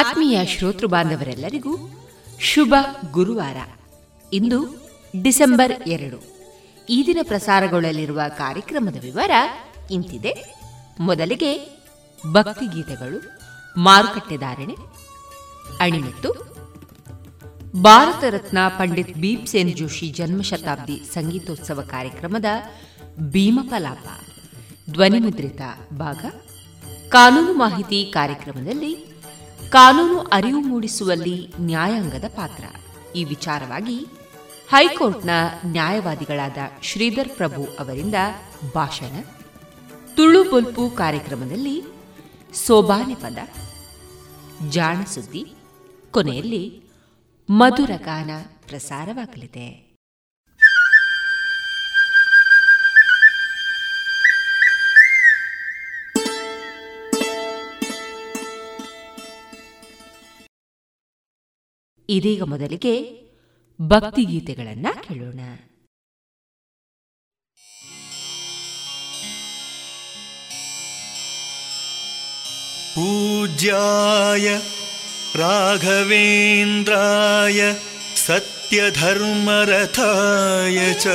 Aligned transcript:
ಆತ್ಮೀಯ 0.00 0.46
ಶ್ರೋತೃ 0.46 0.86
ಬಾಂಧವರೆಲ್ಲರಿಗೂ 0.86 1.76
ಶುಭ 2.40 2.74
ಗುರುವಾರ. 3.10 3.56
ಇಂದು 4.32 4.88
ಡಿಸೆಂಬರ್ 5.22 5.88
ಎರಡು. 5.88 6.22
ಈ 6.88 7.06
ದಿನ 7.06 7.18
ಪ್ರಸಾರಗೊಳ್ಳಲಿರುವ 7.22 8.20
ಕಾರ್ಯಕ್ರಮದ 8.38 9.02
ವಿವರ 9.02 9.30
ಇಂತಿದೆ. 9.90 10.54
ಮೊದಲಿಗೆ 11.00 11.80
ಭಕ್ತಿಗೀತೆಗಳು 12.32 13.40
ಮಾರುಕಟ್ಟೆದಾರಣೆ 13.76 14.76
ಅಣಿಮಿತ್ತು, 15.80 16.30
ಭಾರತ 17.82 18.24
ರತ್ನ 18.24 18.58
ಪಂಡಿತ್ 18.68 19.14
ಭೀಮ್ಸೇನ್ 19.14 19.76
ಜೋಶಿ 19.76 20.08
ಜನ್ಮಶತಾಬ್ದಿ 20.10 21.00
ಸಂಗೀತೋತ್ಸವ 21.14 21.80
ಕಾರ್ಯಕ್ರಮದ 21.80 22.44
ಭೀಮಪಲಾಪ 23.18 24.06
ಧ್ವನಿಮುದ್ರಿತ 24.92 25.60
ಭಾಗ, 25.92 26.24
ಕಾನೂನು 27.08 27.52
ಮಾಹಿತಿ 27.52 28.10
ಕಾರ್ಯಕ್ರಮದಲ್ಲಿ 28.12 29.09
ಕಾನೂನು 29.70 30.20
ಅರಿವು 30.20 30.60
ಮೂಡಿಸುವಲ್ಲಿ 30.60 31.54
ನ್ಯಾಯಾಂಗದ 31.60 32.24
ಪಾತ್ರ. 32.28 32.64
ಈ 33.14 33.24
ವಿಚಾರವಾಗಿ 33.24 34.06
ಹೈಕೋರ್ಟ್ನ 34.68 35.30
ನ್ಯಾಯವಾದಿಗಳಾದ 35.66 36.56
ಶ್ರೀಧರ್ 36.82 37.28
ಪ್ರಭು 37.28 37.64
ಅವರಿಂದ 37.64 38.14
ಭಾಷಣ. 38.74 39.24
ತುಳು 40.16 40.50
ಬೊಲ್ಪು 40.50 40.90
ಕಾರ್ಯಕ್ರಮದಲ್ಲಿ 40.90 41.82
ಸೋಬಾನೆ 42.54 43.14
ಪದ 43.14 43.38
ಜಾಣ 44.68 45.04
ಸುದ್ದಿ. 45.04 45.54
ಕೊನೆಯಲ್ಲಿ 46.10 46.82
ಮಧುರ 47.50 47.90
ಗಾನ 47.96 48.30
ಪ್ರಸಾರವಾಗಲಿದೆ. 48.68 49.89
ಇದೀಗ 62.09 62.43
ಮೊದಲಿಗೆ 62.51 62.95
ಭಕ್ತಿಗೀತೆಗಳನ್ನ 63.79 64.87
ಕೇಳೋಣ 65.05 65.39
पूज्याय 73.15 74.45
राघवेन्द्राय 75.39 75.89
सत्यधर्मरथाय 78.17 78.77
च 81.03 81.05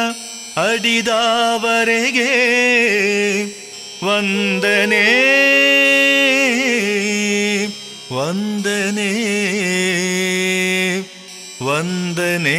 ಅಡಿದಾವರೆಗೆ 0.56 2.30
ವಂದನೆ 4.04 5.04
ವಂದನೆ 8.12 9.10
ವಂದನೆ 11.62 12.58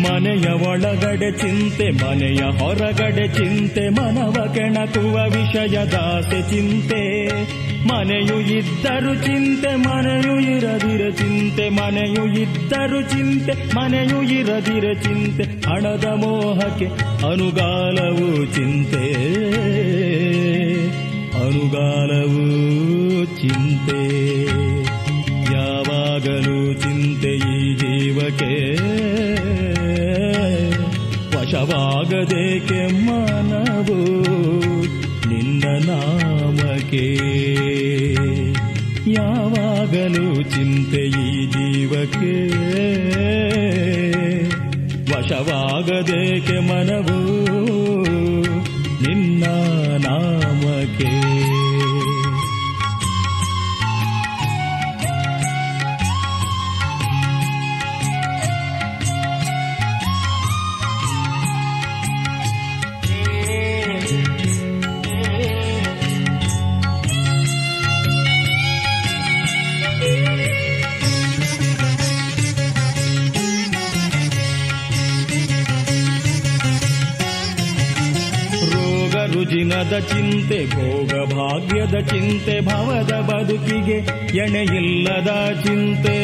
ಮನೆಯ 0.02 0.48
ಒಳಗಡೆ 0.50 1.32
ಚಿಂತೆ 1.32 1.90
ಮನೆಯ 1.90 2.42
ಹೊರಗಡೆ 2.44 3.28
ಚಿಂತೆ 3.28 3.90
ಮನವ 3.90 4.54
ಕೆಣಕುವ 4.54 5.16
ವಿಷಯ 5.26 5.86
ದಾಸೆ 5.86 6.42
ಚಿಂತೆ. 6.42 7.28
ಮನೆಯು 7.86 8.40
ಇದ್ದರು 8.40 9.16
ಚಿಂತೆ, 9.16 9.76
ಮನೆಯು 9.76 10.40
ಇರದಿರ 10.40 11.10
ಚಿಂತೆ, 11.10 11.70
ಮನೆಯು 11.70 12.40
ಇದ್ದರು 12.40 13.02
ಚಿಂತೆ, 13.02 13.76
ಮನೆಯು 13.76 14.22
ಇರದಿರ 14.22 14.94
ಚಿಂತೆ, 14.94 15.44
ಹಣದ 15.44 16.06
ಮೋಹಕ್ಕೆ 16.06 16.86
ಅನುಗಾಲವು 17.32 18.46
ಚಿಂತೆ. 18.56 19.14
ಅನುಗಾಲವು 21.46 22.46
ಚಿಂತೆ. 23.42 24.18
ಯಾವಾಗಲೂ 25.54 26.74
ಚಿಂತೆ 26.74 27.36
ಈ 27.36 27.76
ಜೀವಕ್ಕೆ. 27.76 28.74
ವಶವಾಗದೇಕೆ 31.38 33.06
ಮನವು? 33.06 34.18
ನಿನ್ನ 35.30 35.64
ನಾಮಕ್ಕೆ. 35.90 37.16
ಯಾವಾಗಲೂ 39.12 40.44
ಚಿಂತೆ 40.44 41.08
ಈ 41.08 41.46
ಜೀವಕ್ಕೆ. 41.46 42.48
ವಶವಾಗದೇಕೆ 45.14 46.60
ಮನವು 46.60 47.44
ನಿನ್ನ 49.08 49.44
ನಾಮಕ್ಕೆ. 50.08 51.27
ರುಜಿನದ 79.78 80.00
ಚಿಂತೆ, 80.00 80.66
ಭೋಗ 80.66 81.34
ಭಾಗ್ಯದ 81.34 82.00
ಚಿಂತೆ, 82.06 82.62
ಭವದ 82.62 83.14
ಬದುಕಿಗೆ 83.14 83.98
ಎಣೆಯಿಲ್ಲದ 84.38 85.62
ಚಿಂತೆ. 85.66 86.18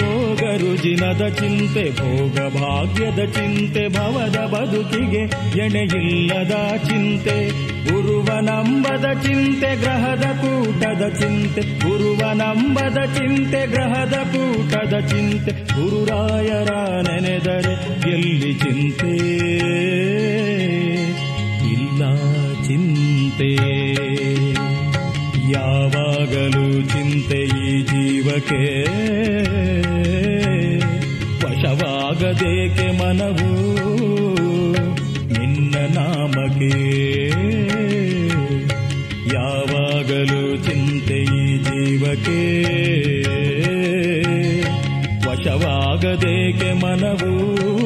ರೋಗ 0.00 0.42
ರುಜಿನದ 0.60 1.28
ಚಿಂತೆ, 1.28 1.84
ಭೋಗ 1.90 2.52
ಭಾಗ್ಯದ 2.54 3.24
ಚಿಂತೆ, 3.24 3.88
ಭವದ 3.88 4.38
ಬದುಕಿಗೆ 4.46 5.22
ಎಣೆಯಿಲ್ಲದ 5.64 6.54
ಚಿಂತೆ. 6.88 7.48
ಗುರುವನಂಬದ 7.90 9.22
ಚಿಂತೆ, 9.22 9.76
ಗ್ರಹದ 9.76 10.24
ಕೂಟದ 10.24 11.08
ಚಿಂತೆ. 11.08 11.60
ಗುರುವನಂಬದ 11.60 12.98
ಚಿಂತೆ, 13.14 13.66
ಗ್ರಹದ 13.66 14.12
ಕೂಟದ 14.12 15.06
ಚಿಂತೆ. 15.06 15.55
ಗುರುರಾಯರ 15.76 16.72
ನೆನೆದರೆ 17.10 17.72
ಎಲ್ಲಿ 18.10 18.52
ಚಿಂತೆ? 18.54 19.16
ಇಲ್ಲ 21.68 22.14
ಚಿಂತೆ. 22.62 23.54
ಯಾವಾಗಲೂ 25.52 26.82
ಚಿಂತೆ 26.82 27.42
ಈ 27.42 27.82
ಜೀವಕ್ಕೆ? 27.82 28.82
ವಶವಾಗದೇಕೆ 31.46 32.90
ಮನವು? 32.98 33.76
ನಿನ್ನ 35.38 35.74
ನಾಮಕ್ಕೆ 35.94 37.05
ವಶವಾಗದೇಕೆ 46.16 46.72
ಮನವು? 46.72 47.85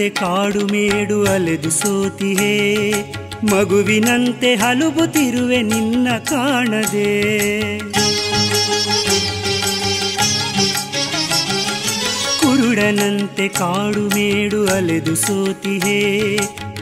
ಕುರುಡನಂತೆ 0.00 0.24
ಕಾಡು 0.24 0.66
ಮೇಡು 0.66 1.24
ಅಲೆದು 1.24 1.70
ಸೋತಿಹೇ, 1.70 2.90
ಮಗುವಿನಂತೆ 3.42 4.54
ಹಲುಬುತ್ತಿರುವೆ 4.54 5.62
ನಿನ್ನ 5.62 6.08
ಕಾಣದೆ. 6.18 7.10
ಕುರುಡನಂತೆ 12.40 13.48
ಕಾಡು 13.48 14.08
ಮೇಡು 14.14 14.68
ಅಲೆದು 14.68 15.16
ಸೋತಿಹೇ, 15.16 16.36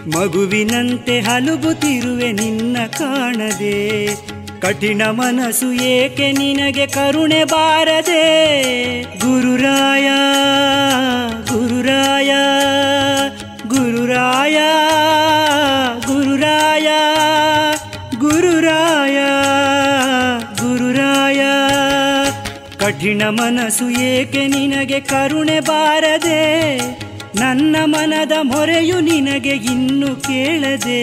ಮಗುವಿನಂತೆ 0.07 1.21
ಹಲುಬುತ್ತಿರುವೆ 1.21 2.33
ನಿನ್ನ 2.33 2.77
ಕಾಣದೆ. 2.99 4.07
ಕಠಿಣ 4.61 5.03
ಮನಸ್ಸು 5.11 5.73
ಏಕೆ 5.73 6.33
ನಿನಗೆ 6.33 6.87
ಕರುಣೆ 6.87 7.45
ಬಾರದೆ? 7.45 8.27
ಗುರುರಾಯ 9.03 10.09
ಗುರುರಾಯ. 11.49 12.31
ಗುರುರಾಯ 14.19 14.59
ಗುರುರಾಯ 16.07 16.89
ಗುರುರಾಯ 18.19 19.19
ಗುರುರಾಯ. 20.61 21.41
ಕಠಿಣ 22.77 23.23
ಮನಸ್ಸು 23.29 23.91
ಏಕೆ 23.91 24.47
ನಿನಗೆ 24.47 25.01
ಕರುಣೆ 25.01 25.61
ಬಾರದೆ? 25.61 26.79
ನನ್ನ 27.37 27.77
ಮನದ 27.85 28.33
ಮೊರೆಯು 28.43 29.01
ನಿನಗೆ 29.01 29.51
ಇನ್ನು 29.51 30.17
ಕೇಳದೆ? 30.17 31.03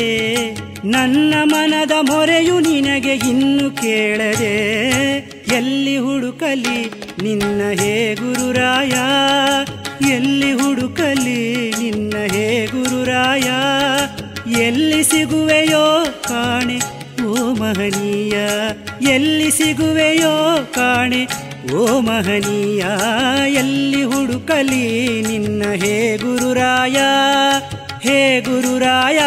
ನನ್ನ 0.86 1.34
ಮನದ 1.44 1.92
ಮೊರೆಯು 2.02 2.60
ನಿನಗೆ 2.60 3.14
ಇನ್ನು 3.14 3.72
ಕೇಳದೆ? 3.72 4.56
ಎಲ್ಲಿ 5.56 5.98
ಹುಡುಕಲಿ 5.98 6.86
ನಿನ್ನ 7.24 7.62
ಹೇ 7.82 8.16
ಗುರುರಾಯ? 8.16 8.92
ಎಲ್ಲಿ 10.02 10.52
ಹುಡುಕಲಿ 10.52 11.72
ನಿನ್ನ 11.80 12.14
ಹೇ 12.32 12.66
ಗುರುರಾಯ? 12.66 13.52
ಎಲ್ಲಿ 14.62 15.04
ಸಿಗುವೆಯೋ 15.04 16.06
ಕಾಣೆ, 16.28 16.80
ಓ 17.24 17.34
ಮಹನೀಯ? 17.54 18.38
ಎಲ್ಲಿ 19.14 19.52
ಸಿಗುವೆಯೋ 19.52 20.68
ಕಾಣೆ, 20.74 21.28
ಓ 21.74 22.00
ಮಹನೀಯ? 22.00 22.86
ಎಲ್ಲಿ 23.48 24.04
ಹುಡುಕಲಿ 24.04 25.22
ನಿನ್ನ 25.22 25.64
ಹೇ 25.74 26.18
ಗುರುರಾಯ? 26.18 26.98
ಹೇ 28.02 28.42
ಗುರುರಾಯ 28.42 29.20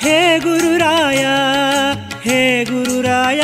ಹೇ 0.00 0.38
ಗುರುರಾಯ 0.38 1.24
ಹೇ 2.22 2.64
ಗುರುರಾಯ? 2.64 3.42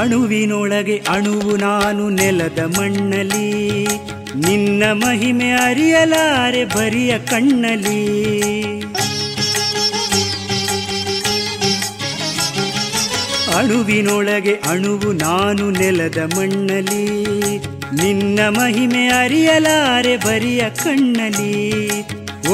ಅಣುವಿನೊಳಗೆ 0.00 0.96
ಅಣುವು 1.08 1.56
ನಾನು 1.56 2.08
ನೆಲದ 2.08 2.58
ಮಣ್ಣಲಿ 2.78 3.48
ನಿನ್ನ 4.46 4.82
ಮಹಿಮೆ 4.92 5.50
ಅರಿಯಲಾರೆ 5.50 6.64
ಬರಿಯ 6.64 7.18
ಕಣ್ಣಲಿ 7.18 8.00
ಅಣುವಿನೊಳಗೆ 13.56 14.54
ಅಣುವು 14.70 15.12
ನಾನು 15.12 15.70
ನೆಲದ 15.70 16.18
ಮಣ್ಣಲಿ 16.36 17.04
ನಿನ್ನ 17.92 18.40
ಮಹಿಮೆ 18.48 19.08
ಅರಿಯಲಾರೆ 19.08 20.16
ಬರಿಯ 20.16 20.62
ಕಣ್ಣಲಿ 20.84 21.54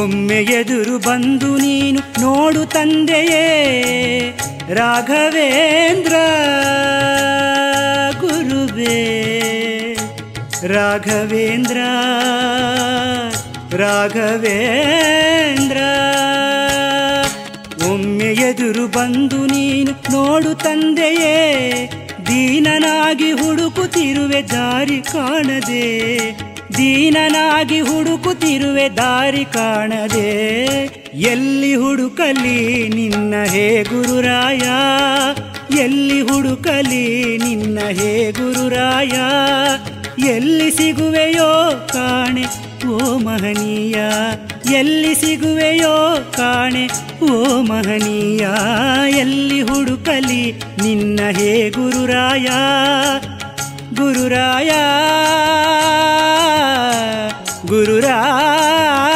ಒಮ್ಮೆ 0.00 0.41
ಎದುರು 0.53 0.99
ಬಂದು 0.99 1.57
ನೀನು 1.57 2.00
ನೋಡು 2.21 2.65
ತಂದೆಯೇ 2.67 3.45
ರಾಘವೇಂದ್ರ. 4.71 6.15
ರಾಘವೇಂದ್ರ 10.66 11.76
ರಾಘವೇಂದ್ರ, 13.73 15.76
ಒಮ್ಮೆ 17.90 18.25
ಎದುರು 18.25 18.88
ಬಂದು 18.88 19.47
ನೀನು 19.47 20.12
ನೋಡು 20.12 20.55
ತಂದೆಯೇ, 20.55 21.87
ದೀನನಾಗಿ 22.26 23.33
ಹುಡುಕುತ್ತಿರುವೆ 23.33 24.49
ದಾರಿ 24.49 25.02
ಕಾಣದೆ. 25.02 26.16
ದೀನನಾಗಿ 26.76 27.81
ಹುಡುಕುತ್ತಿರುವೆ 27.81 28.97
ದಾರಿ 28.97 29.45
ಕಾಣದೆ. 29.45 30.33
ಎಲ್ಲಿ 31.12 31.75
ಹುಡುಕಲಿ 31.75 32.88
ನಿನ್ನ 32.88 33.45
ಹೇ 33.45 33.83
ಗುರುರಾಯ 33.83 34.61
ಎಲ್ಲಿ 35.75 36.20
ಹುಡುಕಲಿ 36.20 37.38
ನಿನ್ನ 37.38 37.78
ಹೇ 37.88 38.32
ಗುರುರಾಯ? 38.32 39.12
ಎಲ್ಲಿ 40.26 40.70
ಸಿಗುವೆಯೋ 40.70 41.73
ಕಾಣೆ, 41.92 42.44
ಓ 42.87 43.18
ಮಹನೀಯ? 43.18 43.96
ಎಲ್ಲಿ 44.75 45.14
ಸಿಗುವೆಯೋ 45.14 46.16
ಕಾಣೆ, 46.37 46.88
ಓ 47.25 47.61
ಮಹನೀಯ? 47.61 48.49
ಎಲ್ಲಿ 49.16 49.62
ಹುಡುಕಲಿ 49.62 50.52
ನಿನ್ನ 50.82 51.20
ಹೇ 51.30 51.70
ಗುರುರಾಯ? 51.70 52.46
ಗುರುರಾಯ 53.94 54.70
ಗುರುರಾಯ. 57.66 59.15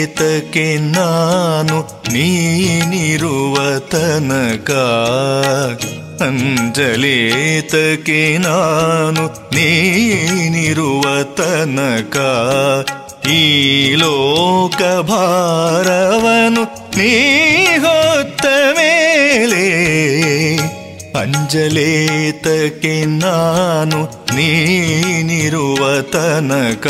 ಅಂಜಲೇತಕ್ಕೆ 0.00 0.78
ನಾನು 0.78 2.02
ನೀನಿರುವ 2.12 3.78
ತನಕ. 3.78 4.70
ಅಂಜಲೇತಕ್ಕೆ 6.22 8.38
ನಾನು 8.38 9.54
ನೀನಿರುವ 9.54 11.22
ತನಕ. 11.22 12.16
ಈ 13.28 13.94
ಲೋಕ 13.94 15.00
ಭಾರವನು 15.00 16.98
ನೀ 16.98 17.24
ಹೊತ್ತ 17.64 18.46
ಮೇಲೆ. 18.72 19.66
ಅಂಜಲೇತಕ್ಕೆ 21.18 23.04
ನಾನು 23.04 24.20
ನೀನಿರುವ 24.36 26.02
ತನಕ. 26.02 26.86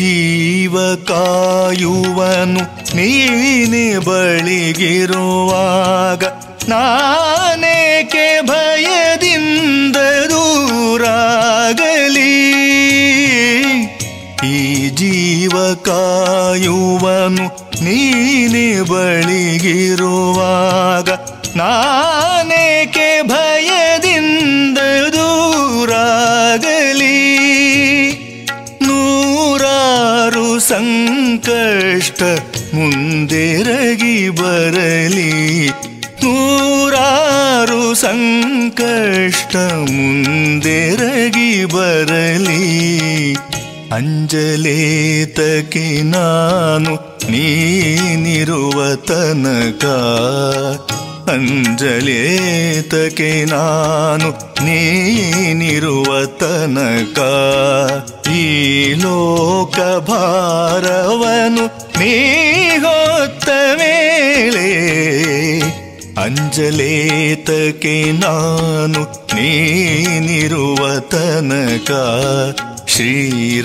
ಜೀವ 0.00 0.96
ಕಾಯುವನು 1.08 2.62
ನೀನೆ 2.96 3.98
ಬಳಿಗಿರುವಾಗ 3.98 6.24
ನಾನೇಕೆ 6.68 8.42
ಭಯದಿಂದ 8.42 9.96
ದೂರಾಗಲಿ? 10.30 12.36
ಈ 14.48 14.88
ಜೀವ 14.88 15.74
ಕಾಯುವನು 15.74 17.74
ನೀನೆ 17.84 18.82
ಬಳಿಗಿರುವಾಗ 18.82 21.08
ನಾನೇಕೆ 21.56 23.22
ಭಯದಿಂದ 23.22 24.09
ಸಂಕಷ್ಟ 30.70 32.22
ಮುಂದೆರಗಿ 32.74 34.28
ಬರಲಿ. 34.28 35.68
ನೂರಾರು 35.98 37.94
ಸಂಕಷ್ಟ 37.94 39.56
ಮುಂದೆರಗಿ 39.80 41.64
ಬರಲಿ. 41.64 43.34
ಅಂಜಲೇತಕ್ಕೆ 43.94 46.02
ನಾನು 46.02 47.20
ನೀನಿರುವ 47.30 48.94
ತನಕ 48.94 49.84
ಅಂಜಲೇತಕ್ಕೆ 51.28 53.30
ನಾನು 53.52 54.28
ನೀನಿರುವ 54.64 56.10
ತನಕ 56.40 57.18
ಈ 58.34 58.44
ಲೋಕ 58.94 59.78
ಭಾರವನು 60.10 61.66
ನೀ 61.98 62.14
ಹೊತ್ತ 62.76 63.48
ಮೇಲೆ 63.80 64.68
ಅಂಜಲೇತಕ್ಕೆ 66.24 67.96
ನಾನು 68.22 69.00
ನೀನಿರುವ 69.36 70.80
ತನಕ 71.10 71.90
ಶ್ರೀರಾಘವೇಂದ್ರ 72.92 73.62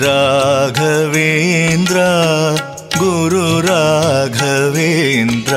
ಗುರು 2.98 3.46
ರಾಘವೇಂದ್ರ 3.68 5.54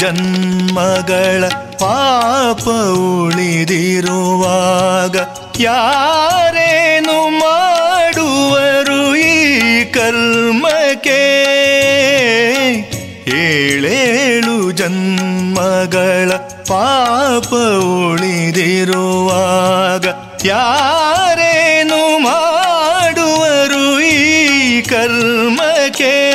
ಜನ್ಮಗಳ 0.00 1.48
ಪಾಪ 1.48 2.68
ಉಳಿದಿರುವಾಗ 2.94 5.16
ಯಾರೇನು 5.60 7.38
ಮಾಡುವರು 7.38 9.16
ಈ 9.16 9.84
ಕರ್ಮಕ್ಕೆ? 9.84 11.20
ಏಳೇಳು 13.38 14.70
ಜನ್ಮಗಳ 14.70 16.32
ಪಾಪ 16.68 17.54
ಉಳಿದಿರುವಾಗ 17.84 20.04
ಯಾರೇನು 20.46 22.18
ಮಾಡುವರು 22.18 24.00
ಈ 24.00 24.80
ಕರ್ಮಕ್ಕೆ? 24.80 26.29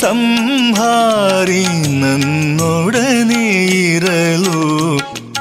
ಸಂಹಾರಿ 0.00 1.62
ನನ್ನೊಡನೆ 2.02 3.44
ಇರಲು 3.86 4.60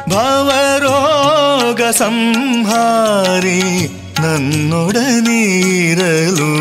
ಭವರೋಗ 0.09 1.81
ಸಂಹಾರಿ 1.97 3.59
ನನ್ನೊಡನೆ 4.21 5.39
ಇರಲು 5.81 6.51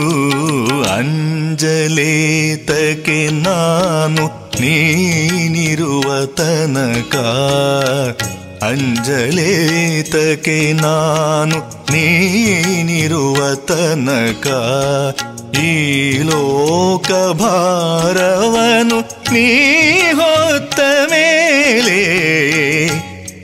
ಅಂಜಲೇತಕ್ಕೆ 0.97 1.99
ನಾನು 3.41 4.25
ನೀನಿರುವ 4.61 6.09
ತನಕ 6.37 7.15
ಅಂಜಲೇತಕ್ಕೆ 8.65 10.59
ನಾನು 10.83 11.59
ನೀನಿರುವ 11.93 13.39
ತನಕ 13.67 14.47
ಈ 15.55 15.73
ಲೋಕ 16.21 17.11
ಭಾರವನು 17.33 18.99
ನೀ 19.33 19.47
ಹೊತ್ತ 20.11 20.81
ಮೇಲೆ 21.13 22.01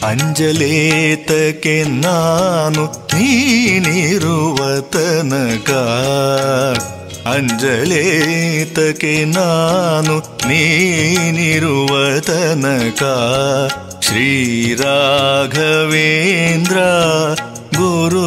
ಅಂಜಲೇತಕ್ಕೆ 0.02 1.84
ನಾನು 2.04 2.84
ನೀನಿರುವ 3.14 4.58
ತನಕ 4.90 5.70
ಅಂಜಲೇತಕ್ಕೆ 7.26 9.24
ನಾನು 9.30 10.16
ನೀನಿರುವ 10.48 11.92
ತನಕ 12.20 13.02
ಗುರು 17.74 18.26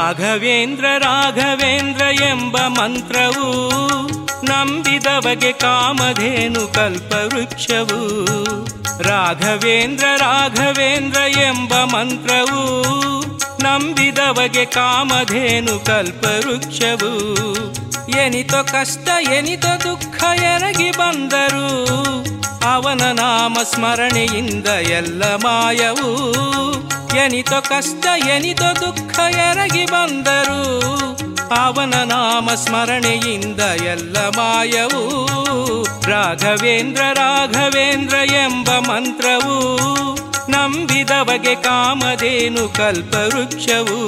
ರಾಘವೇಂದ್ರ 0.00 0.84
ರಾಘವೇಂದ್ರ 0.98 2.02
ಎಂಬ 2.22 2.58
ಮಂತ್ರವು 2.58 3.48
ನಂಬಿದವಗೆ 4.44 5.52
ಕಾಮಧೇನು 5.52 6.68
ಕಲ್ಪವೃಕ್ಷವು 6.68 7.98
ರಾಘವೇಂದ್ರ 9.02 10.04
ರಾಘವೇಂದ್ರ 10.16 11.20
ಎಂಬ 11.40 11.74
ಮಂತ್ರವು 11.74 12.62
ನಂಬಿದವಗೆ 13.62 14.64
ಕಾಮಧೇನು 14.64 15.84
ಕಲ್ಪವೃಕ್ಷವು 15.84 17.12
ಎನಿತೋ 18.10 18.62
ಕಷ್ಟ, 18.62 19.08
ಎನಿತೋ 19.32 19.72
ದುಃಖ 19.78 20.22
ಎರಗಿ 20.22 20.90
ಬಂದರು 20.90 21.66
ಅವನ 22.64 23.12
ನಾಮ 23.12 23.56
ಸ್ಮರಣೆಯಿಂದ 23.62 24.66
ಎಲ್ಲ 24.66 25.34
ಮಾಯವು 25.34 26.30
ಎನಿತ 27.16 27.52
ಕಷ್ಟ, 27.52 28.06
ಎನಿತ 28.28 28.62
ದುಃಖ 28.62 29.18
ಎರಗಿ 29.18 29.84
ಬಂದರು. 29.84 30.80
ಅವನ 31.54 31.94
ನಾಮ 31.94 32.50
ಸ್ಮರಣೆಯಿಂದ 32.54 33.60
ಎಲ್ಲ 33.60 34.16
ಮಾಯವು 34.18 35.02
ರಾಘವೇಂದ್ರ 36.10 37.02
ರಾಘವೇಂದ್ರ 37.12 38.14
ಎಂಬ 38.14 38.70
ಮಂತ್ರವು 38.70 39.76
ನಂಬಿದವಗೆ 40.50 41.54
ಕಾಮಧೇನು 41.54 42.68
ಕಲ್ಪವೃಕ್ಷವು 42.68 43.98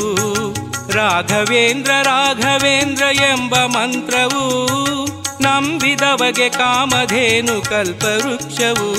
ರಾಘವೇಂದ್ರ 0.93 1.91
ರಾಘವೇಂದ್ರ 2.03 3.03
ಎಂಬ 3.03 3.55
ಮಂತ್ರವು 3.55 4.43
ನಂಬಿದವಗೆ 5.42 6.48
ಕಾಮಧೇನು 6.48 7.62
ಕಲ್ಪವೃಕ್ಷವು. 7.62 8.90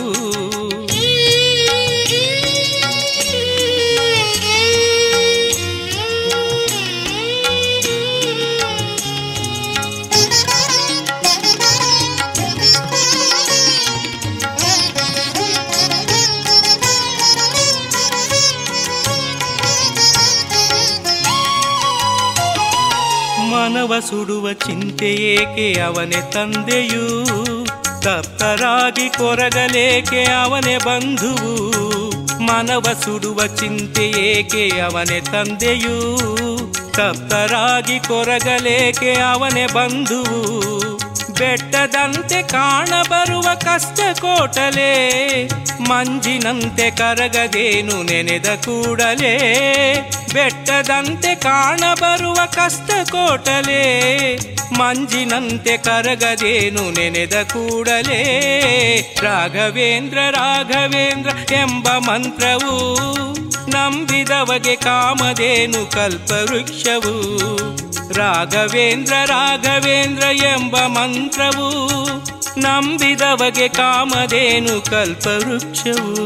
ಮನವ 23.83 23.99
ಸುಡುವ 23.99 24.53
ಚಿಂತೆ 24.53 25.13
ಏಕೆ 25.13 25.81
ಅವನೇ 25.81 26.31
ತಂದೆಯೂ? 26.31 27.35
ತಪ್ತರಾಗಿ 28.01 29.09
ಕೊರಗಲೇಕೆ 29.09 30.23
ಅವನೇ 30.23 30.77
ಬಂಧುವು? 30.77 31.53
ಮನವ 32.43 32.93
ಸುಡುವ 33.05 33.47
ಚಿಂತೆ 33.47 34.09
ಏಕೆ 34.09 34.79
ಅವನೇ 34.79 35.21
ತಂದೆಯೂ? 35.21 36.17
ತಪ್ತರಾಗಿ 36.91 37.99
ಕೊರಗಲೇಕೆ 37.99 39.13
ಅವನೇ 39.13 39.67
ಬಂಧುವು? 39.67 40.92
ಬೆಟ್ಟದಂತೆ 41.43 42.43
ಕಾಣಬರುವ 42.43 43.55
ಕಷ್ಟ 43.55 43.99
ಕೋಟಲೆ 44.21 44.91
ಮಂಜಿನಂತೆ 45.89 46.91
ಕರಗದೇನು 46.91 48.03
ನೆನೆದ 48.03 48.45
ಕೂಡಲೇ, 48.45 49.33
ಬೆಟ್ಟದಂತೆ 50.33 51.35
ಕಾಣಬರುವ 51.35 52.35
ಕಷ್ಟ 52.45 52.91
ಕೋಟಲೆ 53.11 53.81
ಮಂಜಿನಂತೆ 54.79 55.77
ಕರಗದೇನು 55.77 56.91
ನೆನೆದ 56.91 57.33
ಕೂಡಲೇ, 57.33 58.21
ರಾಘವೇಂದ್ರ 59.21 60.17
ರಾಘವೇಂದ್ರ 60.31 61.53
ಎಂಬ 61.53 61.87
ಮಂತ್ರವು 61.89 62.73
ನಂಬಿದವಗೆ 63.73 64.75
ಕಾಮಧೇನು 64.75 65.91
ಕಲ್ಪವೃಕ್ಷವು. 65.91 67.13
ರಾಘವೇಂದ್ರ 68.13 69.13
ರಾಘವೇಂದ್ರ 69.25 70.23
ಎಂಬ 70.23 70.77
ಮಂತ್ರವು 70.77 72.03
ನಂಬಿದವಗೆ 72.59 73.67
ಕಾಮಧೇನು 73.67 74.81
ಕಲ್ಪವೃಕ್ಷವು. 74.85 76.23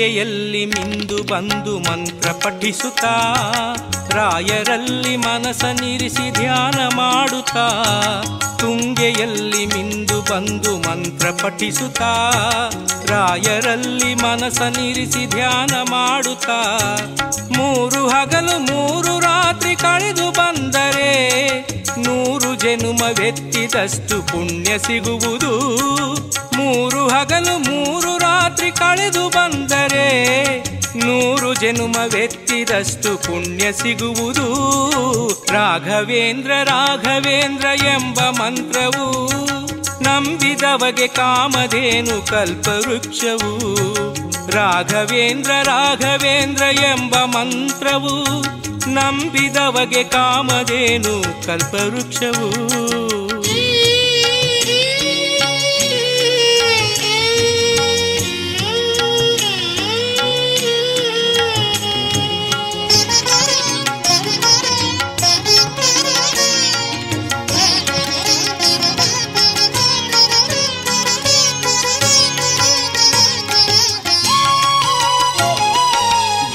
ತುಂಗೆಯಲ್ಲಿ 0.00 0.60
ಮಿಂದು 0.70 0.97
ಬಂದು 1.30 1.78
ಮಂತ್ರ 1.78 2.30
ಪಠಿಸುತ್ತಾ, 2.32 3.12
ರಾಯರಲ್ಲಿ 4.10 5.16
ಮನಸನಿರಿಸಿ 5.16 6.32
ಧ್ಯಾನ 6.32 6.96
ಮಾಡುತ್ತಾ, 6.96 7.66
ತುಂಗೆಯಲ್ಲಿ 8.58 9.66
ಮಿಂದು 9.66 10.22
ಬಂದು 10.22 10.76
ಮಂತ್ರ 10.76 11.30
ಪಠಿಸುತ್ತಾ, 11.30 12.10
ರಾಯರಲ್ಲಿ 13.06 14.14
ಮನಸನಿರಿಸಿ 14.14 15.26
ಧ್ಯಾನ 15.26 15.90
ಮಾಡುತ್ತಾ, 15.90 16.58
ಮೂರು 17.56 18.08
ಹಗಲು 18.08 18.58
ಮೂರು 18.58 19.20
ರಾತ್ರಿ 19.20 19.76
ಕಳೆದು 19.76 20.30
ಬಂದರೆ, 20.30 21.12
ನೂರು 21.98 22.54
ಜನುಮವೆತ್ತಿದಷ್ಟು 22.54 24.22
ಪುಣ್ಯ 24.22 24.78
ಸಿಗುವುದು. 24.78 25.54
ಮೂರು 26.56 27.08
ಹಗಲು 27.08 27.58
ಮೂರು 27.58 28.18
ರಾತ್ರಿ 28.18 28.70
ಕಳೆದು 28.70 29.28
ಬಂದರೆ 29.28 30.08
ನೂರು 30.96 31.54
ಜನುಮವೆತ್ತಿದಷ್ಟು 31.54 33.18
ಪುಣ್ಯ 33.18 33.72
ಸಿಗುವುದು. 33.72 34.48
ರಾಘವೇಂದ್ರ 35.52 36.52
ರಾಘವೇಂದ್ರ 36.64 37.66
ಎಂಬ 37.66 38.20
ಮಂತ್ರವು 38.20 39.32
ನಂಬಿದವಗೆ 40.02 41.06
ಕಾಮಧೇನು 41.06 42.26
ಕಲ್ಪವೃಕ್ಷವು. 42.26 43.78
ರಾಘವೇಂದ್ರ 44.50 45.50
ರಾಘವೇಂದ್ರ 45.62 46.62
ಎಂಬ 46.62 47.16
ಮಂತ್ರವು 47.16 48.24
ನಂಬಿದವಗೆ 48.90 50.04
ಕಾಮಧೇನು 50.04 51.46
ಕಲ್ಪವೃಕ್ಷವು. 51.46 52.48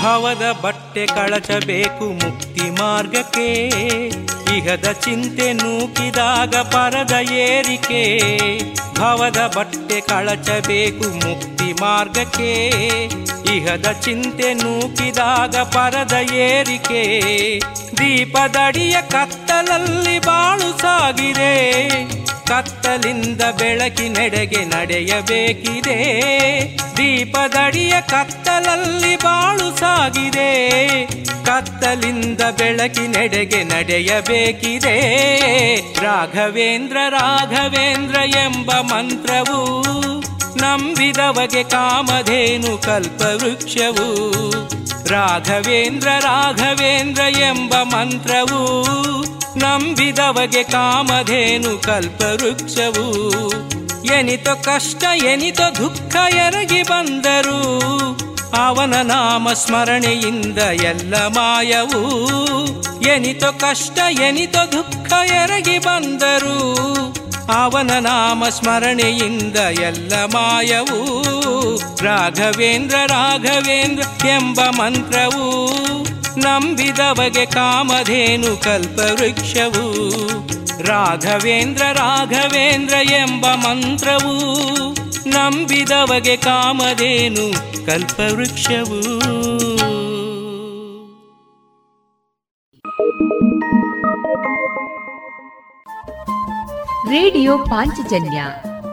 ಭವದ 0.04 0.60
ಬಟ್ಟೆ 0.62 1.06
ಕಳಚಬೇಕು 1.06 2.06
ಮುಕ್ತಿ 2.06 2.62
ಮಾರ್ಗಕ್ಕೆ. 2.62 3.68
ಇಹದ 4.58 4.92
ಚಿಂತೆ 4.92 5.54
ನೂಕಿದಾಗ 5.54 6.56
ಪರದ 6.56 7.32
ಏರಿಕೆ. 7.32 8.20
ಭವದ 8.96 9.54
ಬಟ್ಟೆ 9.56 10.02
ಕಳಚಬೇಕು 10.02 11.28
ಮುಕ್ತಿ 11.28 11.74
ಮಾರ್ಗಕ್ಕೆ. 11.74 12.70
ಇಹದ 13.56 13.92
ಚಿಂತೆ 13.92 14.54
ನೂಕಿದಾಗ 14.54 15.56
ಪರದ 15.56 16.34
ಏರಿಕೆ. 16.34 17.20
ದೀಪದಡಿಯ 17.98 18.98
ಕತ್ತಲಲ್ಲಿ 19.02 20.20
ಬಾಳು 20.20 20.82
ಸಾಗಿದೆ. 20.82 21.90
ಕತ್ತಲಿಂದ 22.48 23.42
ಬೆಳಕಿನೆಡೆಗೆ 23.42 24.66
ನಡೆಯಬೇಕಿದೆ. 24.66 25.98
ದೀಪದಡಿಯ 26.98 27.94
ಕತ್ತಲಲ್ಲಿ 28.02 29.16
ಬಾಳು 29.16 29.80
ಸಾಗಿದೆ. 29.80 30.70
ಕತ್ತಲಿಂದ 31.46 32.42
ಬೆಳಕಿನೆಡೆಗೆ 32.42 33.64
ನಡೆಯಬೇಕಿದೆ. 33.64 34.96
ರಾಘವೇಂದ್ರ 36.04 36.98
ರಾಘವೇಂದ್ರ 37.10 38.16
ಎಂಬ 38.16 38.72
ಮಂತ್ರವು 38.72 39.84
ನಂಬಿದವಗೆ 40.58 41.64
ಕಾಮಧೇನು 41.64 42.78
ಕಲ್ಪವೃಕ್ಷವು. 42.78 44.34
ರಾಘವೇಂದ್ರ 45.08 46.08
ರಾಘವೇಂದ್ರ 46.20 47.22
ಎಂಬ 47.22 47.74
ಮಂತ್ರವು 47.74 49.04
ನಂಬಿದವಗೆ 49.58 50.64
ಕಾಮಧೇನು 50.64 51.78
ಕಲ್ಪವೃಕ್ಷವು 51.78 53.34
ಎನಿತೋ 54.04 54.56
ಕಷ್ಟ, 54.56 55.04
ಎನಿತ 55.24 55.62
ದುಃಖ 55.62 56.16
ಎರಗಿ 56.16 56.84
ಬಂದರು. 56.84 57.80
ಅವನ 58.66 58.94
ನಾಮ 59.02 59.54
ಸ್ಮರಣೆಯಿಂದ 59.54 60.58
ಎಲ್ಲ 60.58 61.16
ಮಾಯವು. 61.16 62.04
ಎನಿತೋ 63.02 63.52
ಕಷ್ಟ, 63.52 64.00
ಎನಿತ 64.22 64.58
ದುಃಖ 64.58 65.14
ಎರಗಿ 65.14 65.80
ಬಂದರು. 65.80 66.74
ಅವನ 67.54 67.92
ನಾಮ 68.00 68.44
ಸ್ಮರಣೆಯಿಂದ 68.50 69.58
ಎಲ್ಲ 69.58 70.14
ಮಾಯವೂ. 70.26 71.24
ರಾಘವೇಂದ್ರ 72.02 72.96
ರಾಘವೇಂದ್ರ 73.08 74.04
ಎಂಬ 74.28 74.62
ಮಂತ್ರವು. 74.62 76.03
ನಂಬಿದವಗೆ 76.40 77.46
ಕಾಮಧೇನು 77.46 78.64
ಕಲ್ಪವೃಕ್ಷವು. 78.64 80.10
ರಾಘವೇಂದ್ರ 80.88 81.84
ರಾಘವೇಂದ್ರ 81.94 82.94
ಎಂಬ 82.94 83.46
ಮಂತ್ರವು 83.46 84.34
ನಂಬಿದವಗೆ 85.30 86.38
ಕಾಮಧೇನು 86.38 87.54
ಕಲ್ಪವೃಕ್ಷವು. 87.86 89.20
ರೇಡಿಯೋ 97.10 97.58
ಪಾಂಚಜನ್ಯ 97.58 98.44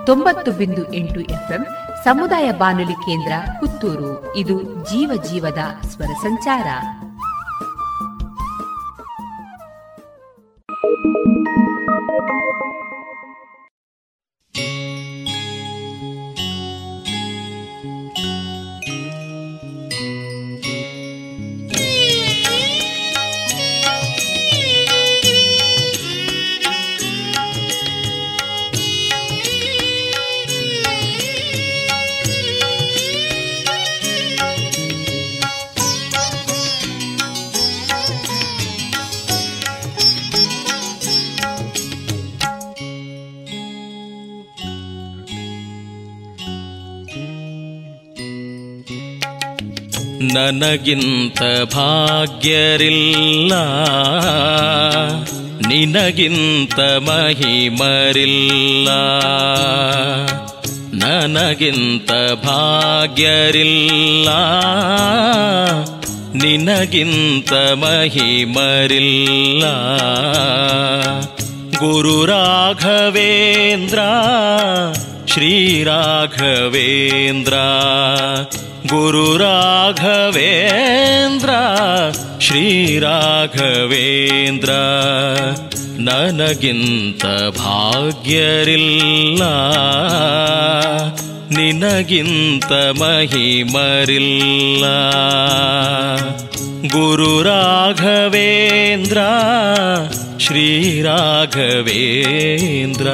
ತೊಂಬತ್ತು 0.07 0.53
ಬಿಂದು 0.53 0.93
ಎಂಟು 0.93 1.21
ಎಫ್ಎಂ 1.21 1.67
ಸಮುದಾಯ 2.05 2.53
ಬಾನುಲಿ 2.53 2.93
ಕೇಂದ್ರ 2.93 3.33
ಪುತ್ತೂರು. 3.61 4.37
ಇದು 4.37 4.63
ಜೀವ 4.63 5.23
ಜೀವದ 5.23 5.59
ಸ್ವರ 5.87 6.07
ಸಂಚಾರ. 6.07 6.67
ನನಗಿಂತ 50.35 51.43
ಭಾಗ್ಯರಿಲ್ಲ. 51.75 53.53
ನಿನಗಿಂತ 55.69 56.81
ಮಹಿಮರಿಲ್ಲ. 56.81 58.89
ನನಗಿಂತ 61.05 62.11
ಭಾಗ್ಯರಿಲ್ಲ. 62.45 64.29
ನಿನಗಿಂತ 66.35 67.53
ಮಹಿಮರಿಲ್ಲ. 67.53 69.65
ಗುರು 71.79 72.27
ರಾಘವೇಂದ್ರ 72.27 73.99
ಶ್ರೀರಾಘವೇಂದ್ರ 75.27 77.53
ಗುರು 77.53 78.60
ರಾಘವೇಂದ್ರ 79.39 81.51
ಶ್ರೀರಾಘವೇಂದ್ರ 82.41 84.71
ನನಗಿಂತ 86.01 87.25
ಭಾಗ್ಯರಿಲ್ಲ 87.59 89.43
ನಿನಗಿಂತ 91.57 92.73
ಮಹಿಮರಿಲ್ಲ. 92.73 94.85
ಗುರು 96.89 97.43
ರಾಘವೇಂದ್ರ 97.43 99.19
ಶ್ರೀರಾಘವೇಂದ್ರ 100.39 103.07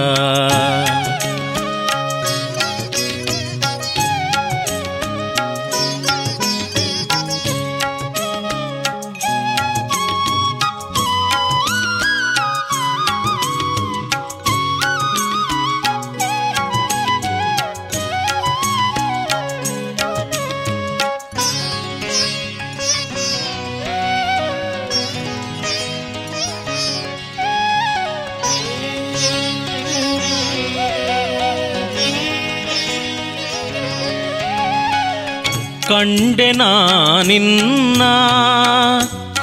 ಕಂಡೆ 35.88 36.52
ನಿನ್ನ 36.52 38.02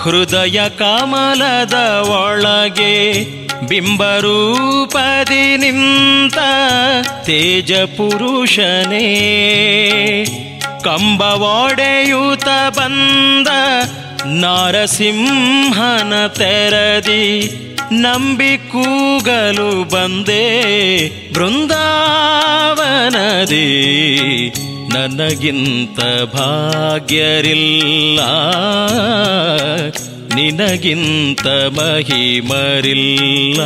ಹೃದಯ 0.02 0.70
ಕಮಲದ 0.70 1.74
ಒಳಗೆ 2.10 3.24
ಬಿಂಬರೂಪದಿ 3.68 5.58
ನಿಂತ 5.58 6.38
ತೇಜ 7.26 7.74
ಪುರುಷನೇ. 7.74 9.06
ಕಂಬ 10.84 11.22
ಒಡೆಯೂತ 11.22 12.48
ಬಂದ 12.70 13.48
ನಾರಸಿಂಹನ 14.26 16.14
ತೆರದಿ 16.28 17.52
ನಂಬಿ 17.92 18.58
ಕೂಗಲು 18.58 19.90
ಬಂದೆ 19.90 20.44
ಬೃಂದಾವನದಿ. 21.34 22.04
ನನಗಿಂತ 24.94 26.00
ಭಾಗ್ಯರಿಲ್ಲ. 26.36 28.20
ನಿನಗಿಂತ 30.36 31.48
ಮಹಿಮರಿಲ್ಲ. 31.48 33.62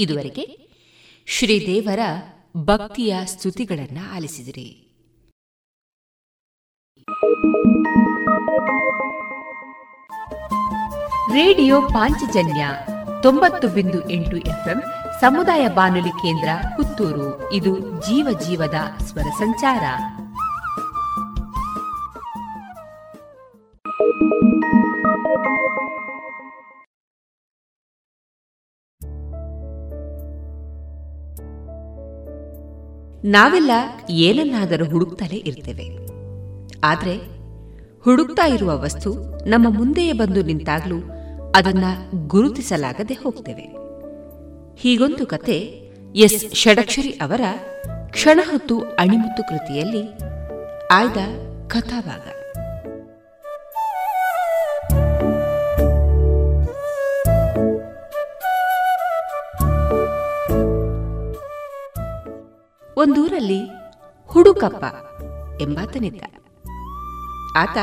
ಇದುವರೆಗೆ 0.00 0.70
ಶ್ರೀದೇವರ 1.26 2.00
ಭಕ್ತಿಯ 2.56 3.16
ಸ್ತುತಿಗಳನ್ನ 3.24 3.98
ಆಲಿಸಿದಿರಿ. 4.14 4.86
ರೇಡಿಯೋ 11.32 11.82
ಪಾಂಚಜನ್ಯ 11.82 12.68
ತೊಂಬತ್ತು 13.22 13.68
ಬಿಂದು 13.68 14.10
ಎಂಟು 14.10 14.36
ಎಫ್ಎಂ 14.36 14.82
ಸಮುದಾಯ 15.20 15.68
ಬಾನುಲಿ 15.68 16.08
ಕೇಂದ್ರ 16.08 16.48
ಪುತ್ತೂರು. 16.76 17.52
ಇದು 17.52 17.78
ಜೀವ 17.78 18.38
ಜೀವದ 18.48 19.04
ಸ್ವರ 19.04 19.22
ಸಂಚಾರ. 19.22 19.82
ನಾವೆಲ್ಲ 33.24 33.70
ಏನನ್ನಾದರೂ 34.10 34.84
ಹುಡುಕ್ತಲೇ 34.84 35.36
ಇರ್ತೇವೆ. 35.36 35.98
ಆದರೆ 36.84 37.16
ಹುಡುಕ್ತಾ 38.00 38.46
ಇರುವ 38.46 38.80
ವಸ್ತು 38.80 39.14
ನಮ್ಮ 39.48 39.66
ಮುಂದೆಯೇ 39.70 40.12
ಬಂದು 40.12 40.42
ನಿಂತಾಗಲೂ 40.42 40.96
ಅದನ್ನ 41.54 41.84
ಗುರುತಿಸಲಾಗದೆ 42.26 43.14
ಹೋಗ್ತೇವೆ. 43.14 43.80
ಹೀಗೊಂದು 44.76 45.26
ಕತೆ 45.26 45.56
ಎಸ್. 46.16 46.54
ಷಡಕ್ಷರಿ 46.54 47.10
ಅವರ 47.10 47.40
ಕ್ಷಣ 48.08 48.40
ಹೊತ್ತು 48.50 48.80
ಅಣಿಮುತ್ತು 48.80 49.42
ಕೃತಿಯಲ್ಲಿ 49.42 50.02
ಆಯ್ದ 50.92 51.16
ಕಥಾಭಾಗ. 51.68 52.39
ಒಂದೂರಲ್ಲಿ 63.00 63.60
ಹುಡುಕಪ್ಪ 64.26 64.84
ಎಂಬಾತನಿದ್ದ. 65.60 66.22
ಆತ 67.56 67.76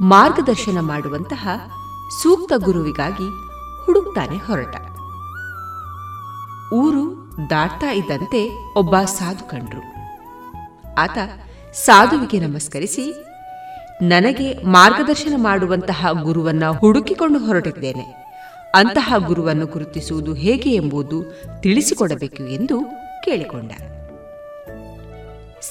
ಮಾರ್ಗದರ್ಶನ 0.00 0.78
ಮಾಡುವಂತಹ 0.80 1.48
ಸೂಕ್ತ 2.22 2.52
ಗುರುವಿಗಾಗಿ 2.56 3.28
ಹುಡುಕ್ತಾನೆ 3.84 4.36
ಹೊರಟ. 4.36 4.76
ಊರು 6.74 7.32
ದಾಟ್ತಾ 7.50 7.90
ಇದ್ದಂತೆ 7.90 8.40
ಒಬ್ಬ 8.76 8.98
ಸಾಧು 8.98 9.48
ಕಂಡ್ರು. 9.48 9.82
ಆತ 10.94 11.18
ಸಾಧುವಿಗೆ 11.74 12.46
ನಮಸ್ಕರಿಸಿ, 12.46 13.24
ನನಗೆ 14.02 14.52
ಮಾರ್ಗದರ್ಶನ 14.52 15.34
ಮಾಡುವಂತಹ 15.36 16.06
ಗುರುವನ್ನ 16.22 16.64
ಹುಡುಕಿಕೊಂಡು 16.66 17.38
ಹೊರಟಿದ್ದೇನೆ. 17.38 18.06
ಅಂತಹ 18.74 19.14
ಗುರುವನ್ನು 19.26 19.66
ಗುರುತಿಸುವುದು 19.66 20.34
ಹೇಗೆ 20.34 20.74
ಎಂಬುದು 20.74 21.18
ತಿಳಿಸಿಕೊಡಬೇಕು 21.60 22.42
ಎಂದು 22.42 22.84
ಕೇಳಿಕೊಂಡ. 23.24 23.72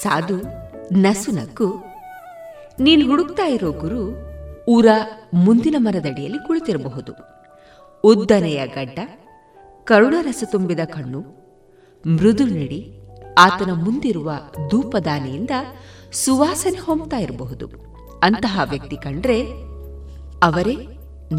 ಸಾಧು 0.02 0.38
ನಸುನಕ್ಕು, 0.94 1.68
ನೀನು 2.80 3.06
ಹುಡುಕ್ತಾ 3.06 3.46
ಇರೋ 3.46 3.72
ಗುರು 3.72 4.04
ಊರ 4.68 4.88
ಮುಂದಿನ 5.34 5.76
ಮರದಡಿಯಲ್ಲಿ 5.78 6.48
ಕುಳಿತಿರಬಹುದು. 6.48 7.14
ಉದ್ದನೆಯ 8.04 8.68
ಗಡ್ಡ, 8.68 9.00
ಕರುಣರಸ 9.84 10.44
ತುಂಬಿದ 10.52 10.80
ಕಣ್ಣು, 10.86 11.22
ಮೃದು 12.06 12.46
ನಡಿ, 12.46 12.82
ಆತನ 13.38 13.72
ಮುಂದಿರುವ 13.74 14.32
ಧೂಪದಾನಿಯಿಂದ 14.70 15.50
ಸುವಾಸನೆ 16.12 16.78
ಹೊಮ್ತಾ 16.78 17.18
ಇರಬಹುದು. 17.18 17.68
ಅಂತಹ 18.24 18.62
ವ್ಯಕ್ತಿ 18.70 18.98
ಕಂಡ್ರೆ 18.98 19.40
ಅವರೇ 20.44 20.76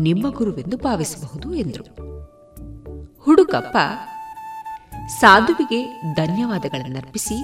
ನಿಮ್ಮ 0.00 0.30
ಗುರುವೆಂದು 0.30 0.76
ಭಾವಿಸಬಹುದು 0.76 1.54
ಎಂದರು. 1.54 1.86
ಹುಡುಕಪ್ಪ, 3.20 3.76
ಸಾಧುವಿಗೆ 5.20 5.80
ಧನ್ಯವಾದಗಳನ್ನರ್ಪಿಸಿ 6.14 7.38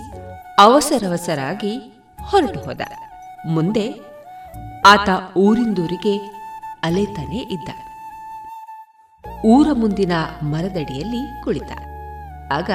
ಅವಸರವಸರಾಗಿ 0.61 2.02
ಹೊರಟು 2.22 2.61
ಹೋದ. 2.61 2.80
ಮುಂದೆ 3.46 3.94
ಆತ 4.86 5.36
ಊರಿಂದೂರಿಗೆ 5.36 6.16
ಅಲೆತಾನೆ 6.82 7.36
ಇದ್ದ. 7.36 7.68
ಊರ 9.44 9.68
ಮುಂದಿನ 9.72 10.12
ಮರದಡಿಯಲ್ಲಿ 10.42 11.44
ಕುಳಿತ. 11.44 11.72
ಆಗ 12.52 12.70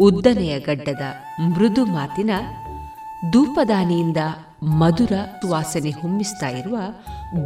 ಉದ್ದನೆಯ 0.00 0.60
ಗಡ್ಡದ 0.60 1.02
ಮೃದು 1.40 1.84
ಮಾತಿನ 1.84 2.30
ಧೂಪದಾನಿಯಿಂದ 3.32 4.16
ಮಧುರ 4.62 5.12
ವಾಸನೆ 5.50 5.90
ಹೊಮ್ಮಿಸ್ತಾ 5.90 6.48
ಇರುವ 6.48 6.78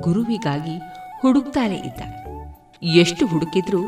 ಗುರುವಿಗಾಗಿ 0.01 0.79
ಹುಡುಕ್ತಾನೆ 1.23 1.75
ಇದ್ದ. 1.75 2.01
ಎಷ್ಟು 2.83 3.27
ಹುಡುಕಿದ್ರೂ 3.27 3.83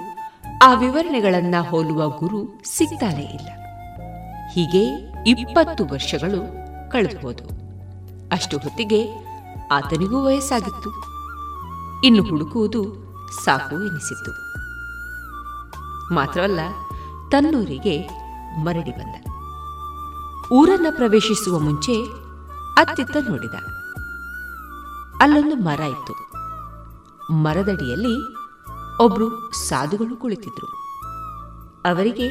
ಆ 0.63 0.75
ವಿವರಣೆಗಳನ್ನ 0.75 1.55
ಹೋಲುವ 1.71 2.09
ಗುರು 2.09 2.63
ಸಿಗ್ತಾನೆ 2.77 3.23
ಇಲ್ಲ. 3.23 3.49
ಹೀಗೆ 4.49 5.12
ಇಪ್ಪತ್ತು 5.27 5.87
ವರ್ಷಗಳು 5.87 6.63
ಕಳೆದುಹೋದು 6.91 7.45
ಅಷ್ಟು 8.33 8.59
ಹೊತ್ತಿಗೆ 8.59 9.33
ಆತನಿಗೂ 9.73 10.27
ವಯಸ್ಸಾಗಿತ್ತು. 10.27 10.91
ಇನ್ನು 12.05 12.23
ಹುಡುಕುವುದು 12.23 12.85
ಸಾಕು 13.45 13.83
ಎನಿಸಿತ್ತು. 13.83 14.33
ಮಾತ್ರವಲ್ಲ, 16.15 16.61
ತನ್ನೂರಿಗೆ 17.31 18.09
ಮರಡಿ 18.57 18.91
ಬಂದ. 18.91 19.27
ಊರನ್ನ 20.53 20.87
ಪ್ರವೇಶಿಸುವ 20.91 21.59
ಮುಂಚೆ 21.59 21.95
ಅತ್ತಿತ್ತ 22.77 23.17
ನೋಡಿದ. 23.29 23.55
ಅಲ್ಲೊಂದು 25.21 25.57
ಮರ 25.57 25.81
ಇತ್ತು. 25.81 26.33
ಮರದಡಿಯಲ್ಲಿ 27.33 28.35
ಒಬ್ರು 29.03 29.51
ಸಾಧುಗಳು 29.51 30.17
ಕುಳಿತಿದ್ರು. 30.17 30.67
ಅವರಿಗೆ 31.87 32.29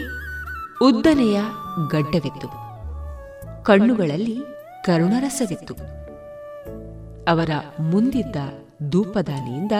ಉದ್ದನೆಯ 0.82 1.44
ಗಡ್ಡವಿತ್ತು. 1.88 2.61
ಕಣ್ಣುಗಳಲ್ಲಿ 3.64 4.39
ಕರುಣರಸವಿತ್ತು. 4.86 5.74
ಅವರ 7.28 7.49
ಮುಂದಿದ್ದ 7.80 8.36
ಧೂಪದಾನಿಯಿಂದ 8.89 9.72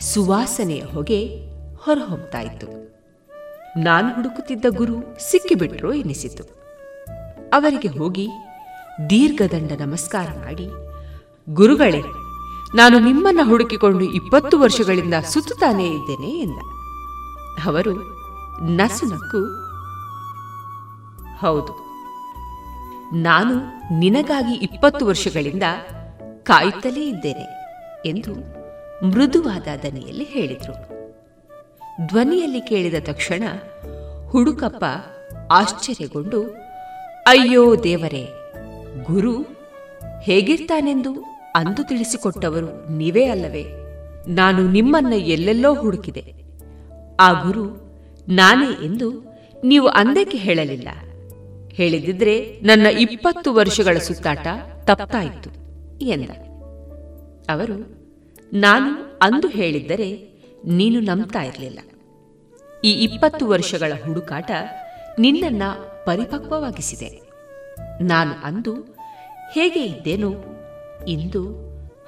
ಸುವಾಸನೆಯ 0.00 0.82
ಹೊಗೆ 0.82 1.26
ಹೊರಹೊಮ್ತಾ 1.76 2.38
ನಾನು 3.76 4.14
ಹುಡುಕುತ್ತಿದ್ದ 4.14 4.64
ಗುರು 4.68 5.30
ಸಿಕ್ಕಿಬಿಟ್ರು 5.30 5.94
ಎನಿಸಿತು. 5.94 6.44
ಅವರಿಗೆ 7.52 7.88
ಹೋಗಿ 7.88 8.28
ದೀರ್ಘದಂಡ 9.10 9.72
ನಮಸ್ಕಾರ 9.80 10.28
ಮಾಡಿ, 10.28 10.68
ಗುರುಗಳೇ, 11.54 12.02
ನಾನು 12.74 12.98
ನಿಮ್ಮನ್ನ 12.98 13.40
ಹುಡುಕಿಕೊಂಡು 13.42 14.04
ಇಪ್ಪತ್ತು 14.04 14.58
ವರ್ಷಗಳಿಂದ 14.58 15.14
ಸುತ್ತುತ್ತಾನೇ 15.14 15.86
ಇದ್ದೇನೆ 15.86 16.38
ಎಂದ. 16.38 16.58
ಅವರು 17.64 17.94
ನಸುನಕ್ಕು 18.62 19.44
ಹೌದು. 21.38 21.83
ನಾನು 23.12 23.56
ನಿನಗಾಗಿ 23.98 24.54
ಇಪ್ಪತ್ತು 24.54 25.06
ವರ್ಷಗಳಿಂದ 25.06 25.62
ಕಾಯುತ್ತಲೇ 26.42 27.08
ಇದ್ದೇನೆ 27.08 27.46
ಎಂದು 28.06 28.34
ಮೃದುವಾದ 29.06 29.66
ದನಿಯಲ್ಲಿ 29.82 30.24
ಹೇಳಿದರು. 30.24 30.94
ಧ್ವನಿಯಲ್ಲಿ 32.06 32.60
ಕೇಳಿದ 32.60 32.94
ತಕ್ಷಣ 33.00 33.42
ಹುಡುಕಪ್ಪ 34.28 34.84
ಆಶ್ಚರ್ಯಗೊಂಡು, 35.50 36.42
ಅಯ್ಯೋ 37.26 37.82
ದೇವರೇ, 37.82 38.28
ಗುರು 39.02 39.46
ಹೇಗಿರ್ತಾನೆಂದು 40.20 41.24
ಅಂದು 41.54 41.88
ತಿಳಿಸಿಕೊಟ್ಟವರು 41.88 42.92
ನೀವೇ 42.92 43.24
ಅಲ್ಲವೇ? 43.24 43.64
ನಾನು 44.28 44.68
ನಿಮ್ಮನ್ನ 44.68 45.12
ಎಲ್ಲೆಲ್ಲೋ 45.12 45.74
ಹುಡುಕಿದೆ. 45.74 46.34
ಆ 47.20 47.32
ಗುರು 47.32 47.64
ನಾನೇ 48.28 48.86
ಎಂದು 48.86 49.38
ನೀವು 49.64 49.86
ಅಂದಕ್ಕೆ 49.86 50.38
ಹೇಳಲಿಲ್ಲ. 50.38 50.88
ಹೇಳಿದಿದ್ರೆ 51.74 52.60
ನನ್ನ 52.62 52.86
ಇಪ್ಪತ್ತು 52.86 53.54
ವರ್ಷಗಳ 53.54 53.98
ಸುತ್ತಾಟ 53.98 54.46
ತಪ್ಪಾಯಿತು 54.84 55.50
ಎಂದ. 56.04 56.30
ಅವರು, 57.50 57.76
ನಾನು 58.52 59.18
ಅಂದು 59.22 59.48
ಹೇಳಿದ್ದರೆ 59.48 60.34
ನೀನು 60.64 61.00
ನಂಬ್ತಾ 61.00 61.42
ಇರಲಿಲ್ಲ. 61.42 61.78
ಈ 62.84 62.92
ಇಪ್ಪತ್ತು 62.92 63.46
ವರ್ಷಗಳ 63.46 63.92
ಹುಡುಕಾಟ 64.06 64.50
ನಿನ್ನನ್ನ 65.18 65.62
ಪರಿಪಕ್ವವಾಗಿಸಿದೆ. 66.06 67.22
ನಾನು 68.04 68.44
ಅಂದು 68.44 68.74
ಹೇಗೆ 69.52 69.84
ಇದ್ದೇನೋ 69.84 70.34
ಇಂದು 71.08 71.42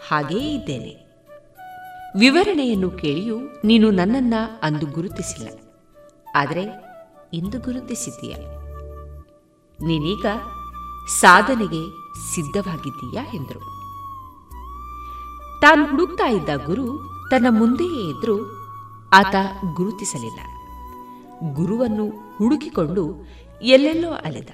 ಹಾಗೇ 0.09 0.39
ಇದ್ದೇನೆ. 0.39 1.07
ವಿವರಣೆಯನ್ನು 2.19 2.91
ಕೇಳಿಯೂ 2.91 3.41
ನೀನು 3.65 3.91
ನನ್ನನ್ನ 3.91 4.35
ಅಂದು 4.63 4.87
ಗುರುತಿಸಿಲ್ಲ. 4.87 5.49
ಆದರೆ 6.35 6.63
ಇಂದು 7.33 7.59
ಗುರುತಿಸಿದ್ದೀಯ. 7.59 8.35
ನೀನೀಗ 9.83 10.27
ಸಾಧನೆಗೆ 11.21 11.91
ಸಿದ್ಧವಾಗಿದ್ದೀಯಾ 12.35 13.23
ಎಂದರು. 13.35 13.61
ತಾನು 15.61 15.87
ಹುಡುಕ್ತಾ 15.87 16.29
ಇದ್ದ 16.29 16.49
ಗುರು 16.67 16.99
ತನ್ನ 17.31 17.47
ಮುಂದೆಯೇ 17.51 18.11
ಇದ್ರೂ 18.11 18.51
ಆತ 19.13 19.35
ಗುರುತಿಸಲಿಲ್ಲ. 19.75 20.41
ಗುರುವನ್ನು 21.55 22.37
ಹುಡುಕಿಕೊಂಡು 22.39 23.27
ಎಲ್ಲೆಲ್ಲೋ 23.63 24.11
ಅಲೆದ. 24.11 24.49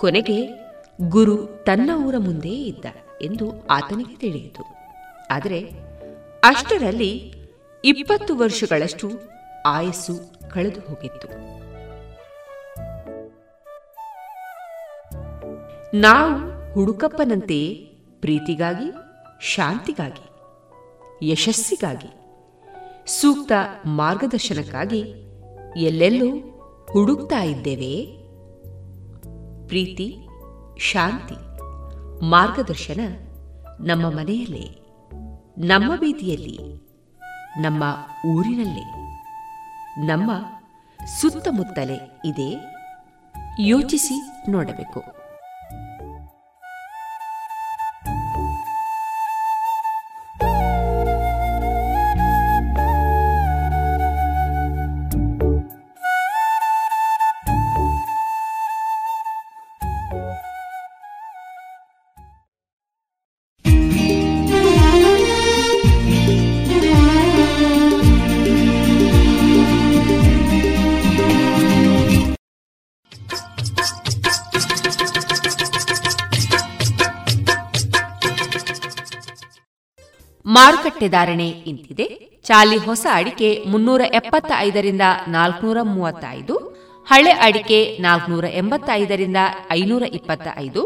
ಕೊನೆಗೆ 0.00 0.68
ಗುರು 1.08 1.64
ತನ್ನ 1.64 1.90
ಊರ 2.06 2.14
ಮುಂದೆಯೇ 2.18 2.64
ಇದ್ದ 2.64 2.84
ಎಂದು 3.22 3.66
ಆತನಿಗೆ 3.66 4.16
ತಿಳಿಯಿತು. 4.16 4.64
ಆದರೆ 5.30 5.60
ಅಷ್ಟರಲ್ಲಿ 6.44 7.34
ಇಪ್ಪತ್ತು 7.84 8.36
ವರ್ಷಗಳಷ್ಟು 8.36 9.10
ಆಯಸ್ಸು 9.66 10.20
ಕಳೆದು 10.50 10.80
ಹೋಗಿತ್ತು. 10.80 11.57
ನಾವು 15.94 16.48
ಹುಡುಕಪ್ಪನಂತೆ 16.72 17.74
ಪ್ರೀತಿಗಾಗಿ, 18.20 18.92
ಶಾಂತಿಗಾಗಿ, 19.40 20.28
ಯಶಸ್ಸಿಗಾಗಿ, 21.30 22.12
ಸೂಕ್ತ 23.06 23.52
ಮಾರ್ಗದರ್ಶನಕ್ಕಾಗಿ 23.86 25.04
ಎಲ್ಲೆಲ್ಲೂ 25.76 26.36
ಹುಡುಕ್ತಾ 26.92 27.42
ಇದ್ದೇವೆ. 27.42 28.04
ಪ್ರೀತಿ, 29.66 30.16
ಶಾಂತಿ, 30.78 31.34
ಮಾರ್ಗದರ್ಶನ 32.24 33.00
ನಮ್ಮ 33.80 34.10
ಮನೆಯಲ್ಲೇ, 34.10 34.80
ನಮ್ಮ 35.58 35.96
ಬೀದಿಯಲ್ಲಿ, 35.96 36.58
ನಮ್ಮ 37.58 37.84
ಊರಿನಲ್ಲೇ, 38.36 38.92
ನಮ್ಮ 40.06 40.32
ಸುತ್ತಮುತ್ತಲೇ 41.20 42.20
ಇದೆ. 42.24 42.78
ಯೋಚಿಸಿ 43.60 44.50
ನೋಡಬೇಕು. 44.50 45.17
ಧಾರಣೆ 81.06 81.48
ಇಂತಿದೆ. 81.70 82.06
ಚಾಲಿ 82.44 82.76
ಹೊಸ 82.76 83.06
ಅಡಿಕೆ 83.12 83.64
ಮುನ್ನೂರ 83.66 84.02
ಎಪ್ಪತ್ತ 84.20 84.50
ಐದರಿಂದ 84.58 85.02
ನಾಲ್ಕನೂರ 85.28 85.78
ಮೂವತ್ತೈದು, 85.82 86.54
ಹಳೆ 87.06 87.30
ಅಡಿಕೆ 87.30 87.98
ನಾಲ್ಕನೂರ 88.00 88.44
ಎಂಬತ್ತೈದರಿಂದ 88.44 89.36
ಐನೂರ 89.70 90.02
ಇಪ್ಪತ್ತ 90.18 90.48
ಐದು 90.56 90.82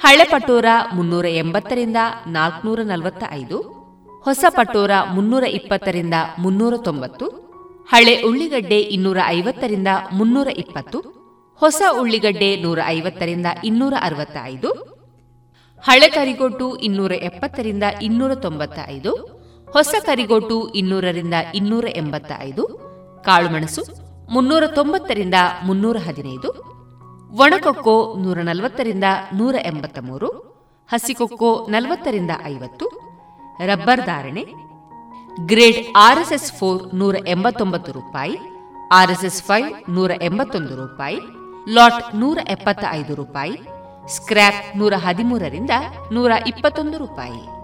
ಹಳೆ 0.00 0.24
ಪಟೋರ 0.24 0.66
ಮುನ್ನೂರ 0.94 1.26
ಎಂಬತ್ತರಿಂದ 1.42 1.96
ನಾಲ್ಕನೂರ 2.26 2.80
ನಲವತ್ತ 2.82 3.24
ಐದು 3.30 3.58
ಹೊಸ 4.24 4.44
ಪಟೋರ 4.48 4.90
ಮುನ್ನೂರ 5.14 5.44
ಇಪ್ಪತ್ತರಿಂದ 5.58 6.14
ಮುನ್ನೂರ 6.38 6.74
ತೊಂಬತ್ತು, 6.76 7.26
ಹಳೆ 7.92 8.22
ಉಳ್ಳಿಗಡ್ಡೆ 8.22 8.78
ಇನ್ನೂರ 8.78 9.18
ಐವತ್ತರಿಂದ 9.26 9.88
ಮುನ್ನೂರ 10.12 10.48
ಇಪ್ಪತ್ತು, 10.62 10.98
ಹೊಸ 11.60 11.82
ಉಳ್ಳಿಗಡ್ಡೆ 12.00 12.56
ನೂರ 12.56 12.78
ಐವತ್ತರಿಂದ 12.86 13.46
ಇನ್ನೂರ 13.64 13.94
ಅರವತ್ತ 14.00 14.36
ಐದು 14.44 14.70
ಹಳೆ 15.84 16.08
ಕರಿಗೊಟ್ಟು 16.08 16.76
ಇನ್ನೂರ 16.76 17.12
ಎಪ್ಪತ್ತರಿಂದ 17.12 17.82
ಇನ್ನೂರ 18.02 18.34
ತೊಂಬತ್ತ 18.34 18.78
ಐದು 18.88 19.41
ಹೊಸ 19.72 19.94
ಕರಿಗೋಟು 20.06 20.68
ಇನ್ನೂರರಿಂದ 20.72 21.34
ಇನ್ನೂರ 21.54 21.86
ಎಂಬತ್ತ 21.96 22.32
ಐದು 22.40 22.64
ಕಾಳುಮೆಣಸು 23.24 23.82
ಮುನ್ನೂರ 24.32 24.64
ತೊಂಬತ್ತರಿಂದ 24.66 25.34
ಮುನ್ನೂರ 25.64 25.96
ಹದಿನೈದು, 26.06 26.48
ಒಣಕೊಕ್ಕೋ 27.38 28.16
ನೂರ 28.18 28.38
ನಲವತ್ತರಿಂದ 28.38 29.04
ನೂರ 29.34 29.54
ಎಂಬತ್ತ 29.64 29.98
ಮೂರು 29.98 30.28
ಹಸಿಕೊಕ್ಕೋ 30.88 31.66
ನಲವತ್ತರಿಂದ 31.70 32.30
ಐವತ್ತು, 32.44 32.86
ರಬ್ಬರ್ 33.66 34.06
ಧಾರಣೆ 34.06 34.44
ಗ್ರೇಡ್ 35.46 35.86
ಆರ್ಎಸ್ಎಸ್ 35.96 36.52
ಫೋರ್ 36.52 36.94
ನೂರ 36.94 37.16
ಎಂಬತ್ತೊಂಬತ್ತು 37.28 37.92
ರೂಪಾಯಿ, 37.92 38.36
ಆರ್ಎಸ್ಎಸ್ 38.92 39.42
ಫೈವ್ 39.42 39.90
ನೂರ 39.90 40.10
ಎಂಬತ್ತೊಂದು 40.22 40.76
ರೂಪಾಯಿ, 40.76 41.20
ಲಾಟ್ 41.68 42.14
ನೂರ 42.14 42.38
ಎಪ್ಪತ್ತ 42.48 42.84
ಐದು 42.90 43.14
ರೂಪಾಯಿ, 43.14 43.56
ಸ್ಕ್ರ್ಯಾಪ್ 44.08 44.76
ನೂರ 44.76 44.94
ಹದಿಮೂರರಿಂದ 44.96 45.70
ನೂರ 46.12 46.30
ಇಪ್ಪತ್ತೊಂದು 46.46 46.98
ರೂಪಾಯಿ. 46.98 47.61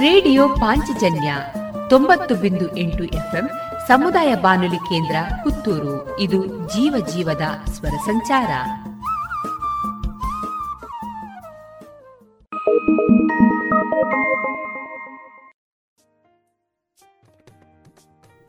ರೇಡಿಯೋ 0.00 0.48
ಪಾಂಚಜನ್ಯ 0.48 1.34
ತೊಂಬತ್ತು 1.90 2.34
ಬಿಂದು 2.34 2.76
ಎಂಟು 2.76 3.04
ಎಫ್ಎಂ 3.04 3.48
ಸಮುದಾಯ 3.88 4.34
ಬಾನುಲಿ 4.34 4.76
ಕೇಂದ್ರ 4.76 5.16
ಪುತ್ತೂರು. 5.42 6.20
ಇದು 6.20 6.46
ಜೀವ 6.46 7.06
ಜೀವದ 7.06 7.70
ಸ್ವರ 7.70 7.90
ಸಂಚಾರ. 7.90 8.50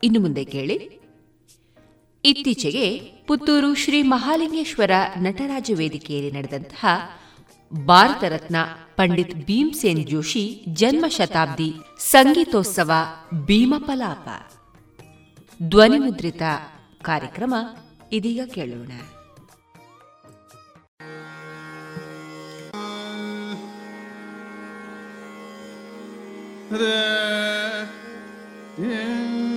ಇನ್ನು 0.02 0.20
ಮುಂದೆ 0.20 0.44
ಕೇಳಿ. 0.44 1.02
ಇತ್ತೀಚೆಗೆ 2.24 2.98
ಪುತ್ತೂರು 3.26 3.74
ಶ್ರೀ 3.74 4.02
ಮಹಾಲಿಂಗೇಶ್ವರ 4.02 4.90
ನಟರಾಜ 5.18 5.70
ವೇದಿಕೆಯಲ್ಲಿ 5.76 6.32
ನಡೆದಂತಹ 6.32 6.86
ಭಾರತ 7.86 8.24
ರತ್ನ 8.24 8.56
ಪಂಡಿತ್ 9.02 9.32
ಭೀಮ್ಸೇನ್ 9.46 10.02
ಜೋಶಿ 10.06 10.42
ಜನ್ಮ 10.72 11.04
ಶತಾಬ್ದಿ 11.08 11.68
ಸಂಗೀತೋತ್ಸವ 11.98 12.90
ಭೀಮಪಲಾಪ 13.46 14.26
ಧ್ವನಿಮುದ್ರಿತ 15.62 16.42
ಕಾರ್ಯಕ್ರಮ 17.02 17.54
ಇದೀಗ 18.12 18.40
ಕೇಳೋಣ 18.54 18.92
Yeah. 28.78 29.51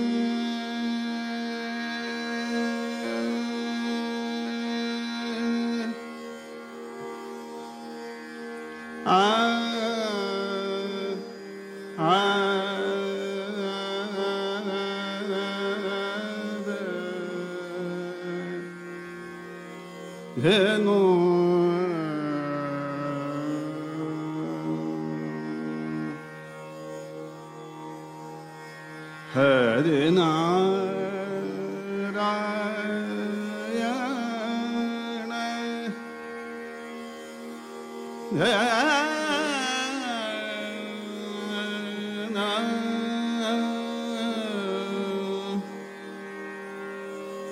Genu 20.42 21.05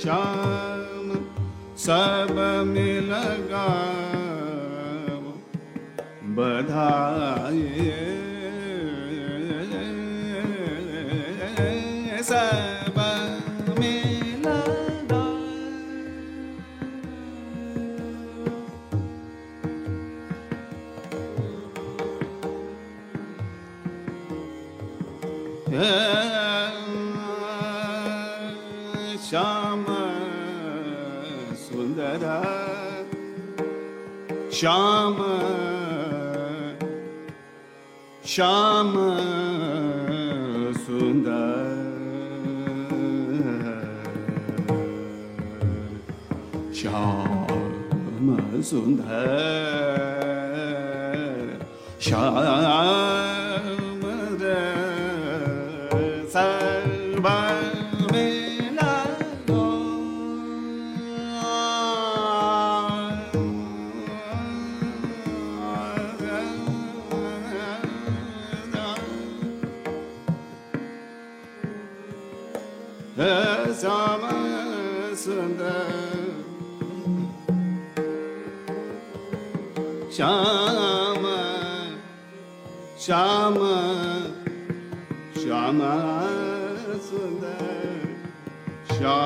श्याम 0.00 1.10
सब 1.78 2.34
मिल 2.66 3.12
गा 3.50 3.66
बधाई 6.38 7.99
श्याम 34.60 35.14
श्याम 38.26 38.92
सुंदर 40.80 41.70
श्याम 46.74 48.62
सुंदर 48.70 49.24
श्याम 52.00 53.29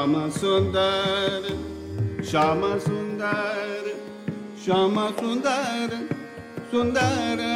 सुन्दर 0.05 1.47
शमा 2.31 2.79
सुन्दर 2.79 3.87
शर 4.65 5.93
सुन्दर 6.71 7.54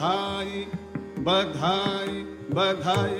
बधाई 0.00 0.60
बधाई 1.24 2.22
बधाई 2.56 3.19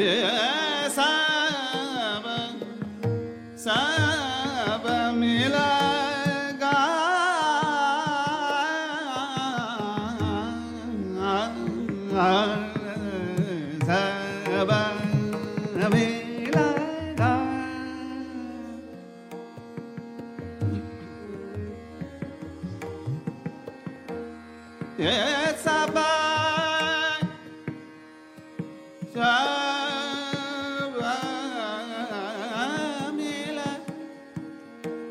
É. 0.00 0.04
é, 0.04 0.74
é. 0.74 0.77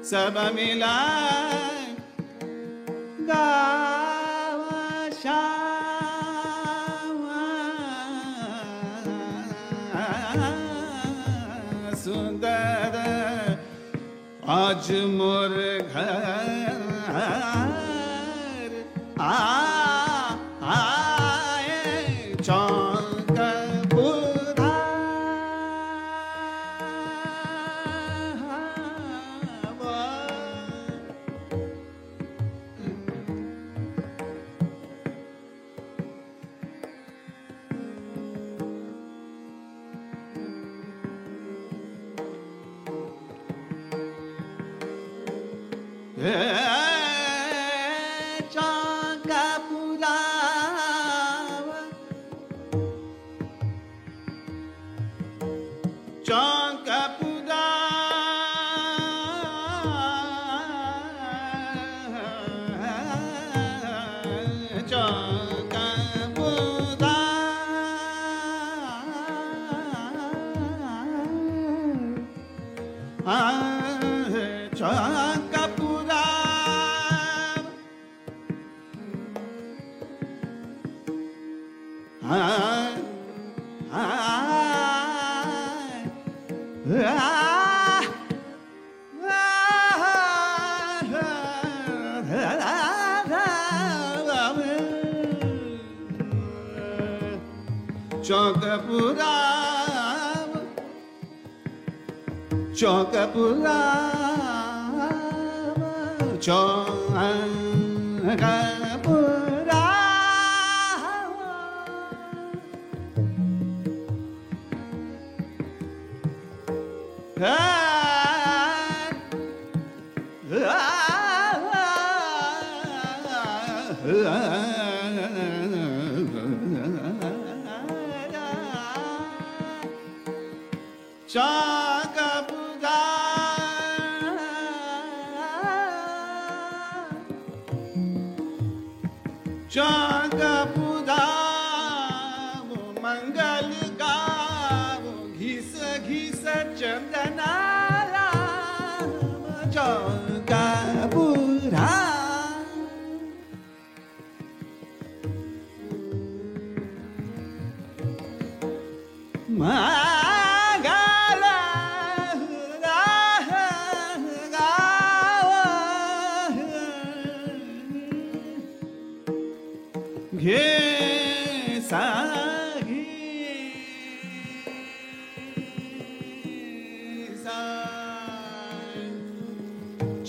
sebem 0.09 0.57
ile 0.57 0.97
kavuşam. 3.27 4.37
acımır 14.47 15.66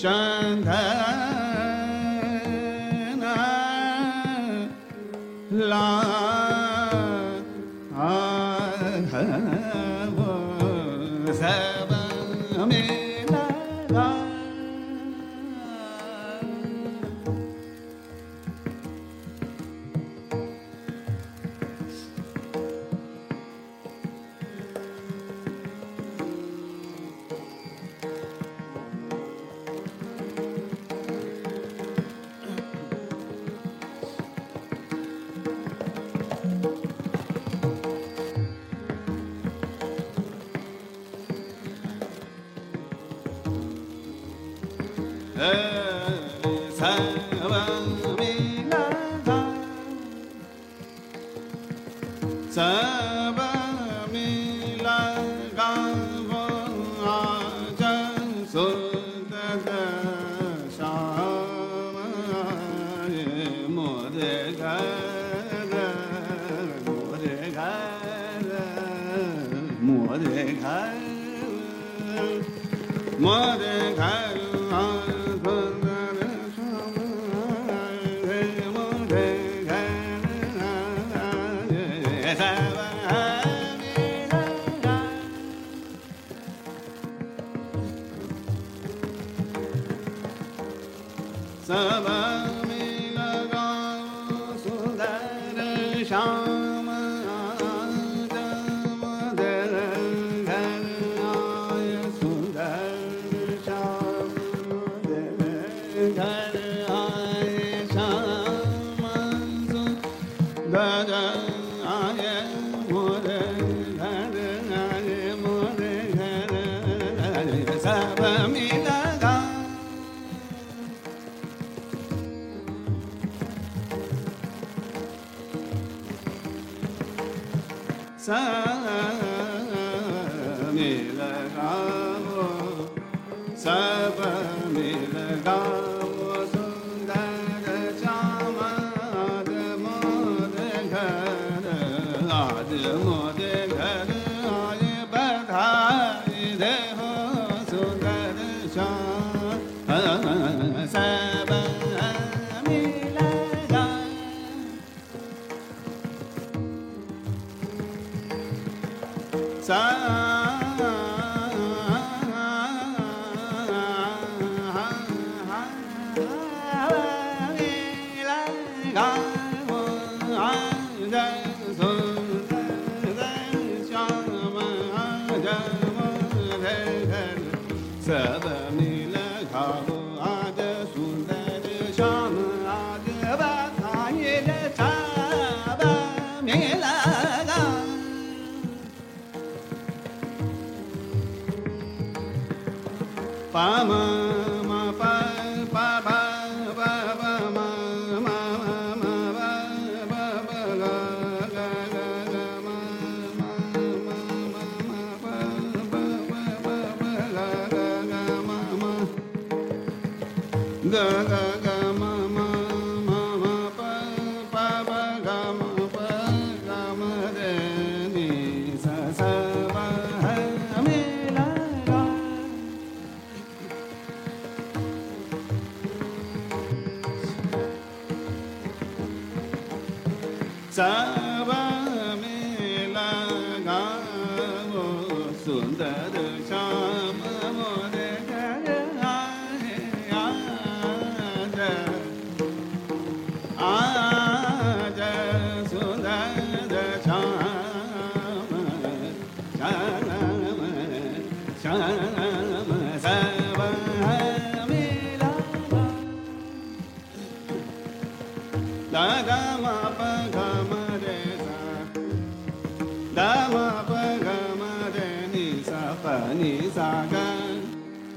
Chandana. 0.00 0.82
ला 5.70 6.17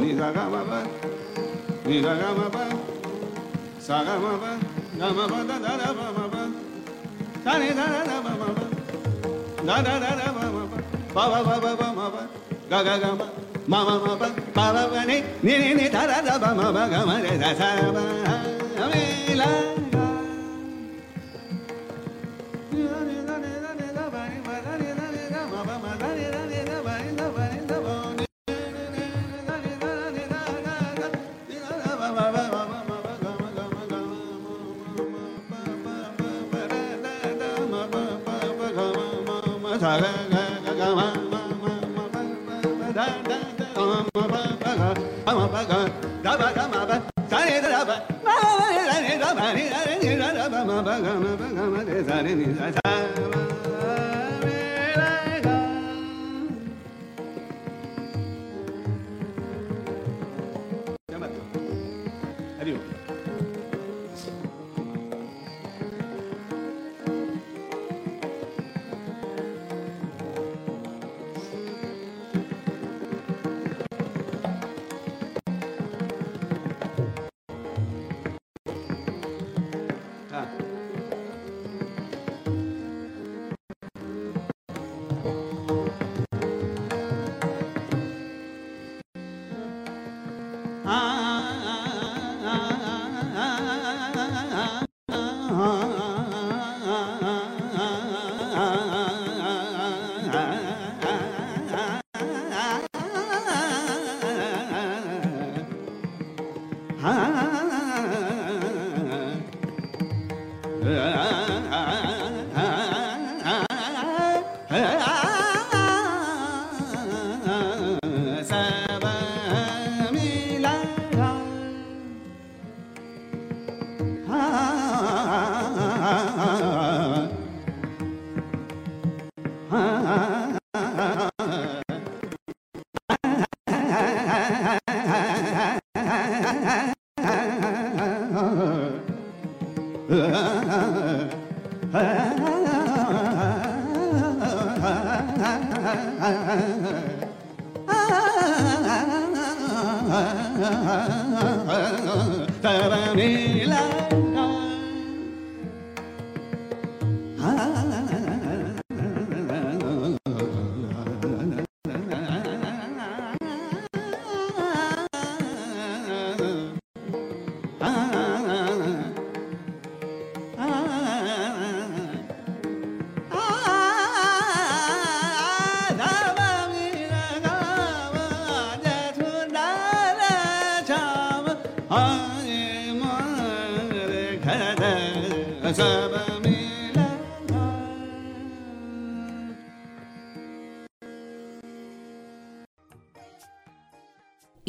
Ni 0.00 0.16
da 0.16 0.32
ga 0.32 0.44
ma 0.48 0.62
ba, 0.64 0.78
ni 1.86 2.00
da 2.02 2.14
ga 2.20 2.28
ma 2.38 2.48
ba. 2.48 2.79
Sagamaba, 3.90 4.54
Gamaba, 4.96 5.38
da 5.48 5.58
da 5.58 5.76
da 5.76 5.92
ba 5.92 6.06
ba 6.14 6.28
ba. 6.30 6.42
Da 7.44 7.58
da 7.58 7.74
da 7.74 8.04
da 8.06 8.16
ba 8.22 8.32
ma 8.38 8.48
ba. 8.54 8.64
Da 9.66 9.82
da 9.82 9.98
da 9.98 10.10
da 10.20 10.28
ba 10.36 10.46
ba 10.54 10.62
ba. 10.70 10.78
Ba 11.12 11.24
ba 11.32 11.56
ba 11.60 11.74
ba 11.74 11.88
ba 11.98 12.06
ba. 12.14 12.22
Ga 12.70 12.78
ga 12.86 12.94
ga 13.02 13.10
ma. 13.18 13.26
Ma 13.66 13.78
ma 13.84 13.94
ma 13.98 14.14
ba. 14.20 14.28
Ba 14.54 14.86
ba 14.92 15.04
ne. 15.10 15.16
Ne 15.42 15.74
ne 15.74 15.88
da 15.90 16.06
da 16.06 16.20
da 16.22 16.38
ba 16.38 16.54
ma 16.54 16.70
ba 16.70 16.86
ga 16.92 17.00
ma 17.04 17.16
da 17.24 17.34
da 17.42 17.50
sa 17.58 17.90
ba. 17.90 18.02
Amela. 18.84 19.69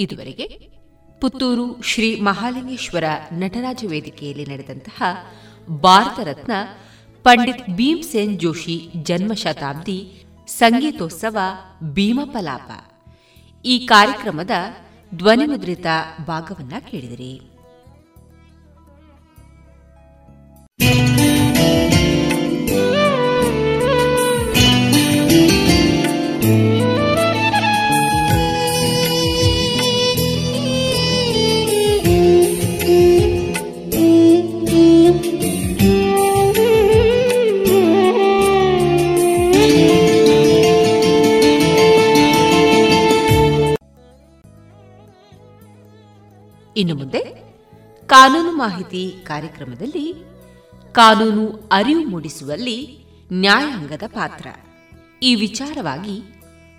ಇದುವರೆಗೆ 0.02 0.48
ಪುತ್ತೂರು 1.22 1.82
ಶ್ರೀ 1.82 2.15
ಮಹಾಲಿಂಗೇಶ್ವರ 2.15 3.03
ನಟರಾಜ 3.34 3.86
ವೇದಿಕೆಯಲ್ಲಿ 3.88 4.45
ನಡೆದಂತಹ 4.45 5.03
ಭಾರತ 5.69 6.19
ರತ್ನ 6.19 6.52
ಪಂಡಿತ್ 7.23 7.69
ಭೀಮ್ಸೇನ್ 7.76 8.40
ಜೋಶಿ 8.40 8.90
ಜನ್ಮ 9.03 9.34
ಶತಾಬ್ದಿ 9.34 10.26
ಸಂಗೀತೋತ್ಸವ 10.48 11.38
ಭೀಮಪಲಾಪ. 11.84 12.72
ಈ 13.65 13.80
ಕಾರ್ಯಕ್ರಮದ 13.80 14.49
ಧ್ವನಿಮುದ್ರಿತ 15.15 15.86
ಭಾಗವನ್ನ 16.28 16.73
ಕೇಳಿದಿರಿ. 16.91 17.51
ಇನ್ನು 46.82 46.95
ಮುಂದೆ 46.95 47.22
ಕಾನೂನು 48.06 48.52
ಮಾಹಿತಿ 48.52 49.16
ಕಾರ್ಯಕ್ರಮದಲ್ಲಿ 49.24 50.14
ಕಾನೂನು 50.91 51.70
ಅರಿವು 51.72 52.03
ಮೂಡಿಸುವಲ್ಲಿ 52.03 53.06
ನ್ಯಾಯಾಂಗದ 53.34 54.03
ಪಾತ್ರ. 54.08 54.48
ಈ 55.24 55.36
ವಿಚಾರವಾಗಿ 55.36 56.20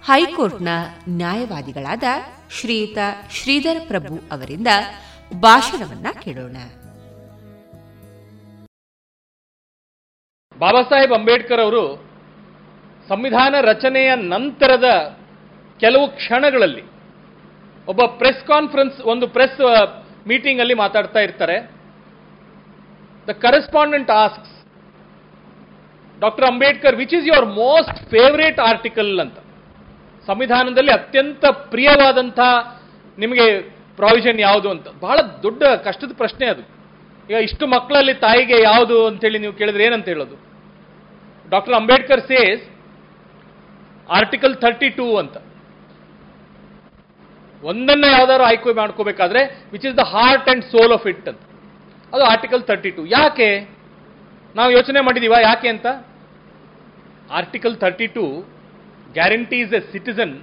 ಹೈಕೋರ್ಟ್ನ 0.05 0.69
ನ್ಯಾಯವಾದಿಗಳಾದ 1.09 2.03
ಶ್ರೀಯುತ 2.61 2.99
ಶ್ರೀಧರ 3.31 3.77
ಪ್ರಭು 3.89 4.15
ಅವರಿಂದ 4.33 4.67
ಭಾಷಣವನ್ನ 5.41 6.07
ಕೇಳೋಣ. 6.23 6.57
ಬಾಬಾ 10.59 10.83
ಸಾಹೇಬ್ 10.83 11.13
ಅಂಬೇಡ್ಕರ್ 11.13 11.61
ಅವರು 11.61 11.85
ಸಂವಿಧಾನ 13.09 13.55
ರಚನೆಯ 13.61 14.17
ನಂತರದ 14.17 15.19
ಕೆಲವು 15.81 16.09
ಕ್ಷಣಗಳಲ್ಲಿ 16.09 16.92
ಒಬ್ಬ 17.91 18.03
ಪ್ರೆಸ್ 18.21 18.43
ಕಾನ್ಫರೆನ್ಸ್ 18.47 18.97
ಒಂದು 19.13 19.27
ಪ್ರೆಸ್ 19.37 19.61
ಮೀಟಿಂಗ್ 20.31 20.61
ಅಲ್ಲಿ 20.63 20.75
ಮಾತಾಡ್ತಾ 20.75 21.21
ಇರ್ತಾರೆ. 21.21 21.57
The 23.29 23.31
correspondent 23.45 24.11
asks 24.25 24.55
doctor 26.21 26.47
Ambedkar 26.51 26.97
which 26.97 27.15
is 27.19 27.27
your 27.27 27.47
most 27.47 27.99
favourite 28.15 28.61
article 28.71 29.13
ಅಂತ. 29.21 29.39
ಸಂವಿಧಾನದಲ್ಲಿ 30.29 30.93
ಅತ್ಯಂತ 30.93 31.45
ಪ್ರಿಯವಾದಂತಹ 31.45 32.51
ನಿಮಗೆ 33.19 33.47
ಪ್ರಾವಿಷನ್ 33.97 34.41
ಯಾವುದು 34.41 34.69
ಅಂತ. 34.71 34.89
ಬಹಳ 35.01 35.19
ದೊಡ್ಡ 35.43 35.63
ಕಷ್ಟದ 35.87 36.13
ಪ್ರಶ್ನೆ 36.23 36.47
ಅದು. 36.47 36.63
ಈಗ 37.29 37.39
ಇಷ್ಟು 37.49 37.65
ಮಕ್ಕಳಲ್ಲಿ 37.67 38.15
ತಾಯಿಗೆ 38.27 38.57
ಯಾವುದು 38.63 39.07
ಅಂತೇಳಿ 39.07 39.39
ನೀವು 39.39 39.53
ಕೇಳಿದ್ರೆ 39.53 39.85
ಏನಂತ 39.85 40.07
ಹೇಳೋದು? 40.15 40.37
Doctor 41.51 41.75
Ambedkar 41.75 42.23
says 42.33 42.63
article 44.19 44.55
thirty 44.57 44.89
two 44.91 45.07
ಅಂತ. 45.17 45.37
ಒಂದನ್ನ 47.71 48.05
ಯಾವ್ದಾದ್ರು 48.17 48.45
ಆಯ್ಕೆ 48.51 48.75
ಮಾಡ್ಕೋಬೇಕಾದ್ರೆ 48.81 49.41
which 49.75 49.87
is 49.89 49.97
the 50.01 50.05
heart 50.15 50.49
and 50.53 50.65
soul 50.73 50.93
of 50.97 51.07
it 51.13 51.27
ಅಂತ. 51.33 51.41
ಅದು 52.13 52.23
ಆರ್ಟಿಕಲ್ 52.33 52.63
ತರ್ಟಿ 52.71 52.91
ಟು 52.97 53.03
ಯಾಕೆ? 53.19 53.49
ನಾವು 54.59 54.71
ಯೋಚನೆ 54.77 55.01
ಮಾಡಿದೀವ, 55.07 55.35
ಯಾಕೆ 55.49 55.69
ಅಂತ? 55.75 55.87
Article 57.41 57.75
thirty 57.85 58.07
two 58.17 58.25
guarantees 59.19 59.73
a 59.79 59.81
citizen 59.93 60.35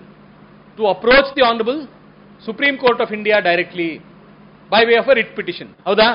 to 0.77 0.83
approach 0.93 1.29
the 1.37 1.43
honourable 1.49 1.79
supreme 2.47 2.75
court 2.83 3.01
of 3.05 3.11
India 3.17 3.37
directly 3.47 3.89
by 4.71 4.81
way 4.89 4.95
of 5.01 5.09
a 5.13 5.15
writ 5.19 5.33
petition 5.39 5.71
ಹೌದಾ? 5.89 6.07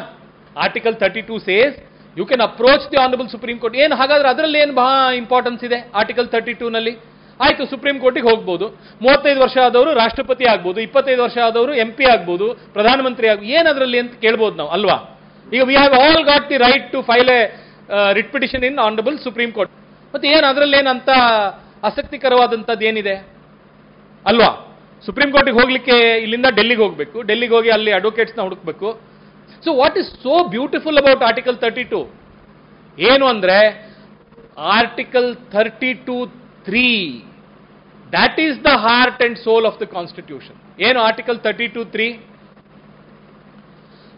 Article 0.65 0.97
thirty 1.03 1.23
two 1.31 1.37
says 1.49 1.77
you 2.17 2.25
can 2.31 2.45
approach 2.49 2.85
the 2.93 2.99
honourable 3.05 3.29
supreme 3.35 3.57
court 3.63 3.77
ಏನು, 3.85 3.95
ಹಾಗಾದ್ರೆ 4.01 4.29
ಅದರಲ್ಲಿ 4.33 4.59
ಏನು 4.65 4.75
ಬಹಳ 4.83 5.15
importance 5.23 5.63
ಇದೆ 5.69 5.79
article 6.01 6.29
thirty 6.35 6.55
ಟೂನಲ್ಲಿ 6.61 6.93
ಆಯ್ತು 7.45 7.63
supreme 7.73 7.97
ಕೋರ್ಟಿಗೆ 8.03 8.29
ಹೋಗ್ಬೋದು. 8.31 8.67
ಮೂವತ್ತೈದು 9.05 9.41
ವರ್ಷ 9.45 9.57
ಆದವರು 9.69 9.91
ರಾಷ್ಟ್ರಪತಿ 10.03 10.45
ಆಗ್ಬೋದು, 10.53 10.79
ಇಪ್ಪತ್ತೈದು 10.87 11.23
ವರ್ಷ 11.27 11.39
ಆದವರು 11.49 11.73
ಎಂ 11.85 11.91
ಪಿ 11.99 12.05
ಆಗ್ಬೋದು, 12.15 12.47
ಪ್ರಧಾನಮಂತ್ರಿ 12.77 13.27
ಆಗ್ಬೋದು, 13.31 13.51
ಏನದರಲ್ಲಿ 13.59 13.99
ಅಂತ 14.03 14.15
ಕೇಳ್ಬೋದು 14.25 14.55
ನಾವು, 14.61 14.71
ಅಲ್ವಾ? 14.77 14.97
ಈಗ 15.55 15.63
we 15.71 15.75
have 15.81 15.95
all 16.03 16.23
got 16.31 16.47
the 16.53 16.59
right 16.67 16.87
to 16.95 17.01
file 17.09 17.31
a 17.39 17.41
writ 18.19 18.31
petition 18.35 18.63
in 18.69 18.79
honourable 18.89 19.17
supreme 19.25 19.51
court 19.57 19.73
ಮತ್ತೆ 20.15 20.27
ಏನು 20.35 20.47
ಅದರಲ್ಲಿ 20.53 20.77
ಏನಂತ 20.83 21.11
ಆಸಕ್ತಿಕರವಾದಂಥದ್ದು 21.89 22.85
ಏನಿದೆ? 22.91 23.17
ಅಲ್ವಾ? 24.31 24.51
ಸುಪ್ರೀಂ 25.07 25.31
ಕೋರ್ಟಿಗೆ 25.35 25.57
ಹೋಗ್ಲಿಕ್ಕೆ 25.61 25.97
ಇಲ್ಲಿಂದ 26.25 26.49
ಡೆಲ್ಲಿಗೆ 26.59 26.83
ಹೋಗಬೇಕು. 26.85 27.17
ಡೆಲ್ಲಿಗೆ 27.31 27.55
ಹೋಗಿ 27.57 27.71
ಅಲ್ಲಿ 27.77 27.93
ಅಡ್ವೊಕೇಟ್ಸ್ನ 27.99 28.41
ಹುಡುಕ್ಬೇಕು. 28.47 28.89
So 29.65 29.73
what 29.81 29.97
is 30.03 30.11
so 30.25 30.37
beautiful 30.55 30.99
about 31.03 31.25
article 31.31 31.59
thirty 31.65 31.85
two 31.93 32.01
ಏನು 33.11 33.27
ಅಂದ್ರೆ 33.35 33.59
article 34.79 35.29
thirty 35.55 35.91
two 36.07 36.17
three 36.65 36.87
that 38.13 38.41
is 38.41 38.59
the 38.65 38.73
heart 38.79 39.23
and 39.23 39.39
soul 39.39 39.67
of 39.67 39.81
the 39.81 39.83
constitution 39.83 40.59
ಏನು 40.81 41.01
article 41.01 41.39
thirty 41.39 41.69
two 41.69 41.85
three 41.85 42.07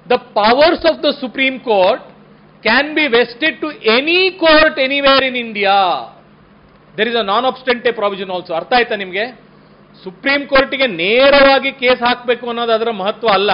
the 0.07 0.17
powers 0.35 0.87
of 0.87 1.03
the 1.03 1.11
supreme 1.21 1.59
court 1.61 2.05
can 2.63 2.95
be 2.95 3.07
vested 3.09 3.61
to 3.61 3.71
any 3.97 4.31
court 4.39 4.79
anywhere 4.79 5.25
in 5.25 5.37
India 5.37 5.77
there 6.95 7.09
is 7.09 7.17
a 7.17 7.23
non 7.23 7.45
obstante 7.45 7.93
provision 7.93 8.31
also 8.31 8.55
ಅರ್ಥ 8.55 8.73
ಆಯ್ತಾ 8.73 8.97
ನಿಮಗೆ? 8.97 9.25
Supreme 10.05 10.47
ಕೋರ್ಟಿಗೆ 10.47 10.87
ನೇರವಾಗಿ 10.87 11.73
case 11.73 12.03
ಹಾಕಬೇಕು 12.03 12.49
ಅನ್ನೋದು 12.49 12.73
ಅದರ 12.73 12.91
ಮಹತ್ವ 12.91 13.29
ಅಲ್ಲ. 13.29 13.51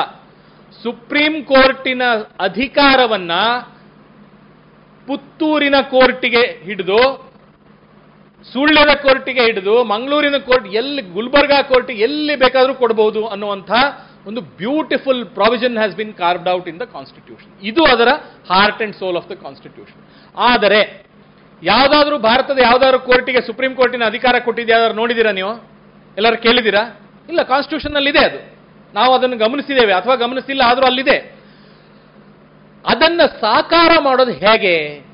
ಸುಪ್ರೀಂ 0.85 1.45
ಕೋರ್ಟಿನ 1.45 2.03
ಅಧಿಕಾರವನ್ನ 2.41 3.33
ಪುತ್ತೂರಿನ 5.09 5.75
ಕೋರ್ಟಿಗೆ 5.91 6.43
ಹಿಡಿದು 6.63 7.01
ಸುಳ್ಳಿನ 8.51 8.93
ಕೋರ್ಟಿಗೆ 9.03 9.45
ಹಿಡಿದು 9.45 9.85
ಮಂಗಳೂರಿನ 9.85 10.37
ಕೋರ್ಟ್ 10.37 10.67
ಎಲ್ಲಿ, 10.67 11.03
ಗುಲ್ಬರ್ಗಾ 11.03 11.63
ಕೋರ್ಟ್ 11.63 11.91
ಎಲ್ಲಿ 11.91 12.37
ಬೇಕಾದರೂ 12.37 12.75
ಕೊಡಬಹುದು 12.75 13.27
ಅನ್ನುವಂಥ 13.27 13.71
ಒಂದು 14.27 14.41
beautiful 14.41 15.27
provision 15.27 15.77
has 15.77 15.97
been 15.97 16.15
carved 16.15 16.49
out 16.49 16.69
in 16.69 16.81
the 16.81 16.83
constitution 16.83 17.53
ಇದು 17.63 17.85
ಅದರ 17.85 18.09
heart 18.51 18.83
and 18.83 18.97
soul 18.97 19.17
of 19.17 19.31
the 19.31 19.33
constitution 19.33 20.01
ಆದರೆ, 20.37 21.07
ಯಾವುದಾದ್ರೂ 21.63 22.19
ಭಾರತದ 22.19 22.59
ಯಾವುದಾದ್ರೂ 22.63 22.99
ಕೋರ್ಟಿಗೆ, 22.99 23.41
ಸುಪ್ರೀಂ 23.41 23.75
ಕೋರ್ಟಿನ 23.75 24.05
ಅಧಿಕಾರ 24.05 24.39
ಕೊಟ್ಟಿದ್ಯಾವ್ದಾದ್ರು 24.39 25.01
ನೋಡಿದ್ದೀರಾ 25.01 25.33
ನೀವು? 25.33 25.53
ಎಲ್ಲರೂ 26.17 26.37
ಕೇಳಿದ್ದೀರಾ? 26.37 27.01
ಇಲ್ಲ 27.29 27.43
ಕಾನ್ಸ್ಟಿಟ್ಯೂಷನ್ 27.43 28.07
ಇದೆ 28.07 28.19
ಅದು. 28.19 28.57
ನಾವು 28.95 29.15
ಅದನ್ನು 29.15 29.37
ಗಮನಿಸಿದ್ದೇವೆ, 29.37 29.93
ಅಥವಾ 29.93 30.15
ಗಮನಿಸಿಲ್ಲ 30.15 30.63
ಆದರೂ 30.67 30.87
ಅಲ್ಲಿದೆ. 30.87 31.43
ಅದನ್ನು 32.87 33.41
ಸಾಕಾರ 33.41 33.91
ಮಾಡೋದು 34.01 34.33
ಹೇಗೆ? 34.33 35.05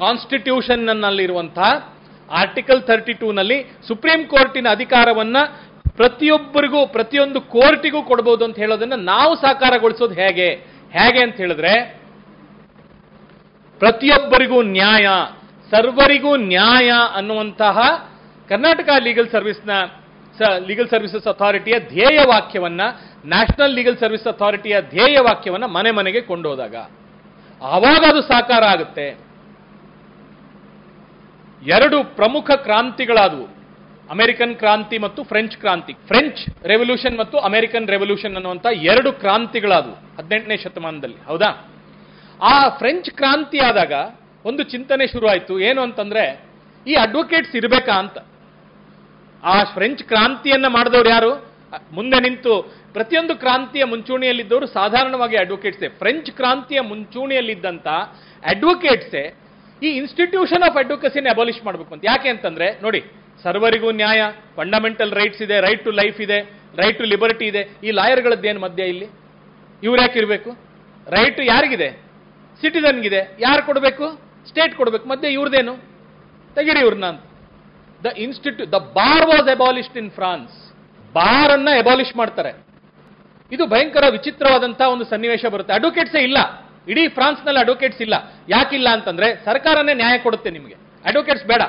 ಕಾನ್ಸ್ಟಿಟ್ಯೂಷನ್ 0.00 0.84
ನಲ್ಲಿರುವಂತಹ 1.00 1.70
ಆರ್ಟಿಕಲ್ 2.30 2.82
ಥರ್ಟಿ 2.82 3.12
ಟೂನಲ್ಲಿ 3.12 3.58
ಸುಪ್ರೀಂ 3.88 4.20
ಕೋರ್ಟಿನ 4.26 4.68
ಅಧಿಕಾರವನ್ನ 4.70 5.36
ಪ್ರತಿಯೊಬ್ಬರಿಗೂ, 5.90 6.86
ಪ್ರತಿಯೊಂದು 6.86 7.40
ಕೋರ್ಟಿಗೂ 7.40 8.02
ಕೊಡಬಹುದು 8.02 8.44
ಅಂತ 8.44 8.56
ಹೇಳೋದನ್ನ 8.56 8.96
ನಾವು 9.04 9.32
ಸಾಕಾರಗೊಳಿಸೋದು 9.34 10.14
ಹೇಗೆ? 10.14 10.48
ಹೇಗೆ 10.92 11.20
ಅಂತ 11.22 11.36
ಹೇಳಿದ್ರೆ, 11.36 11.72
ಪ್ರತಿಯೊಬ್ಬರಿಗೂ 13.80 14.62
ನ್ಯಾಯ, 14.62 15.06
ಸರ್ವರಿಗೂ 15.70 16.36
ನ್ಯಾಯ 16.36 16.90
ಅನ್ನುವಂತಹ 17.14 17.78
ಕರ್ನಾಟಕ 18.48 18.88
ಲೀಗಲ್ 19.02 19.30
ಸರ್ವಿಸ್ನ 19.30 19.70
ಲೀಗಲ್ 20.66 20.88
ಸರ್ವಿಸಸ್ 20.88 21.26
ಅಥಾರಿಟಿಯ 21.26 21.76
ಧ್ಯೇಯ 21.78 22.18
ವಾಕ್ಯವನ್ನ 22.26 22.82
ನ್ಯಾಷನಲ್ 23.26 23.74
ಲೀಗಲ್ 23.74 23.98
ಸರ್ವಿಸ್ 23.98 24.26
ಅಥಾರಿಟಿಯ 24.26 24.76
ಧ್ಯೇಯ 24.80 25.16
ವಾಕ್ಯವನ್ನ 25.20 25.64
ಮನೆ 25.64 25.90
ಮನೆಗೆ 25.90 26.20
ಕೊಂಡೋದಾಗ, 26.20 26.76
ಆವಾಗ 27.62 28.02
ಅದು 28.10 28.22
ಸಾಕಾರ 28.22 28.64
ಆಗುತ್ತೆ. 28.64 29.29
ಎರಡು 31.66 32.04
ಪ್ರಮುಖ 32.04 32.50
ಕ್ರಾಂತಿಗಳಾದವು. 32.50 33.60
ಅಮೆರಿಕನ್ 34.10 34.56
ಕ್ರಾಂತಿ 34.56 34.98
ಮತ್ತು 34.98 35.22
ಫ್ರೆಂಚ್ 35.22 35.56
ಕ್ರಾಂತಿ. 35.56 35.92
ಫ್ರೆಂಚ್ 35.92 36.64
ರೆವಲ್ಯೂಷನ್ 36.64 37.18
ಮತ್ತು 37.18 37.38
ಅಮೆರಿಕನ್ 37.38 37.88
ರೆವಲ್ಯೂಷನ್ 37.88 38.34
ಅನ್ನುವಂಥ 38.34 38.66
ಎರಡು 38.66 39.12
ಕ್ರಾಂತಿಗಳಾದವು 39.12 40.16
ಹದಿನೆಂಟನೇ 40.16 40.56
ಶತಮಾನದಲ್ಲಿ. 40.56 41.24
ಹೌದಾ? 41.26 41.68
ಆ 42.42 42.68
ಫ್ರೆಂಚ್ 42.68 43.10
ಕ್ರಾಂತಿ 43.10 43.58
ಆದಾಗ 43.58 43.92
ಒಂದು 44.44 44.62
ಚಿಂತನೆ 44.62 45.06
ಶುರುವಾಯಿತು. 45.06 45.60
ಏನು 45.60 45.82
ಅಂತಂದ್ರೆ, 45.82 46.40
ಈ 46.86 46.94
ಅಡ್ವೊಕೇಟ್ಸ್ 46.94 47.56
ಇರಬೇಕಾ 47.56 47.92
ಅಂತ. 47.92 48.18
ಆ 49.44 49.64
ಫ್ರೆಂಚ್ 49.64 50.02
ಕ್ರಾಂತಿಯನ್ನ 50.02 50.66
ಮಾಡಿದವರು 50.66 51.08
ಯಾರು? 51.08 51.50
ಮುಂದೆ 51.92 52.20
ನಿಂತು 52.20 52.74
ಪ್ರತಿಯೊಂದು 52.92 53.36
ಕ್ರಾಂತಿಯ 53.36 53.84
ಮುಂಚೂಣಿಯಲ್ಲಿದ್ದವರು 53.84 54.66
ಸಾಧಾರಣವಾಗಿ 54.66 55.36
ಅಡ್ವೊಕೇಟ್ಸೆ. 55.36 55.88
ಫ್ರೆಂಚ್ 55.88 56.30
ಕ್ರಾಂತಿಯ 56.30 56.80
ಮುಂಚೂಣಿಯಲ್ಲಿದ್ದಂಥ 56.80 57.86
ಅಡ್ವೊಕೇಟ್ಸೇ 58.44 59.34
ಈ 59.82 59.88
ಇನ್ಸ್ಟಿಟ್ಯೂಷನ್ 59.88 60.62
ಆಫ್ 60.62 60.76
ಅಡ್ವೊಕಸಿನ 60.76 61.26
ಅಬಾಲಿಷ್ 61.30 61.64
ಮಾಡಬೇಕು 61.64 61.94
ಅಂತ. 61.94 62.02
ಯಾಕೆ 62.06 62.28
ಅಂತಂದ್ರೆ, 62.28 62.82
ನೋಡಿ, 62.82 63.04
ಸರ್ವರಿಗೂ 63.42 63.90
ನ್ಯಾಯ 63.90 64.22
ಫಂಡಮೆಂಟಲ್ 64.56 65.12
ರೈಟ್ಸ್ 65.12 65.42
ಇದೆ 65.42 65.60
ರೈಟ್ 65.60 65.84
ಟು 65.84 65.90
ಲೈಫ್ 65.90 66.20
ಇದೆ 66.20 66.40
ರೈಟ್ 66.76 66.98
ಟು 66.98 67.04
ಲಿಬರ್ಟಿ 67.04 67.44
ಇದೆ. 67.44 67.68
ಈ 67.84 67.90
ಲಾಯರ್ಗಳದ್ದೇನು 67.90 68.60
ಮಧ್ಯ 68.60 68.82
ಇಲ್ಲಿ? 68.82 69.08
ಇವ್ರು 69.82 70.02
ಯಾಕೆ 70.02 70.18
ಇರಬೇಕು? 70.18 70.50
ರೈಟ್ 71.06 71.40
ಯಾರಿಗಿದೆ? 71.40 71.90
ಸಿಟಿಸನ್ಗಿದೆ 72.60 73.36
ಯಾರು 73.40 73.66
ಕೊಡಬೇಕು? 73.66 74.20
ಸ್ಟೇಟ್ 74.48 74.74
ಕೊಡಬೇಕು. 74.74 75.08
ಮಧ್ಯೆ 75.08 75.32
ಇವ್ರದೇನು? 75.32 75.76
ತೆಗಿರಿ 76.54 76.80
ಇವ್ರನ್ನ 76.80 77.06
ಅಂತ. 77.06 77.20
The 78.04 78.06
institute 78.16 78.72
the 78.72 78.74
bar 78.74 79.26
was 79.26 79.48
abolished 79.48 79.96
in 79.96 80.10
France 80.10 80.72
bar 81.12 81.52
ಅನ್ನ 81.52 81.68
ಎಬಾಲಿಷ್ 81.78 82.16
ಮಾಡ್ತಾರೆ. 82.16 82.66
ಇದು 83.52 83.66
ಭಯಂಕರ 83.66 84.04
ವಿಚಿತ್ರವಾದಂತಹ 84.10 84.88
ಒಂದು 84.88 85.04
ಸನ್ನಿವೇಶ 85.04 85.44
ಬರುತ್ತೆ. 85.46 85.74
ಅಡ್ವೊಕೇಟ್ಸೇ 85.74 86.18
ಇಲ್ಲ. 86.18 86.69
ಇಡೀ 86.90 87.08
ಫ್ರಾನ್ಸ್ನಲ್ಲಿ 87.08 87.60
ಅಡ್ವೊಕೇಟ್ಸ್ 87.60 88.02
ಇಲ್ಲ. 88.02 88.14
ಯಾಕಿಲ್ಲ 88.48 88.88
ಅಂತಂದ್ರೆ 88.88 89.44
ಸರ್ಕಾರನೇ 89.44 89.94
ನ್ಯಾಯ 89.94 90.18
ಕೊಡುತ್ತೆ 90.18 90.50
ನಿಮಗೆ. 90.50 90.74
ಅಡ್ವೊಕೇಟ್ಸ್ 91.04 91.44
ಬೇಡ. 91.44 91.62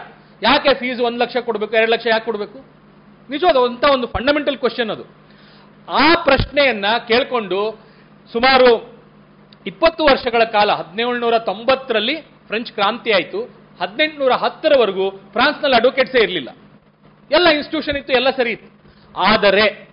ಯಾಕೆ 0.44 0.74
ಫೀಸ್ 0.74 1.02
ಒಂದು 1.02 1.20
ಲಕ್ಷ 1.20 1.38
ಕೊಡಬೇಕು, 1.38 1.74
ಎರಡು 1.76 1.92
ಲಕ್ಷ 1.92 2.08
ಯಾಕೆ 2.10 2.26
ಕೊಡಬೇಕು? 2.26 2.60
ನಿಜವಾದ 3.30 3.58
ಅಂತ 3.70 3.84
ಒಂದು 3.84 4.08
ಫಂಡಮೆಂಟಲ್ 4.08 4.58
ಕ್ವಶನ್ 4.58 4.90
ಅದು. 4.90 5.04
ಆ 5.90 6.14
ಪ್ರಶ್ನೆಯನ್ನ 6.24 6.86
ಕೇಳ್ಕೊಂಡು 7.08 7.80
ಸುಮಾರು 8.32 9.00
ಇಪ್ಪತ್ತು 9.66 10.04
ವರ್ಷಗಳ 10.06 10.44
ಕಾಲ, 10.44 10.72
ಹದಿನೇಳುನೂರ 10.72 11.38
ತೊಂಬತ್ತರಲ್ಲಿ 11.38 12.16
ಫ್ರೆಂಚ್ 12.22 12.72
ಕ್ರಾಂತಿ 12.72 13.12
ಆಯಿತು. 13.12 13.42
ಹದಿನೆಂಟುನೂರ 13.82 14.32
ಹತ್ತರವರೆಗೂ 14.32 15.12
ಫ್ರಾನ್ಸ್ನಲ್ಲಿ 15.12 15.76
ಅಡ್ವೊಕೇಟ್ಸೇ 15.76 16.20
ಇರಲಿಲ್ಲ. 16.24 16.50
ಎಲ್ಲ 17.32 17.48
ಇನ್ಸ್ಟಿಟ್ಯೂಷನ್ 17.48 17.98
ಇತ್ತು, 17.98 18.14
ಎಲ್ಲ 18.14 18.30
ಸರಿ 18.30 18.52
ಇತ್ತು. 18.52 18.70
ಆದರೆ 19.16 19.91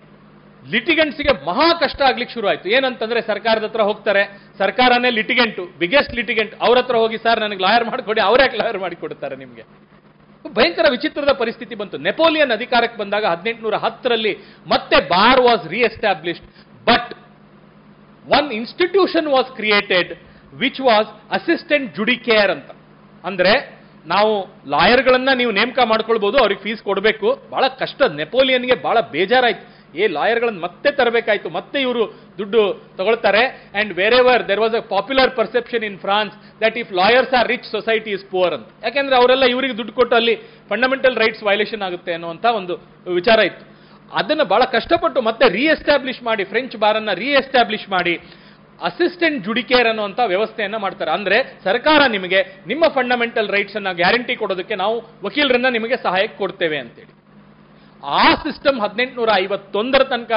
ಲಿಟಿಗೆಂಟ್ಸ್ಗೆ 0.71 1.45
ಮಹಾ 1.45 1.73
ಕಷ್ಟ 1.73 2.01
ಆಗ್ಲಿಕ್ಕೆ 2.01 2.33
ಶುರು 2.33 2.47
ಆಯ್ತು. 2.47 2.69
ಏನಂತಂದ್ರೆ 2.69 3.21
ಸರ್ಕಾರದ 3.21 3.63
ಹತ್ರ 3.63 3.81
ಹೋಗ್ತಾರೆ. 3.81 4.41
ಸರ್ಕಾರನೇ 4.57 5.09
ಲಿಟಿಗೆಂಟು 5.09 5.79
ಬಿಗ್ಗೆಸ್ಟ್ 5.79 6.15
ಲಿಟಿಗೆಂಟ್. 6.15 6.55
ಅವ್ರ 6.61 6.77
ಹತ್ರ 6.77 6.95
ಹೋಗಿ, 6.95 7.17
ಸರ್, 7.17 7.39
ನನಗೆ 7.39 7.59
ಲಾಯರ್ 7.59 7.85
ಮಾಡಿಕೊಡಿ. 7.85 8.21
ಅವರೇ 8.21 8.57
ಲಾಯರ್ 8.57 8.77
ಮಾಡಿಕೊಡ್ತಾರೆ 8.77 9.35
ನಿಮ್ಗೆ? 9.35 9.63
ಭಯಂಕರ 10.53 10.85
ವಿಚಿತ್ರದ 10.91 11.31
ಪರಿಸ್ಥಿತಿ 11.31 11.75
ಬಂತು. 11.75 11.97
ನೆಪೋಲಿಯನ್ 11.97 12.51
ಅಧಿಕಾರಕ್ಕೆ 12.51 12.97
ಬಂದಾಗ 12.97 13.25
ಹದಿನೆಂಟುನೂರ 13.25 13.75
ಹತ್ತರಲ್ಲಿ 13.75 14.37
ಮತ್ತೆ 14.67 15.09
bar 15.09 15.41
was 15.41 15.67
re-established 15.67 16.45
but 16.85 17.13
one 18.29 18.51
institution 18.51 19.27
was 19.27 19.55
created 19.55 20.19
which 20.53 20.81
was 20.81 21.07
assistant 21.31 21.95
judicare 21.95 22.51
ಅಂತ. 22.51 22.71
ಅಂದ್ರೆ 23.23 23.79
ನಾವು 24.07 24.45
ಲಾಯರ್ಗಳನ್ನ 24.69 25.29
ನೀವು 25.35 25.51
ನೇಮಕ 25.51 25.79
ಮಾಡ್ಕೊಳ್ಬಹುದು 25.85 26.37
ಅವ್ರಿಗೆ 26.37 26.61
ಫೀಸ್ 26.61 26.83
ಕೊಡಬೇಕು. 26.83 27.49
ಬಹಳ 27.49 27.67
ಕಷ್ಟ. 27.67 28.01
ನೆಪೋಲಿಯನ್ಗೆ 28.01 28.75
ಬಹಳ 28.75 28.99
ಬೇಜಾರಾಯ್ತು. 28.99 29.78
ಏ 29.95 30.07
ಲಾಯರ್ಗಳನ್ನು 30.17 30.61
ಮತ್ತೆ 30.67 30.89
ತರಬೇಕಾಯ್ತು, 30.99 31.49
ಮತ್ತೆ 31.57 31.77
ಇವರು 31.85 32.03
ದುಡ್ಡು 32.39 32.61
ತಗೊಳ್ತಾರೆ. 32.99 33.43
And 33.79 33.91
wherever 34.21 34.43
there 34.49 34.61
was 34.65 34.75
a 34.79 34.83
popular 34.93 35.31
perception 35.39 35.85
in 35.89 35.97
France 36.05 36.35
that 36.63 36.77
if 36.81 36.91
lawyers 37.01 37.33
are 37.39 37.47
rich 37.53 37.67
society 37.75 38.11
is 38.17 38.25
poor 38.33 38.53
ಅಂತ. 38.57 38.67
ಯಾಕೆಂದ್ರೆ 38.85 39.17
ಅವರೆಲ್ಲ 39.21 39.45
ಇವರಿಗೆ 39.53 39.75
ದುಡ್ಡು 39.79 39.95
ಕೊಟ್ಟು 39.99 40.17
ಅಲ್ಲಿ 40.19 40.35
ಫಂಡಮೆಂಟಲ್ 40.73 41.17
ರೈಟ್ಸ್ 41.23 41.43
ವೈಲೇಷನ್ 41.49 41.83
ಆಗುತ್ತೆ 41.87 42.13
ಅನ್ನುವಂಥ 42.17 42.45
ಒಂದು 42.59 42.75
ವಿಚಾರ 43.19 43.39
ಇತ್ತು. 43.51 43.65
ಅದನ್ನು 44.11 44.45
ಬಹಳ 44.51 44.63
ಕಷ್ಟಪಟ್ಟು 44.75 45.19
ಮತ್ತೆ 45.29 45.45
ರೀಎಸ್ಟಾಬ್ಲಿಷ್ 45.57 46.21
ಮಾಡಿ 46.29 46.43
ಫ್ರೆಂಚ್ 46.51 46.77
ಬಾರನ್ನ 46.83 47.11
ರೀಎಸ್ಟಾಬ್ಲಿಷ್ 47.23 47.87
ಮಾಡಿ 47.95 48.15
ಅಸಿಸ್ಟೆಂಟ್ 48.87 49.39
ಜುಡಿಕೇರ್ 49.45 49.87
ಅನ್ನುವಂಥ 49.91 50.19
ವ್ಯವಸ್ಥೆಯನ್ನ 50.33 50.77
ಮಾಡ್ತಾರೆ. 50.83 51.11
ಅಂದ್ರೆ 51.17 51.37
ಸರ್ಕಾರ 51.67 52.01
ನಿಮಗೆ 52.15 52.39
ನಿಮ್ಮ 52.71 52.83
ಫಂಡಮೆಂಟಲ್ 52.97 53.49
ರೈಟ್ಸ್ 53.55 53.77
ಅನ್ನ 53.79 53.91
ಗ್ಯಾರಂಟಿ 54.01 54.35
ಕೊಡೋದಕ್ಕೆ 54.41 54.75
ನಾವು 54.83 54.95
ವಕೀಲರನ್ನ 55.25 55.69
ನಿಮಗೆ 55.77 55.97
ಸಹಾಯಕ್ಕೆ 56.05 56.37
ಕೊಡ್ತೇವೆ 56.43 56.77
ಅಂತೇಳಿ. 56.83 57.11
ಆ 58.03 58.25
ಸಿಸ್ಟಮ್ 58.43 58.77
ಹದಿನೆಂಟುನೂರ 58.81 59.29
ಐವತ್ತೊಂದರ 59.43 60.03
ತನಕ 60.03 60.31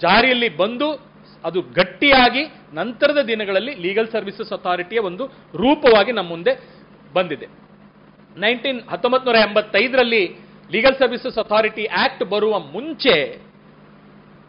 ಜಾರಿಯಲ್ಲಿ 0.00 0.48
ಬಂದು 0.56 0.88
ಅದು 1.44 1.60
ಗಟ್ಟಿಯಾಗಿ 1.62 2.42
ನಂತರದ 2.74 3.20
ದಿನಗಳಲ್ಲಿ 3.22 3.74
ಲೀಗಲ್ 3.84 4.08
ಸರ್ವಿಸಸ್ 4.08 4.52
ಅಥಾರಿಟಿಯ 4.52 4.98
ಒಂದು 4.98 5.24
ರೂಪವಾಗಿ 5.54 6.12
ನಮ್ಮ 6.12 6.28
ಮುಂದೆ 6.28 6.52
ಬಂದಿದೆ. 7.14 7.46
ನೈನ್ಟೀನ್ 8.36 8.80
ಹತ್ತೊಂಬತ್ತು 8.90 9.30
ಎಂಬತ್ತೈದರಲ್ಲಿ 9.46 10.24
ಲೀಗಲ್ 10.70 10.98
ಸರ್ವಿಸಸ್ 10.98 11.38
ಅಥಾರಿಟಿ 11.38 11.84
ಆಕ್ಟ್ 12.02 12.24
ಬರುವ 12.24 12.58
ಮುಂಚೆ 12.58 13.14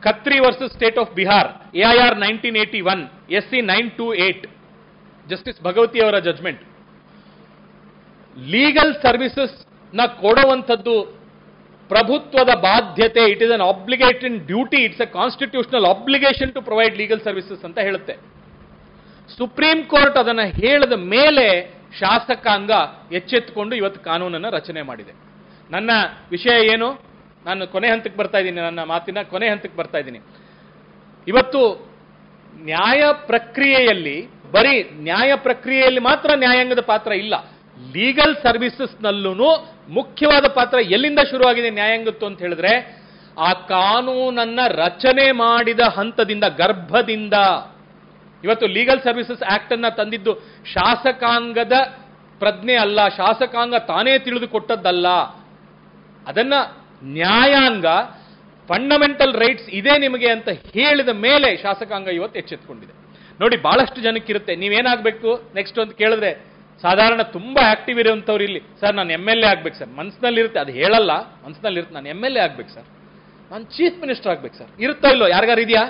Khatri 0.02 0.38
versus 0.40 0.74
state 0.74 1.00
of 1.00 1.14
Bihar 1.14 1.50
AIR 1.76 2.18
nineteen 2.20 2.58
eighty 2.58 2.82
one, 2.82 3.02
S 3.38 3.50
C 3.52 3.62
nine 3.62 3.90
two 3.98 4.08
eight 4.14 4.46
justice 5.28 5.60
Bhagwati 5.64 6.00
ಅವರ 6.04 6.20
ಜಜ್ಮೆಂಟ್. 6.28 6.62
ಲೀಗಲ್ 8.38 8.94
ಸರ್ವಿಸಸ್ನ 9.06 10.06
ಕೊಡುವಂಥದ್ದು 10.22 10.96
ಪ್ರಭುತ್ವದ 11.92 12.52
ಬಾಧ್ಯತೆ 12.62 13.24
it 13.32 13.44
is 13.44 13.52
an 13.52 13.62
obligation 13.62 14.40
duty 14.40 14.78
it's 14.78 15.02
a 15.02 15.06
constitutional 15.06 15.86
obligation 15.86 16.54
to 16.54 16.62
provide 16.62 16.98
legal 16.98 17.22
services 17.22 17.66
ಅಂತ 17.66 17.80
ಹೇಳುತ್ತೆ. 17.80 18.14
Supreme 19.38 19.84
court 19.84 20.18
ಅದನ್ನು 20.18 20.46
ಹೇಳಿದ 20.62 20.94
ಮೇಲೆ 20.94 21.46
ಶಾಸಕಾಂಗ 22.00 22.72
ಎಚ್ಚೆತ್ತುಕೊಂಡು 23.12 23.76
ಇವತ್ತು 23.76 24.02
ಕಾನೂನನ್ನು 24.02 24.50
ರಚನೆ 24.50 24.82
ಮಾಡಿದೆ. 24.82 25.14
ನನ್ನ 25.72 25.92
ವಿಷಯ 26.30 26.56
ಏನು? 26.74 27.04
ನಾನು 27.46 27.68
ಕೊನೆ 27.68 27.88
ಹಂತಕ್ಕೆ 27.88 28.18
ಬರ್ತಾ 28.18 28.38
ಇದ್ದೀನಿ 28.38 28.62
ನನ್ನ 28.62 28.84
ಮಾತಿನ, 28.84 29.22
ಕೊನೆ 29.22 29.50
ಹಂತಕ್ಕೆ 29.50 29.78
ಬರ್ತಾ 29.78 29.98
ಇದ್ದೀನಿ. 29.98 30.20
ಇವತ್ತು 31.28 31.92
ನ್ಯಾಯ 32.64 33.02
ಪ್ರಕ್ರಿಯೆಯಲ್ಲಿ, 33.28 34.28
ಬರೀ 34.52 34.90
ನ್ಯಾಯ 34.94 35.32
ಪ್ರಕ್ರಿಯೆಯಲ್ಲಿ 35.36 36.00
ಮಾತ್ರ 36.00 36.30
ನ್ಯಾಯಾಂಗದ 36.36 36.80
ಪಾತ್ರ 36.80 37.12
ಇಲ್ಲ. 37.12 37.51
ಲೀಗಲ್ 37.78 38.36
ಸರ್ವಿಸಸ್ನಲ್ಲೂ 38.36 39.68
ಮುಖ್ಯವಾದ 39.90 40.48
ಪಾತ್ರ 40.48 40.78
ಎಲ್ಲಿಂದ 40.80 41.20
ಶುರುವಾಗಿದೆ 41.30 41.70
ನ್ಯಾಯಾಂಗತ್ತು 41.70 42.26
ಅಂತ 42.26 42.40
ಹೇಳಿದ್ರೆ, 42.40 43.02
ಆ 43.38 43.54
ಕಾನೂನನ್ನ 43.54 44.60
ರಚನೆ 44.68 45.32
ಮಾಡಿದ 45.32 45.80
ಹಂತದಿಂದ, 45.80 46.44
ಗರ್ಭದಿಂದ. 46.44 47.34
ಇವತ್ತು 48.44 48.68
ಲೀಗಲ್ 48.68 49.02
ಸರ್ವಿಸಸ್ 49.02 49.44
ಆಕ್ಟ್ 49.44 49.74
ಅನ್ನ 49.74 49.88
ತಂದಿದ್ದು 49.88 50.34
ಶಾಸಕಾಂಗದ 50.66 51.72
ಪ್ರಜ್ಞೆ 52.40 52.76
ಅಲ್ಲ, 52.76 53.08
ಶಾಸಕಾಂಗ 53.08 53.76
ತಾನೇ 53.76 54.20
ತಿಳಿದುಕೊಟ್ಟದ್ದಲ್ಲ 54.20 55.08
ಅದನ್ನ 56.28 56.54
ನ್ಯಾಯಾಂಗ 57.04 57.86
ಫಂಡಮೆಂಟಲ್ 58.68 59.34
ರೈಟ್ಸ್ 59.34 59.70
ಇದೆ 59.70 59.98
ನಿಮಗೆ 59.98 60.30
ಅಂತ 60.30 60.50
ಹೇಳಿದ 60.50 61.10
ಮೇಲೆ 61.10 61.58
ಶಾಸಕಾಂಗ 61.58 62.08
ಇವತ್ತು 62.08 62.40
ಎಚ್ಚೆತ್ಕೊಂಡಿದೆ. 62.40 62.94
ನೋಡಿ, 63.42 63.58
ಬಹಳಷ್ಟು 63.58 64.02
ಜನಕ್ಕಿರುತ್ತೆ, 64.02 64.56
ನೀವೇನಾಗಬೇಕು? 64.56 65.52
ನೆಕ್ಸ್ಟ್ 65.56 65.80
ಅಂತ 65.80 65.98
ಕೇಳಿದ್ರೆ 65.98 66.51
ಸಾಧಾರಣ 66.82 67.22
ತುಂಬ 67.22 67.60
ಆಕ್ಟಿವ್ 67.70 68.00
ಇರುವಂಥವ್ರು 68.00 68.44
ಇಲ್ಲಿ. 68.44 68.62
ಸರ್, 68.80 68.96
ನಾನು 68.96 69.12
ಎಂ 69.12 69.30
ಎಲ್ 69.30 69.44
ಎ 69.44 69.48
ಆಗ್ಬೇಕು 69.48 69.76
ಸರ್. 69.76 69.90
ಮನಸ್ಸಿನಲ್ಲಿರುತ್ತೆ 69.90 70.60
ಅದು 70.60 70.72
ಹೇಳಲ್ಲ. 70.72 71.12
ಮನಸ್ಸಿನಲ್ಲಿರುತ್ತೆ 71.46 71.96
ನಾನು 71.96 72.10
ಎಂ 72.10 72.26
ಎಲ್ 72.26 72.38
ಎ 72.38 72.40
ಆಗ್ಬೇಕು 72.40 72.70
ಸರ್. 72.70 72.86
ನಾನು 73.52 73.64
ಚೀಫ್ 73.64 74.00
ಮಿನಿಸ್ಟರ್ 74.00 74.32
ಆಗ್ಬೇಕು 74.32 74.56
ಸರ್. 74.56 74.68
ಇರುತ್ತಾ 74.80 75.10
ಇಲ್ಲೋ 75.10 75.28
ಯಾರಿಗಾರು 75.28 75.62
ಇದೆಯಾ? 75.62 75.84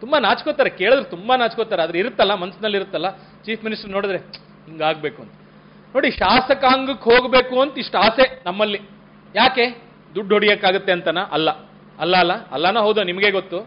ತುಂಬಾ 0.00 0.18
ನಾಚ್ಕೋತಾರೆ, 0.18 0.70
ಕೇಳಿದ್ರೆ 0.70 1.10
ತುಂಬಾ 1.10 1.36
ನಾಚ್ಕೋತಾರೆ, 1.36 1.82
ಆದ್ರೆ 1.82 1.98
ಇರುತ್ತಲ್ಲ 1.98 2.34
ಮನಸ್ಸಿನಲ್ಲಿ 2.34 2.78
ಇರುತ್ತಲ್ಲ 2.78 3.10
ಚೀಫ್ 3.44 3.64
ಮಿನಿಸ್ಟರ್ 3.64 3.90
ನೋಡಿದ್ರೆ 3.90 4.18
ಹಿಂಗಾಗಬೇಕು 4.66 5.22
ಅಂತ. 5.22 5.32
ನೋಡಿ 5.94 6.10
ಶಾಸಕಾಂಗಕ್ಕೆ 6.10 7.10
ಹೋಗಬೇಕು 7.10 7.60
ಅಂತ 7.60 7.78
ಇಷ್ಟು 7.78 7.98
ಆಸೆ 7.98 8.42
ನಮ್ಮಲ್ಲಿ. 8.46 8.80
ಯಾಕೆ? 9.34 9.82
ದುಡ್ಡು 10.14 10.34
ಹೊಡಿಯೋಕ್ಕಾಗುತ್ತೆ 10.34 10.92
ಅಂತನ? 10.92 11.18
ಅಲ್ಲ. 11.18 11.50
ಅಲ್ಲ 11.98 12.16
ಅಲ್ಲ. 12.16 12.32
ಅಲ್ಲನ 12.50 12.78
ಹೌದು, 12.78 13.02
ನಿಮಗೆ 13.02 13.30
ಗೊತ್ತು. 13.30 13.58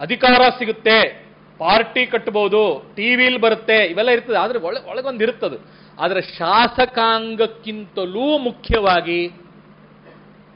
ಅಧಿಕಾರ 0.00 0.42
ಸಿಗುತ್ತೆ. 0.58 1.24
ಪಾರ್ಟಿ 1.58 2.06
ಕಟ್ಟಬಹುದು 2.06 2.92
ಟಿವಿಲಿ 2.96 3.36
ಬರುತ್ತೆ. 3.36 3.76
ಇವೆಲ್ಲ 3.84 4.10
ಇರ್ತದೆ. 4.10 4.36
ಆದ್ರೆ 4.36 4.58
ಒಳ 4.58 4.76
ಒಳಗೊಂದು 4.86 5.24
ಇರುತ್ತದು 5.24 5.83
ಆದ್ರೆ 5.98 6.22
ಶಾಸಕಾಂಗಕ್ಕಿಂತಲೂ 6.22 8.38
ಮುಖ್ಯವಾಗಿ 8.38 9.32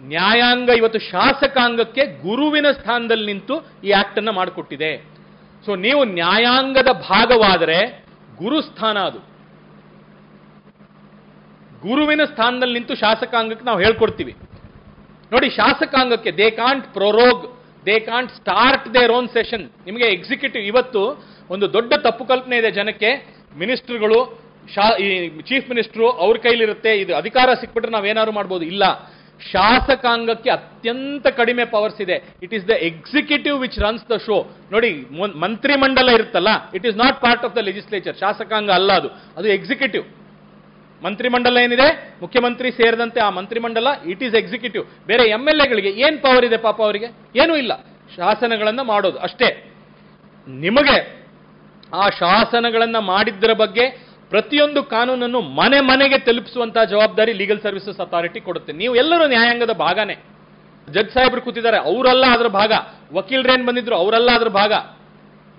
ನ್ಯಾಯಾಂಗ 0.02 0.68
ಇವತ್ತು 0.68 0.98
ಶಾಸಕಾಂಗಕ್ಕೆ 0.98 2.22
ಗುರುವಿನ 2.22 2.70
ಸ್ಥಾನದಲ್ಲಿ 2.70 3.32
ನಿಂತು 3.32 3.70
ಈ 3.84 3.90
ಆಕ್ಟ್ 3.90 4.18
ಅನ್ನ 4.18 4.30
ಮಾಡಿಕೊಟ್ಟಿದೆ. 4.30 5.04
ಸೊ 5.66 5.76
ನೀವು 5.76 6.04
ನ್ಯಾಯಾಂಗದ 6.04 6.92
ಭಾಗವಾದರೆ 6.92 8.06
ಗುರುಸ್ಥಾನ 8.38 8.98
ಅದು. 8.98 9.18
ಗುರುವಿನ 11.80 12.24
ಸ್ಥಾನದಲ್ಲಿ 12.24 12.74
ನಿಂತು 12.74 12.94
ಶಾಸಕಾಂಗಕ್ಕೆ 12.94 13.64
ನಾವು 13.64 13.78
ಹೇಳ್ಕೊಡ್ತೀವಿ. 13.78 14.36
ನೋಡಿ, 15.32 15.50
ಶಾಸಕಾಂಗಕ್ಕೆ 15.50 16.32
they 16.32 16.50
can't 16.50 16.92
prorogue 16.92 17.58
they 17.86 18.00
can't 18.00 18.32
start 18.32 18.94
their 18.94 19.12
own 19.12 19.28
session 19.28 19.70
ನಿಮಗೆ 19.86 20.04
ಎಕ್ಸಿಕ್ಯೂಟಿವ್ 20.04 20.64
ಇವತ್ತು 20.64 21.24
ಒಂದು 21.50 21.72
ದೊಡ್ಡ 21.72 21.94
ತಪ್ಪು 21.94 22.24
ಕಲ್ಪನೆ 22.24 22.56
ಇದೆ 22.56 22.70
ಜನಕ್ಕೆ. 22.70 23.38
ಮಿನಿಸ್ಟರ್ಗಳು 23.56 24.47
ಶಾ, 24.74 24.96
ಈ 24.96 25.28
ಚೀಫ್ 25.40 25.68
ಮಿನಿಸ್ಟ್ರು 25.68 26.10
ಅವ್ರ 26.10 26.36
ಕೈಲಿರುತ್ತೆ, 26.36 27.00
ಇದು 27.00 27.16
ಅಧಿಕಾರ 27.16 27.54
ಸಿಕ್ಬಿಟ್ರೆ 27.54 27.92
ನಾವೇನಾದ್ರು 27.92 28.32
ಮಾಡ್ಬೋದು. 28.32 28.64
ಇಲ್ಲ. 28.64 28.84
ಶಾಸಕಾಂಗಕ್ಕೆ 29.52 30.50
ಅತ್ಯಂತ 30.50 31.26
ಕಡಿಮೆ 31.26 31.64
ಪವರ್ಸ್ 31.64 32.00
ಇದೆ. 32.00 32.34
It 32.42 32.54
is 32.54 32.68
the 32.68 32.70
executive 32.70 33.60
which 33.60 33.78
runs 33.78 34.10
the 34.10 34.16
show 34.16 34.50
ನೋಡಿ 34.72 34.90
ಮಂತ್ರಿ 34.94 35.40
ಮಂತ್ರಿಮಂಡಲ 35.40 36.08
ಇರುತ್ತಲ್ಲ 36.08 36.48
it 36.74 36.86
is 36.86 36.96
not 36.96 37.20
part 37.20 37.44
of 37.44 37.56
the 37.56 37.58
legislature 37.58 38.16
ಶಾಸಕಾಂಗ 38.16 38.70
ಅಲ್ಲ 38.70 38.92
ಅದು. 38.92 39.08
ಅದು 39.36 39.48
ಎಕ್ಸಿಕ್ಯೂಟಿವ್ 39.48 40.04
ಮಂತ್ರಿಮಂಡಲ 41.04 41.56
ಏನಿದೆ? 41.56 42.16
ಮುಖ್ಯಮಂತ್ರಿ 42.20 42.70
ಸೇರಿದಂತೆ 42.70 43.20
ಆ 43.20 43.30
ಮಂತ್ರಿಮಂಡಲ 43.30 43.86
ಇಟ್ 44.06 44.22
ಈಸ್ 44.22 44.34
ಎಕ್ಸಿಕ್ಯೂಟಿವ್ 44.34 44.84
ಬೇರೆ 45.06 45.28
ಎಂ 45.28 45.48
ಎಲ್ 45.48 45.60
ಎಗಳಿಗೆ 45.60 45.88
ಏನ್ 45.88 46.18
ಪವರ್ 46.18 46.44
ಇದೆ 46.44 46.56
ಪಾಪ 46.56 46.82
ಅವರಿಗೆ? 46.82 47.06
ಏನೂ 47.36 47.56
ಇಲ್ಲ. 47.56 47.72
ಶಾಸನಗಳನ್ನ 48.16 48.80
ಮಾಡೋದು 48.82 49.18
ಅಷ್ಟೇ. 49.18 49.72
ನಿಮಗೆ 50.48 51.26
ಆ 51.94 52.08
ಶಾಸನಗಳನ್ನ 52.08 52.98
ಮಾಡಿದ್ದರ 52.98 53.52
ಬಗ್ಗೆ 53.52 54.07
ಪ್ರತಿಯೊಂದು 54.30 54.82
ಕಾನೂನನ್ನು 54.82 55.40
ಮನೆ 55.40 55.80
ಮನೆಗೆ 55.80 56.18
ತಲುಪಿಸುವಂತಹ 56.18 56.84
ಜವಾಬ್ದಾರಿ 56.84 57.32
ಲೀಗಲ್ 57.32 57.60
ಸರ್ವಿಸಸ್ 57.60 58.00
ಅಥಾರಿಟಿ 58.00 58.40
ಕೊಡುತ್ತೆ. 58.40 58.72
ನೀವು 58.72 58.94
ಎಲ್ಲರೂ 58.94 59.26
ನ್ಯಾಯಾಂಗದ 59.26 59.70
ಭಾಗನೇ. 59.70 60.14
ಜಡ್ಜ್ 60.90 61.12
ಸಾಹೇಬ್ರು 61.12 61.40
ಕೂತಿದ್ದಾರೆ, 61.40 61.76
ಅವರಲ್ಲ 61.76 62.24
ಅದರ 62.26 62.46
ಭಾಗ. 62.46 62.72
ವಕೀಲರೇನ್ 63.12 63.66
ಬಂದಿದ್ರು, 63.66 63.96
ಅವರಲ್ಲ 63.96 64.30
ಅದರ 64.30 64.48
ಭಾಗ. 64.48 64.72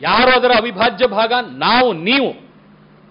ಯಾರು 0.01 0.31
ಅದರ 0.31 0.51
ಅವಿಭಾಜ್ಯ 0.57 1.07
ಭಾಗ? 1.07 1.33
ನಾವು, 1.51 1.93
ನೀವು. 1.93 2.49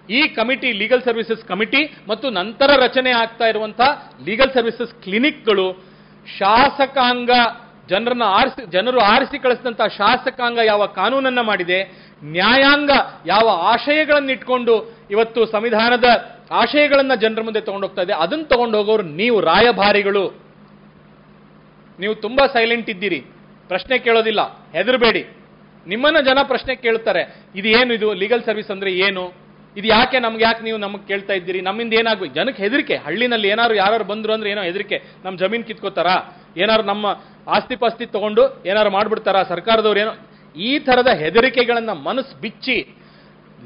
ಈ 0.09 0.27
ಕಮಿಟಿ 0.27 0.71
ಲೀಗಲ್ 0.71 1.01
ಸರ್ವಿಸಸ್ 1.01 1.45
ಕಮಿಟಿ 1.45 1.97
ಮತ್ತು 2.07 2.29
ನಂತರ 2.29 2.69
ರಚನೆ 2.83 3.11
ಆಗ್ತಾ 3.11 3.45
ಇರುವಂತಹ 3.45 4.11
ಲೀಗಲ್ 4.25 4.53
ಸರ್ವಿಸಸ್ 4.53 5.03
ಕ್ಲಿನಿಕ್ಗಳು 5.03 5.83
ಶಾಸಕಾಂಗ 6.37 7.29
ಜನರನ್ನ 7.89 8.23
ಆರಿಸಿ, 8.23 8.71
ಜನರು 8.71 8.99
ಆರಿಸಿ 8.99 9.39
ಕಳಿಸಿದಂತಹ 9.39 9.87
ಶಾಸಕಾಂಗ 9.87 10.59
ಯಾವ 10.65 10.85
ಕಾನೂನನ್ನ 10.85 11.41
ಮಾಡಿದೆ? 11.41 12.08
ನ್ಯಾಯಾಂಗ 12.23 12.91
ಯಾವ 13.25 13.49
ಆಶಯಗಳನ್ನು 13.49 14.31
ಇಟ್ಕೊಂಡು 14.31 14.97
ಇವತ್ತು 15.11 15.45
ಸಂವಿಧಾನದ 15.45 16.03
ಆಶಯಗಳನ್ನ 16.51 17.15
ಜನರ 17.15 17.41
ಮುಂದೆ 17.41 17.61
ತಗೊಂಡೋಗ್ತಾ 17.61 18.01
ಇದೆ. 18.01 18.13
ಅದನ್ನು 18.13 18.45
ತಗೊಂಡು 18.45 18.77
ಹೋಗೋರು 18.77 19.03
ನೀವು 19.03 19.39
ರಾಯಭಾರಿಗಳು. 19.39 20.49
ನೀವು 21.99 22.15
ತುಂಬಾ 22.15 22.47
ಸೈಲೆಂಟ್ 22.47 22.89
ಇದ್ದೀರಿ. 22.89 23.19
ಪ್ರಶ್ನೆ 23.67 23.97
ಕೇಳೋದಿಲ್ಲ. 23.97 24.41
ಹೆದರಬೇಡಿ. 24.71 25.27
ನಿಮ್ಮನ್ನ 25.87 26.19
ಜನ 26.19 26.37
ಪ್ರಶ್ನೆ 26.43 26.75
ಕೇಳ್ತಾರೆ. 26.75 27.43
ಇದು 27.55 27.67
ಏನು 27.67 27.93
ಇದು? 27.93 28.13
ಲೀಗಲ್ 28.13 28.43
ಸರ್ವಿಸ್ 28.43 28.71
ಅಂದ್ರೆ 28.71 28.91
ಏನು? 28.91 29.33
ಇದು 29.77 29.87
ಯಾಕೆ 29.87 30.19
ನಮ್ಗೆ 30.19 30.43
ಯಾಕೆ 30.43 30.63
ನೀವು 30.63 30.77
ನಮಗೆ 30.77 31.07
ಕೇಳ್ತಾ 31.07 31.33
ಇದ್ದೀರಿ? 31.33 31.61
ನಮ್ಮಿಂದ 31.61 31.93
ಏನಾಗ್ಬೇಕು 31.93 32.33
ಜನಕ್ಕೆ 32.33 32.63
ಹೆದರಿಕೆ. 32.63 32.95
ಹಳ್ಳಿನಲ್ಲಿ 32.95 33.47
ಏನಾದ್ರು 33.47 33.75
ಯಾರು 33.75 34.03
ಬಂದ್ರು 34.03 34.33
ಅಂದ್ರೆ 34.33 34.49
ಏನೋ 34.49 34.61
ಹೆದರಿಕೆ. 34.61 35.03
ನಮ್ಮ 35.25 35.37
ಜಮೀನ್ 35.37 35.63
ಕಿತ್ಕೋತಾರಾ? 35.63 36.37
ಏನಾರು 36.57 36.83
ನಮ್ಮ 36.83 37.17
ಆಸ್ತಿ 37.47 37.75
ಪಾಸ್ತಿ 37.75 38.05
ತಗೊಂಡು 38.05 38.63
ಏನಾರು 38.65 38.89
ಮಾಡ್ಬಿಡ್ತಾರಾ? 38.89 39.43
ಸರ್ಕಾರದವ್ರು 39.43 39.99
ಏನೋ 39.99 40.11
ಈ 40.55 40.79
ತರದ 40.79 41.07
ಹೆದರಿಕೆಗಳನ್ನ 41.07 41.89
ಮನಸ್ಸು 41.89 42.41
ಬಿಚ್ಚಿ 42.41 42.95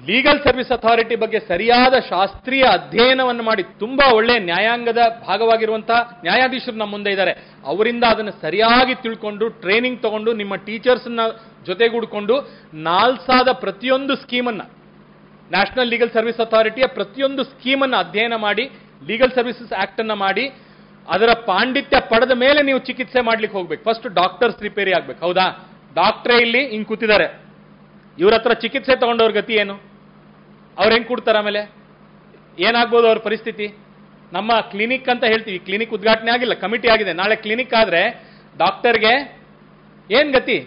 ಲೀಗಲ್ 0.05 0.43
ಸರ್ವಿಸ್ 0.43 0.71
ಅಥಾರಿಟಿ 0.71 1.15
ಬಗ್ಗೆ 1.15 1.39
ಸರಿಯಾದ 1.39 1.93
ಶಾಸ್ತ್ರೀಯ 2.09 2.61
ಅಧ್ಯಯನವನ್ನು 2.61 3.43
ಮಾಡಿ 3.43 3.63
ತುಂಬಾ 3.63 4.15
ಒಳ್ಳೆ 4.15 4.39
ನ್ಯಾಯಾಂಗದ 4.39 4.97
ಭಾಗವಾಗಿರುವಂತಹ 5.27 6.19
ನ್ಯಾಯಾಧೀಶರು 6.23 6.75
ನಮ್ಮ 6.75 6.91
ಮುಂದೆ 6.91 7.11
ಇದ್ದಾರೆ. 7.11 7.31
ಅವರಿಂದ 7.65 8.03
ಅದನ್ನು 8.03 8.31
ಸರಿಯಾಗಿ 8.41 8.95
ತಿಳ್ಕೊಂಡು 8.95 9.49
ಟ್ರೈನಿಂಗ್ 9.49 10.01
ತಗೊಂಡು, 10.01 10.33
ನಿಮ್ಮ 10.33 10.55
ಟೀಚರ್ಸ್ನ 10.55 11.19
ಜೊತೆಗೂಡ್ಕೊಂಡು 11.65 12.49
ನಾಲ್ಸಾದ 12.73 13.51
ಪ್ರತಿಯೊಂದು 13.51 14.15
ಸ್ಕೀಮನ್ನ 14.15 14.61
ನ್ಯಾಷನಲ್ 15.51 15.87
ಲೀಗಲ್ 15.87 16.11
ಸರ್ವಿಸ್ 16.11 16.39
ಅಥಾರಿಟಿಯ 16.39 16.83
ಪ್ರತಿಯೊಂದು 16.87 17.43
ಸ್ಕೀಮನ್ನು 17.43 17.97
ಅಧ್ಯಯನ 17.97 18.35
ಮಾಡಿ 18.35 18.69
ಲೀಗಲ್ 19.07 19.31
ಸರ್ವಿಸಸ್ 19.31 19.73
ಆಕ್ಟ್ 19.73 19.99
ಅನ್ನ 19.99 20.13
ಮಾಡಿ, 20.13 20.47
ಅದರ 21.09 21.33
ಪಾಂಡಿತ್ಯ 21.45 21.97
ಪಡೆದ 21.99 22.31
ಮೇಲೆ 22.31 22.61
ನೀವು 22.61 22.79
ಚಿಕಿತ್ಸೆ 22.79 23.21
ಮಾಡ್ಲಿಕ್ಕೆ 23.21 23.57
ಹೋಗ್ಬೇಕು. 23.57 23.83
ಫಸ್ಟ್ 23.83 24.07
ಡಾಕ್ಟರ್ಸ್ 24.07 24.61
ರಿಪೇರಿ 24.61 24.91
ಆಗ್ಬೇಕು. 24.91 25.25
ಹೌದಾ? 25.25 25.69
ಡಾಕ್ಟ್ರೇ 25.95 26.35
ಇಲ್ಲಿ 26.45 26.61
ಹಿಂಗೆ 26.67 26.87
ಕೂತಿದ್ದಾರೆ. 26.87 27.27
ಇವ್ರ 28.17 28.33
ಹತ್ರ 28.33 28.53
ಚಿಕಿತ್ಸೆ 28.53 28.95
ತಗೊಂಡವ್ರ 28.95 29.31
ಗತಿ 29.31 29.53
ಏನು? 29.53 29.75
ಅವ್ರು 30.77 30.91
ಹೆಂಗೆ 30.95 31.07
ಕೊಡ್ತಾರೆ 31.07 31.37
ಆಮೇಲೆ? 31.37 31.61
ಏನಾಗ್ಬೋದು 32.59 33.07
ಅವ್ರ 33.07 33.19
ಪರಿಸ್ಥಿತಿ? 33.19 33.67
ನಮ್ಮ 34.33 34.51
ಕ್ಲಿನಿಕ್ 34.71 35.09
ಅಂತ 35.09 35.23
ಹೇಳ್ತೀವಿ. 35.23 35.59
ಕ್ಲಿನಿಕ್ 35.59 35.93
ಉದ್ಘಾಟನೆ 35.93 36.31
ಆಗಿಲ್ಲ, 36.31 36.53
ಕಮಿಟಿ 36.53 36.87
ಆಗಿದೆ. 36.89 37.13
ನಾಳೆ 37.13 37.35
ಕ್ಲಿನಿಕ್ 37.35 37.73
ಆದರೆ 37.73 38.01
ಡಾಕ್ಟರ್ಗೆ 38.57 39.13
ಏನು 40.09 40.31
ಗತಿ? 40.31 40.57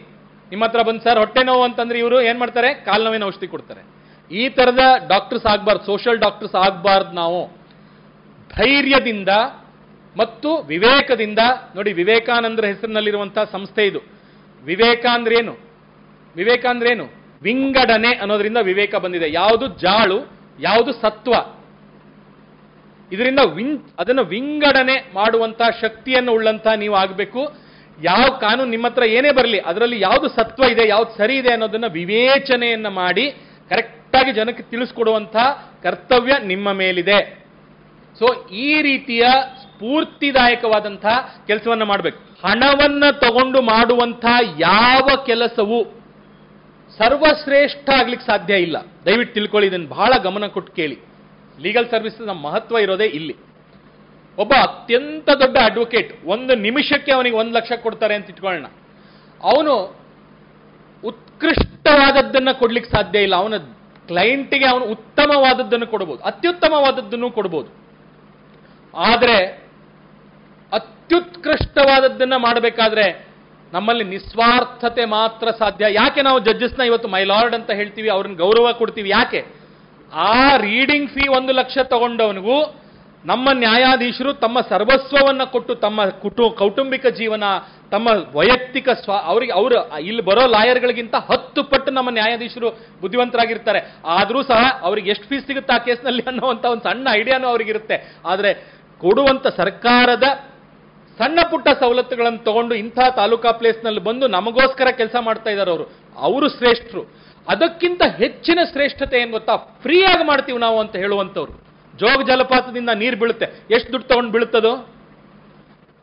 ನಿಮ್ಮ 0.51 0.65
ಹತ್ರ 0.65 0.82
ಬಂದು 0.82 1.01
ಸರ್ 1.01 1.19
ಹೊಟ್ಟೆ 1.19 1.43
ನೋವು 1.44 1.62
ಅಂತಂದ್ರೆ 1.62 1.98
ಇವರು 1.98 2.20
ಏನು 2.20 2.39
ಮಾಡ್ತಾರೆ? 2.39 2.74
ಕಾಲ್ 2.74 3.05
ನೋವಿನ 3.05 3.24
ಔಷಧಿ 3.24 3.47
ಕೊಡ್ತಾರೆ. 3.47 3.82
ಈ 4.31 4.48
ಥರದ 4.48 4.82
ಡಾಕ್ಟರ್ಸ್ 5.09 5.47
ಆಗಬಾರ್ದು 5.47 5.85
ಸೋಷಲ್ 5.85 6.19
ಡಾಕ್ಟರ್ಸ್ 6.19 6.55
ಆಗಬಾರ್ದು 6.55 7.12
ನಾವು. 7.12 7.40
ಧೈರ್ಯದಿಂದ 8.57 9.28
ಮತ್ತು 10.16 10.51
ವಿವೇಕದಿಂದ, 10.73 11.39
ನೋಡಿ 11.74 11.93
ವಿವೇಕಾನಂದರ 11.93 12.65
ಹೆಸರಿನಲ್ಲಿರುವಂತಹ 12.65 13.44
ಸಂಸ್ಥೆ 13.44 13.86
ಇದು. 13.86 14.01
ವಿವೇಕ 14.65 15.07
ಅಂದ್ರೇನು? 15.12 15.57
ವಿವೇಕ 16.37 16.66
ಅಂದ್ರೇನು? 16.66 17.05
ವಿಂಗಡಣೆ 17.43 18.09
ಅನ್ನೋದ್ರಿಂದ 18.09 18.57
ವಿವೇಕ 18.57 18.95
ಬಂದಿದೆ. 18.95 19.33
ಯಾವುದು 19.33 19.66
ಜಾಳು, 19.66 20.33
ಯಾವುದು 20.61 20.93
ಸತ್ವ? 20.93 21.33
ಇದರಿಂದ 23.12 23.39
ವಿಂಗ್ 23.55 23.83
ಅದನ್ನು 23.99 24.24
ವಿಂಗಡಣೆ 24.24 25.11
ಮಾಡುವಂತಹ 25.15 25.69
ಶಕ್ತಿಯನ್ನು 25.81 26.33
ಉಳ್ಳಂತಹ 26.33 26.73
ನೀವು 26.73 26.95
ಆಗಬೇಕು. 26.95 27.55
ಯಾವ 28.03 28.39
ಕಾನೂನು 28.39 28.70
ನಿಮ್ಮ 28.70 28.87
ಹತ್ರ 28.87 29.03
ಏನೇ 29.03 29.31
ಬರಲಿ, 29.31 29.59
ಅದರಲ್ಲಿ 29.59 30.01
ಯಾವುದು 30.01 30.28
ಸತ್ವ 30.28 30.65
ಇದೆ, 30.65 30.89
ಯಾವ್ದು 30.89 31.19
ಸರಿ 31.19 31.37
ಇದೆ 31.37 31.53
ಅನ್ನೋದನ್ನ 31.53 31.85
ವಿವೇಚನೆಯನ್ನ 31.87 32.89
ಮಾಡಿ 32.89 33.31
ಕರೆಕ್ಟಾಗಿ 33.69 34.33
ಜನಕ್ಕೆ 34.33 34.62
ತಿಳಿಸ್ಕೊಡುವಂತಹ 34.62 35.73
ಕರ್ತವ್ಯ 35.83 36.33
ನಿಮ್ಮ 36.45 36.73
ಮೇಲಿದೆ. 36.73 37.47
ಸೊ 38.19 38.49
ಈ 38.49 38.83
ರೀತಿಯ 38.83 39.20
ಸ್ಫೂರ್ತಿದಾಯಕವಾದಂತಹ 39.61 41.43
ಕೆಲಸವನ್ನ 41.47 41.83
ಮಾಡಬೇಕು. 41.83 42.36
ಹಣವನ್ನ 42.47 43.05
ತಗೊಂಡು 43.10 43.62
ಮಾಡುವಂಥ 43.62 44.24
ಯಾವ 44.59 45.24
ಕೆಲಸವು 45.27 45.97
ಸರ್ವಶ್ರೇಷ್ಠ 46.98 47.90
ಆಗ್ಲಿಕ್ಕೆ 47.90 48.27
ಸಾಧ್ಯ 48.27 48.55
ಇಲ್ಲ. 48.55 48.77
ದಯವಿಟ್ಟು 49.06 49.35
ತಿಳ್ಕೊಳ್ಳಿ 49.35 49.68
ಇದನ್ನು 49.68 49.89
ಬಹಳ 49.89 50.12
ಗಮನ 50.23 50.47
ಕೊಟ್ಟು 50.47 50.73
ಕೇಳಿ. 50.73 50.98
ಲೀಗಲ್ 51.60 51.90
ಸರ್ವಿಸ್ನ 51.90 52.31
ಮಹತ್ವ 52.31 52.78
ಇರೋದೇ 52.78 53.05
ಇಲ್ಲಿ. 53.05 53.36
ಒಬ್ಬ 54.39 54.52
ಅತ್ಯಂತ 54.52 55.31
ದೊಡ್ಡ 55.31 55.56
ಅಡ್ವೊಕೇಟ್ 55.64 56.27
ಒಂದು 56.27 56.55
ನಿಮಿಷಕ್ಕೆ 56.55 57.12
ಅವನಿಗೆ 57.12 57.36
ಒಂದು 57.36 57.52
ಲಕ್ಷ 57.52 57.73
ಕೊಡ್ತಾರೆ 57.73 58.14
ಅಂತ 58.14 58.31
ಇಟ್ಕೊಳ್ಳೋಣ 58.31 58.66
ಅವನು 59.43 59.97
ಉತ್ಕೃಷ್ಟವಾದದ್ದನ್ನು 61.05 62.59
ಕೊಡ್ಲಿಕ್ಕೆ 62.59 62.93
ಸಾಧ್ಯ 62.93 63.23
ಇಲ್ಲ. 63.23 63.36
ಅವನ 63.36 63.55
ಕ್ಲೈಂಟಿಗೆ 64.06 64.66
ಅವನು 64.66 64.85
ಉತ್ತಮವಾದದ್ದನ್ನು 64.85 65.86
ಕೊಡಬಹುದು 65.86 66.23
ಅತ್ಯುತ್ತಮವಾದದ್ದನ್ನು 66.23 67.31
ಕೊಡಬಹುದು 67.31 67.86
ಆದರೆ 68.97 69.66
ಅತ್ಯುತ್ಕೃಷ್ಟವಾದದ್ದನ್ನ 71.07 72.35
ಮಾಡಬೇಕಾದ್ರೆ 72.37 73.27
ನಮ್ಮಲ್ಲಿ 73.73 74.05
ನಿಸ್ವಾರ್ಥತೆ 74.05 75.05
ಮಾತ್ರ 75.05 75.51
ಸಾಧ್ಯ. 75.51 75.85
ಯಾಕೆ 75.91 76.23
ನಾವು 76.23 76.39
ಜಡ್ಜಸ್ನ 76.39 76.83
ಇವತ್ತು 76.83 77.09
ಮೈಲಾರ್ಡ್ 77.09 77.55
ಅಂತ 77.55 77.70
ಹೇಳ್ತೀವಿ, 77.70 78.09
ಅವ್ರನ್ನ 78.09 78.37
ಗೌರವ 78.37 78.73
ಕೊಡ್ತೀವಿ, 78.73 79.09
ಯಾಕೆ? 79.11 79.45
ಆ 80.12 80.57
ರೀಡಿಂಗ್ 80.57 81.11
ಫೀ 81.11 81.28
ಒಂದು 81.28 81.53
ಲಕ್ಷ 81.53 81.78
ತಗೊಂಡವನಿಗೂ 81.83 82.81
ನಮ್ಮ 83.24 83.49
ನ್ಯಾಯಾಧೀಶರು 83.53 84.33
ತಮ್ಮ 84.33 84.61
ಸರ್ವಸ್ವವನ್ನ 84.61 85.45
ಕೊಟ್ಟು, 85.45 85.74
ತಮ್ಮ 85.74 86.05
ಕುಟು, 86.05 86.51
ಕೌಟುಂಬಿಕ 86.51 87.07
ಜೀವನ, 87.07 87.45
ತಮ್ಮ 87.91 88.09
ವೈಯಕ್ತಿಕ 88.35 88.89
ಸ್ವ, 88.89 89.12
ಅವರಿಗೆ, 89.12 89.53
ಅವರು, 89.53 89.99
ಇಲ್ಲಿ 89.99 90.23
ಬರೋ 90.23 90.47
ಲಾಯರ್ಗಳಿಗಿಂತ 90.47 91.15
ಹತ್ತು 91.15 91.65
ಪಟ್ಟು 91.65 91.91
ನಮ್ಮ 91.91 92.11
ನ್ಯಾಯಾಧೀಶರು 92.11 92.70
ಬುದ್ಧಿವಂತರಾಗಿರ್ತಾರೆ. 93.01 93.81
ಆದರೂ 94.07 94.43
ಸಹ 94.43 94.81
ಅವ್ರಿಗೆ 94.83 95.11
ಎಷ್ಟು 95.11 95.28
ಫೀಸ್ 95.28 95.47
ಸಿಗುತ್ತೆ 95.47 95.74
ಆ 95.74 95.78
ಕೇಸ್ನಲ್ಲಿ 95.78 96.23
ಅನ್ನುವಂಥ 96.23 96.65
ಒಂದು 96.65 96.83
ಸಣ್ಣ 96.83 97.09
ಐಡಿಯಾನು 97.12 97.49
ಅವ್ರಿಗಿರುತ್ತೆ. 97.49 98.15
ಆದರೆ 98.27 98.55
ಕೊಡುವಂಥ 99.01 99.47
ಸರ್ಕಾರದ 99.47 100.56
ಸಣ್ಣ 101.19 101.39
ಪುಟ್ಟ 101.51 101.69
ಸವಲತ್ತುಗಳನ್ನು 101.81 102.39
ತಗೊಂಡು 102.39 102.75
ಇಂಥ 102.75 102.99
ತಾಲೂಕಾ 103.17 103.51
ಪ್ಲೇಸ್ನಲ್ಲಿ 103.53 104.01
ಬಂದು 104.01 104.27
ನಮಗೋಸ್ಕರ 104.29 104.89
ಕೆಲಸ 104.91 105.17
ಮಾಡ್ತಾ 105.21 105.51
ಇದ್ದಾರೆ 105.51 105.71
ಅವರು. 105.71 105.85
ಅವರು 106.17 106.49
ಶ್ರೇಷ್ಠರು. 106.49 107.03
ಅದಕ್ಕಿಂತ 107.49 108.03
ಹೆಚ್ಚಿನ 108.17 108.59
ಶ್ರೇಷ್ಠತೆ 108.73 109.19
ಏನು 109.19 109.31
ಗೊತ್ತಾ? 109.31 109.57
ಫ್ರೀಯಾಗಿ 109.57 110.27
ಮಾಡ್ತೀವಿ 110.27 110.59
ನಾವು 110.59 110.81
ಅಂತ 110.81 110.97
ಹೇಳುವಂಥವ್ರು. 110.97 111.53
ಜೋಗ 111.97 112.27
ಜಲಪಾತದಿಂದ 112.27 112.89
ನೀರು 112.89 113.17
ಬೀಳುತ್ತೆ. 113.17 113.75
ಎಷ್ಟು 113.75 113.93
ದುಡ್ಡು 113.93 114.09
ತಗೊಂಡು 114.09 114.33
ಬೀಳುತ್ತದು 114.33 114.97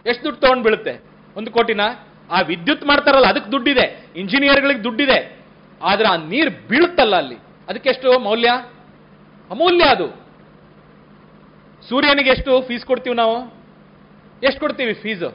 ಎಷ್ಟು 0.05 0.23
ದುಡ್ಡು 0.23 0.41
ತಗೊಂಡು 0.41 0.63
ಬೀಳುತ್ತೆ? 0.63 1.03
ಒಂದು 1.37 1.51
ಕೋಟಿನ? 1.51 1.81
ಆ 2.31 2.41
ವಿದ್ಯುತ್ 2.41 2.83
ಮಾಡ್ತಾರಲ್ಲ, 2.83 3.25
ಅದಕ್ಕೆ 3.25 3.51
ದುಡ್ಡಿದೆ. 3.51 4.07
ಇಂಜಿನಿಯರ್ಗಳಿಗೆ 4.15 4.83
ದುಡ್ಡಿದೆ. 4.83 5.39
ಆದ್ರೆ 5.81 6.07
ಆ 6.07 6.15
ನೀರು 6.15 6.67
ಬೀಳುತ್ತಲ್ಲ 6.67 7.15
ಅಲ್ಲಿ. 7.15 7.35
ಅದಕ್ಕೆ 7.69 7.89
ಎಷ್ಟು 7.89 8.19
ಮೌಲ್ಯ? 8.19 8.49
ಅಮೂಲ್ಯ 9.49 9.83
ಅದು. 9.83 10.07
ಸೂರ್ಯನಿಗೆ 11.89 12.29
ಎಷ್ಟು 12.29 12.61
ಫೀಸ್ 12.61 12.85
ಕೊಡ್ತೀವಿ 12.85 13.15
ನಾವು? 13.15 13.62
ಎಷ್ಟು 14.43 14.59
ಕೊಡ್ತೀವಿ 14.59 14.93
ಫೀಸು 14.93 15.29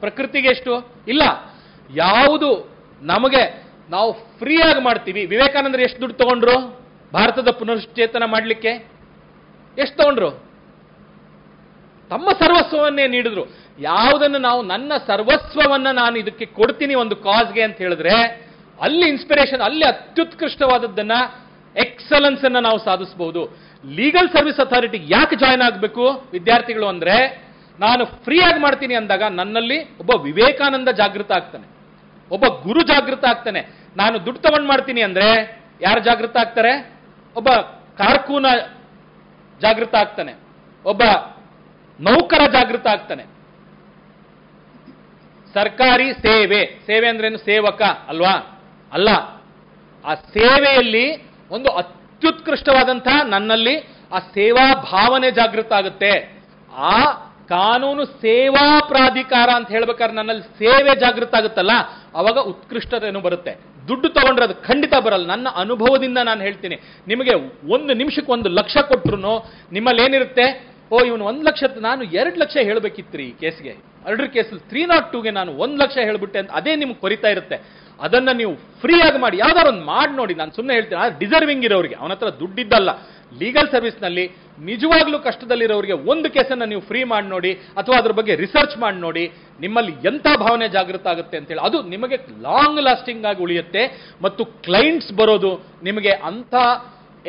ಪ್ರಕೃತಿಗೆ 0.00 0.48
ಎಷ್ಟು? 0.48 0.94
ಇಲ್ಲ. 1.08 1.22
ಯಾವುದು 1.96 2.76
ನಮಗೆ 3.02 3.66
ನಾವು 3.90 4.12
ಫ್ರೀಯಾಗಿ 4.12 4.80
ಮಾಡ್ತೀವಿ. 4.80 5.26
ವಿವೇಕಾನಂದರು 5.26 5.82
ಎಷ್ಟು 5.82 6.00
ದುಡ್ಡು 6.00 6.18
ತಗೊಂಡ್ರು? 6.18 6.80
ಭಾರತದ 7.14 7.50
ಪುನಶ್ಚೇತನ 7.50 8.22
ಮಾಡಲಿಕ್ಕೆ 8.26 8.68
ಎಷ್ಟು 9.78 9.96
ತಗೊಂಡ್ರು? 9.96 10.30
ತಮ್ಮ 12.08 12.28
ಸರ್ವಸ್ವವನ್ನೇ 12.30 13.06
ನೀಡಿದ್ರು. 13.06 13.44
ಯಾವುದನ್ನು 13.80 14.38
ನಾವು 14.38 14.62
ನನ್ನ 14.62 14.92
ಸರ್ವಸ್ವವನ್ನ 15.06 15.90
ನಾನು 15.90 16.16
ಇದಕ್ಕೆ 16.16 16.46
ಕೊಡ್ತೀನಿ 16.46 16.94
ಒಂದು 16.94 17.16
ಕಾಸ್ಗೆ 17.16 17.62
ಅಂತ 17.62 17.78
ಹೇಳಿದ್ರೆ, 17.78 18.12
ಅಲ್ಲಿ 18.80 19.08
ಇನ್ಸ್ಪಿರೇಷನ್ 19.08 19.60
ಅಲ್ಲಿ 19.60 19.84
ಅತ್ಯುತ್ಕೃಷ್ಟವಾದದ್ದನ್ನ 19.84 21.12
ಎಕ್ಸಲೆನ್ಸ್ 21.76 22.44
ನಾವು 22.50 22.78
ಸಾಧಿಸಬಹುದು 22.78 23.69
ಲೀಗಲ್ 23.84 24.28
ಸರ್ವಿಸ್ 24.28 24.60
ಅಥಾರಿಟಿ 24.60 25.00
ಯಾಕೆ 25.08 25.36
ಜಾಯ್ನ್ 25.36 25.62
ಆಗಬೇಕು 25.62 26.24
ವಿದ್ಯಾರ್ಥಿಗಳು 26.32 26.86
ಅಂದ್ರೆ, 26.86 27.44
ನಾನು 27.80 28.04
ಫ್ರೀ 28.04 28.40
ಆಗಿ 28.40 28.60
ಮಾಡ್ತೀನಿ 28.60 28.94
ಅಂದಾಗ 28.94 29.22
ನನ್ನಲ್ಲಿ 29.22 29.98
ಒಬ್ಬ 29.98 30.10
ವಿವೇಕಾನಂದ 30.20 30.88
ಜಾಗೃತ 30.88 31.32
ಆಗ್ತಾನೆ. 31.32 31.66
ಒಬ್ಬ 32.30 32.46
ಗುರು 32.62 32.82
ಜಾಗೃತ 32.82 33.24
ಆಗ್ತಾನೆ. 33.24 33.60
ನಾನು 33.96 34.26
ದುಡ್ಡು 34.26 34.42
ತಗೊಂಡು 34.42 34.68
ಮಾಡ್ತೀನಿ 34.68 35.02
ಅಂದ್ರೆ 35.02 35.60
ಯಾರು 35.80 36.00
ಜಾಗೃತ 36.00 36.36
ಆಗ್ತಾರೆ? 36.36 37.00
ಒಬ್ಬ 37.36 37.48
ಕಾರ್ಕೂನ 37.98 38.46
ಜಾಗೃತ 39.60 39.94
ಆಗ್ತಾನೆ. 39.94 40.34
ಒಬ್ಬ 40.84 41.02
ನೌಕರ 42.00 42.50
ಜಾಗೃತ 42.52 42.86
ಆಗ್ತಾನೆ. 42.86 43.24
ಸರ್ಕಾರಿ 45.54 46.12
ಸೇವೆ. 46.12 46.80
ಸೇವೆ 46.86 47.08
ಅಂದ್ರೇನು 47.08 47.38
ಸೇವಕ 47.38 47.82
ಅಲ್ವಾ? 47.82 48.62
ಅಲ್ಲ. 48.92 49.08
ಆ 50.04 50.14
ಸೇವೆಯಲ್ಲಿ 50.14 51.22
ಒಂದು 51.50 51.99
ಅತ್ಯುತ್ಕೃಷ್ಟವಾದಂತಹ 52.20 53.18
ನನ್ನಲ್ಲಿ 53.24 53.74
ಆ 54.12 54.18
ಸೇವಾ 54.36 54.64
ಭಾವನೆ 54.84 55.28
ಜಾಗೃತ 55.30 55.72
ಆಗುತ್ತೆ. 55.72 56.12
ಆ 56.92 56.98
ಕಾನೂನು 57.48 58.04
ಸೇವಾ 58.04 58.64
ಪ್ರಾಧಿಕಾರ 58.88 59.48
ಅಂತ 59.50 59.68
ಹೇಳ್ಬೇಕಾದ್ರೆ 59.68 60.16
ನನ್ನಲ್ಲಿ 60.16 60.44
ಸೇವೆ 60.58 60.92
ಜಾಗೃತ 61.00 61.32
ಆಗುತ್ತಲ್ಲ, 61.34 61.74
ಅವಾಗ 62.14 62.38
ಉತ್ಕೃಷ್ಟತೆಯನ್ನು 62.50 63.20
ಬರುತ್ತೆ. 63.20 63.52
ದುಡ್ಡು 63.88 64.08
ತಗೊಂಡ್ರೆ 64.08 64.44
ಅದು 64.44 64.56
ಖಂಡಿತ 64.66 64.94
ಬರಲ್ಲ. 65.04 65.26
ನನ್ನ 65.26 65.48
ಅನುಭವದಿಂದ 65.56 66.18
ನಾನು 66.22 66.40
ಹೇಳ್ತೀನಿ. 66.40 66.76
ನಿಮಗೆ 67.06 67.34
ಒಂದು 67.72 67.92
ನಿಮಿಷಕ್ಕೆ 67.94 68.32
ಒಂದು 68.32 68.48
ಲಕ್ಷ 68.48 68.76
ಕೊಟ್ರು 68.88 69.16
ನಿಮ್ಮಲ್ಲಿ 69.72 70.02
ಏನಿರುತ್ತೆ? 70.02 70.46
ಓ, 70.92 71.00
ಇವನು 71.04 71.24
ಒಂದು 71.24 71.42
ಲಕ್ಷ 71.42 71.62
ನಾನು 71.80 72.02
ಎರಡು 72.20 72.36
ಲಕ್ಷ 72.38 72.56
ಹೇಳಬೇಕಿತ್ತು 72.62 73.18
ಈ 73.22 73.30
ಕೇಸ್ಗೆ. 73.40 73.72
ಎರಡು 74.08 74.28
ಕೇಸಲ್ಲಿ 74.32 74.62
ತ್ರೀ 74.68 74.82
ನಾಟ್ 74.86 75.12
ಟೂಗೆ 75.12 75.30
ನಾನು 75.30 75.50
ಒಂದು 75.64 75.76
ಲಕ್ಷ 75.82 75.96
ಹೇಳಿಬಿಟ್ಟೆ 75.98 76.38
ಅಂತ 76.38 76.50
ಅದೇ 76.50 76.72
ನಿಮ್ಗೆ 76.76 77.00
ಕೊರಿತಾ 77.00 77.28
ಇರುತ್ತೆ. 77.28 77.56
ಅದನ್ನ 78.06 78.30
ನೀವು 78.40 78.52
ಫ್ರೀಯಾಗಿ 78.82 79.18
ಮಾಡಿ 79.24 79.36
ಯಾವ್ದಾರು 79.44 79.68
ಒಂದು 79.72 79.86
ಮಾಡಿ 79.94 80.12
ನೋಡಿ, 80.20 80.34
ನಾನು 80.40 80.52
ಸುಮ್ಮನೆ 80.58 80.74
ಹೇಳ್ತೀನಿ 80.78 81.18
ಡಿಸರ್ವಿಂಗ್ 81.22 81.64
ಇರೋರಿಗೆ, 81.68 81.96
ಅವನ 82.02 82.12
ಹತ್ರ 82.16 82.30
ದುಡ್ಡಿದ್ದಲ್ಲ 82.42 82.90
ಲೀಗಲ್ 83.40 83.68
ಸರ್ವಿಸ್ನಲ್ಲಿ 83.74 84.24
ನಿಜವಾಗ್ಲೂ 84.68 85.18
ಕಷ್ಟದಲ್ಲಿರೋರಿಗೆ 85.26 85.96
ಒಂದು 86.12 86.28
ಕೇಸನ್ನು 86.36 86.66
ನೀವು 86.72 86.82
ಫ್ರೀ 86.88 87.00
ಮಾಡಿ 87.12 87.28
ನೋಡಿ, 87.34 87.52
ಅಥವಾ 87.80 87.96
ಅದ್ರ 88.00 88.12
ಬಗ್ಗೆ 88.18 88.34
ರಿಸರ್ಚ್ 88.44 88.74
ಮಾಡಿ 88.84 88.98
ನೋಡಿ, 89.06 89.24
ನಿಮ್ಮಲ್ಲಿ 89.64 89.92
ಎಂಥ 90.10 90.26
ಭಾವನೆ 90.44 90.68
ಜಾಗೃತ 90.76 91.06
ಆಗುತ್ತೆ 91.12 91.36
ಅಂತೇಳಿ 91.40 91.62
ಅದು 91.68 91.80
ನಿಮಗೆ 91.92 92.18
ಲಾಂಗ್ 92.48 92.80
ಲಾಸ್ಟಿಂಗ್ 92.88 93.26
ಆಗಿ 93.30 93.42
ಉಳಿಯುತ್ತೆ, 93.46 93.84
ಮತ್ತು 94.26 94.44
ಕ್ಲೈಂಟ್ಸ್ 94.66 95.12
ಬರೋದು 95.20 95.52
ನಿಮಗೆ 95.88 96.14
ಅಂಥ 96.30 96.54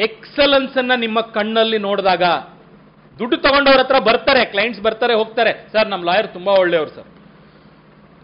ಎಕ್ಸಲೆನ್ಸ್ 0.07 0.76
ಅನ್ನ 0.81 0.95
ನಿಮ್ಮ 1.06 1.22
ಕಣ್ಣಲ್ಲಿ 1.38 1.81
ನೋಡಿದಾಗ, 1.88 2.23
ದುಡ್ಡು 3.19 3.38
ತಗೊಂಡವ್ರ 3.45 3.81
ಹತ್ರ 3.84 3.98
ಬರ್ತಾರೆ 4.10 4.43
ಕ್ಲೈಂಟ್ಸ್ 4.53 4.84
ಬರ್ತಾರೆ, 4.85 5.14
ಹೋಗ್ತಾರೆ. 5.22 5.52
ಸರ್ 5.73 5.89
ನಮ್ಮ 5.93 6.03
ಲಾಯರ್ 6.10 6.30
ತುಂಬ 6.38 6.49
ಒಳ್ಳೆಯವರು, 6.64 6.91
ಸರ್. 6.98 7.10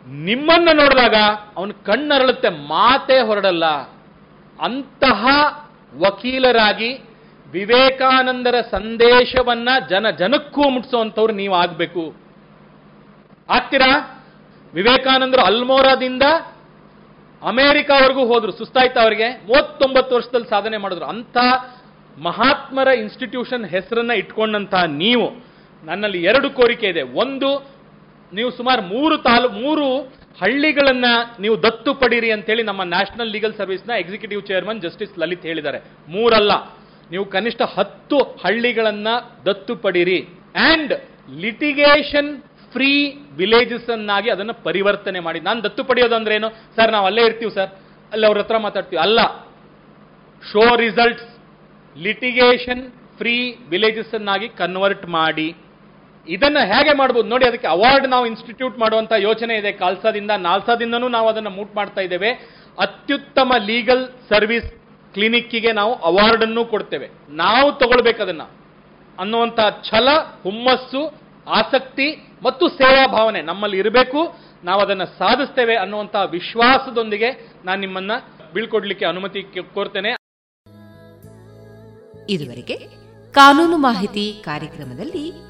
ನಿಮ್ಮನ್ನ 0.08 0.70
ನೋಡಿದಾಗ 0.74 1.16
ಅವನ 1.58 1.72
ಕಣ್ಣರಳುತ್ತೆ, 1.86 2.50
ಮಾತೇ 2.50 3.22
ಹೊರಡಲ್ಲ. 3.22 3.66
ಅಂತಹ 4.62 5.28
ವಕೀಲರಾಗಿ 5.98 6.94
ವಿವೇಕಾನಂದರ 7.52 8.56
ಸಂದೇಶವನ್ನ 8.72 9.70
ಜನ 9.90 10.10
ಜನಕ್ಕೂ 10.10 10.70
ಮುಟ್ಟಿಸುವಂಥವ್ರು 10.70 11.34
ನೀವು 11.34 11.56
ಆಗಬೇಕು. 11.56 12.16
ಆಗ್ತೀರಾ? 13.50 14.24
ವಿವೇಕಾನಂದರು 14.74 15.42
ಅಲ್ಮೋರಾದಿಂದ 15.42 16.22
ಅಮೆರಿಕಾವರೆಗೂ 17.44 18.26
ಹೋದ್ರು, 18.26 18.52
ಸುಸ್ತಾಯ್ತಾ 18.52 19.02
ಅವರಿಗೆ? 19.02 19.30
ಮೂವತ್ತೊಂಬತ್ತು 19.30 20.16
ವರ್ಷದಲ್ಲಿ 20.16 20.50
ಸಾಧನೆ 20.50 20.78
ಮಾಡಿದ್ರು. 20.78 21.06
ಅಂತ 21.06 21.38
ಮಹಾತ್ಮರ 22.22 22.88
ಇನ್ಸ್ಟಿಟ್ಯೂಷನ್ 22.88 23.66
ಹೆಸರನ್ನ 23.66 24.12
ಇಟ್ಕೊಂಡಂತಹ 24.12 24.84
ನೀವು 24.84 25.46
ನನ್ನಲ್ಲಿ 25.86 26.24
ಎರಡು 26.24 26.50
ಕೋರಿಕೆ 26.50 26.88
ಇದೆ. 26.88 27.02
ಒಂದು 27.02 27.77
ನೀವು 28.34 28.49
ಸುಮಾರು 28.52 28.82
ಮೂರು 28.94 29.18
ತಾಲೂ, 29.18 29.49
ಮೂರು 29.49 29.86
ಹಳ್ಳಿಗಳನ್ನ 30.41 31.06
ನೀವು 31.40 31.56
ದತ್ತು 31.64 31.94
ಪಡೀರಿ 31.94 32.32
ಅಂತೇಳಿ 32.32 32.64
ನಮ್ಮ 32.64 32.82
ನ್ಯಾಷನಲ್ 32.84 33.32
ಲೀಗಲ್ 33.36 33.54
ಸರ್ವಿಸ್ನ 33.54 33.91
ಎಕ್ಸಿಕ್ಯೂಟಿವ್ 33.99 34.41
ಚೇರ್ಮನ್ 34.41 34.82
ಜಸ್ಟಿಸ್ 34.82 35.20
ಲಲಿತ್ 35.20 35.45
ಹೇಳಿದ್ದಾರೆ. 35.45 35.80
ಮೂರಲ್ಲ, 36.10 36.52
ನೀವು 37.12 37.26
ಕನಿಷ್ಠ 37.26 37.62
ಹತ್ತು 37.78 38.18
ಹಳ್ಳಿಗಳನ್ನ 38.44 39.08
ದತ್ತು 39.45 39.76
ಪಡೀರಿ 39.76 40.20
ಅಂಡ್ 40.72 40.94
ಲಿಟಿಗೇಷನ್ 41.41 42.32
ಫ್ರೀ 42.74 42.91
ವಿಲೇಜಸ್ 43.38 43.90
ಅನ್ನಾಗಿ 43.90 44.30
ಅದನ್ನು 44.30 44.54
ಪರಿವರ್ತನೆ 44.64 45.20
ಮಾಡಿ. 45.20 45.40
ನಾನು 45.40 45.64
ದತ್ತು 45.64 45.84
ಪಡೆಯೋದು 45.84 46.16
ಅಂದ್ರೆ 46.16 46.36
ಏನು? 46.36 46.49
ಸರ್, 46.76 46.91
ನಾವು 46.91 47.06
ಅಲ್ಲೇ 47.06 47.24
ಇರ್ತೀವಿ 47.26 47.52
ಸರ್. 47.52 47.72
ಅಲ್ಲಿ 48.12 48.26
ಅವ್ರ 48.28 48.38
ಹತ್ರ 48.38 48.58
ಮಾತಾಡ್ತೀವಿ. 48.58 49.02
ಅಲ್ಲ 49.02 49.20
show 50.44 50.64
results 50.76 51.28
litigation 51.95 52.84
free 53.18 53.36
villages 53.70 54.14
ಅನ್ನಾಗಿ 54.16 54.48
convert 54.49 55.06
ಮಾಡಿ 55.06 55.48
ಇದನ್ನ 56.28 56.58
ಹೇಗೆ 56.66 56.98
ಮಾಡ್ಬೋದು 56.98 57.30
ನೋಡಿ, 57.30 57.45
ಅದಕ್ಕೆ 57.45 57.68
ಅವಾರ್ಡ್ 57.68 58.08
ನಾವು 58.08 58.26
ಇನ್ಸ್ಟಿಟ್ಯೂಟ್ 58.26 58.80
ಮಾಡುವಂತ 58.80 59.14
ಯೋಚನೆ 59.18 59.56
ಇದೆ. 59.56 59.72
ಕಾಲ್ಸಾದಿಂದ 59.72 60.32
ನಾಲ್ಸಾದಿಂದನೂ 60.32 61.08
ನಾವು 61.08 61.30
ಅದನ್ನು 61.30 61.49
ಮೂಟ್ 61.49 61.76
ಮಾಡ್ತಾ 61.76 62.02
ಇದ್ದೇವೆ. 62.02 62.30
ಅತ್ಯುತ್ತಮ 62.80 63.54
ಲೀಗಲ್ 63.66 64.08
ಸರ್ವಿಸ್ 64.30 64.72
ಕ್ಲಿನಿಕ್ಕಿಗೆ 65.14 65.72
ನಾವು 65.72 65.94
ಅವಾರ್ಡ್ 65.95 66.44
ಅನ್ನು 66.44 66.66
ಕೊಡ್ತೇವೆ. 66.66 67.10
ನಾವು 67.30 67.72
ತಗೊಳ್ಬೇಕು 67.72 68.22
ಅದನ್ನ. 68.22 68.41
ಅನ್ನುವಂಥ 69.20 69.60
ಛಲ, 69.90 70.10
ಹುಮ್ಮಸ್ಸು, 70.44 71.14
ಆಸಕ್ತಿ 71.48 72.32
ಮತ್ತು 72.44 72.70
ಸೇವಾ 72.70 73.08
ಭಾವನೆ 73.08 73.41
ನಮ್ಮಲ್ಲಿ 73.41 73.78
ಇರಬೇಕು. 73.78 74.48
ನಾವು 74.64 74.82
ಅದನ್ನು 74.82 75.06
ಸಾಧಿಸ್ತೇವೆ 75.06 75.76
ಅನ್ನುವಂತಹ 75.76 76.24
ವಿಶ್ವಾಸದೊಂದಿಗೆ 76.30 77.52
ನಾನು 77.66 77.82
ನಿಮ್ಮನ್ನ 77.82 78.12
ಬೀಳ್ಕೊಡ್ಲಿಕ್ಕೆ 78.54 79.06
ಅನುಮತಿ 79.06 79.41
ಕೋರ್ತೇನೆ 79.74 80.10
ಇದುವರೆಗೆ 82.30 82.78
ಕಾನೂನು 83.32 83.78
ಮಾಹಿತಿ 83.78 84.41
ಕಾರ್ಯಕ್ರಮದಲ್ಲಿ 84.45 85.47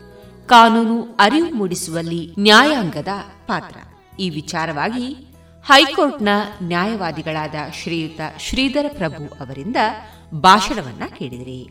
ಕಾನೂನು 0.47 1.15
ಅರಿವು 1.19 1.53
ಮೂಡಿಸುವಲ್ಲಿ 1.53 2.35
ನ್ಯಾಯಾಂಗದ 2.39 3.07
ಪಾತ್ರ. 3.47 3.75
ಈ 4.19 4.29
ವಿಚಾರವಾಗಿ 4.29 5.13
ಹೈಕೋರ್ಟ್ನ 5.65 6.29
ನ್ಯಾಯವಾದಿಗಳಾದ 6.63 7.55
ಶ್ರೀಯುತ 7.73 8.21
ಶ್ರೀಧರ 8.39 8.85
ಪ್ರಭು 8.97 9.23
ಅವರಿಂದ 9.25 9.75
ಭಾಷಣವನ್ನ 10.33 11.03
ಕೇಳಿದಿರಿ. 11.17 11.69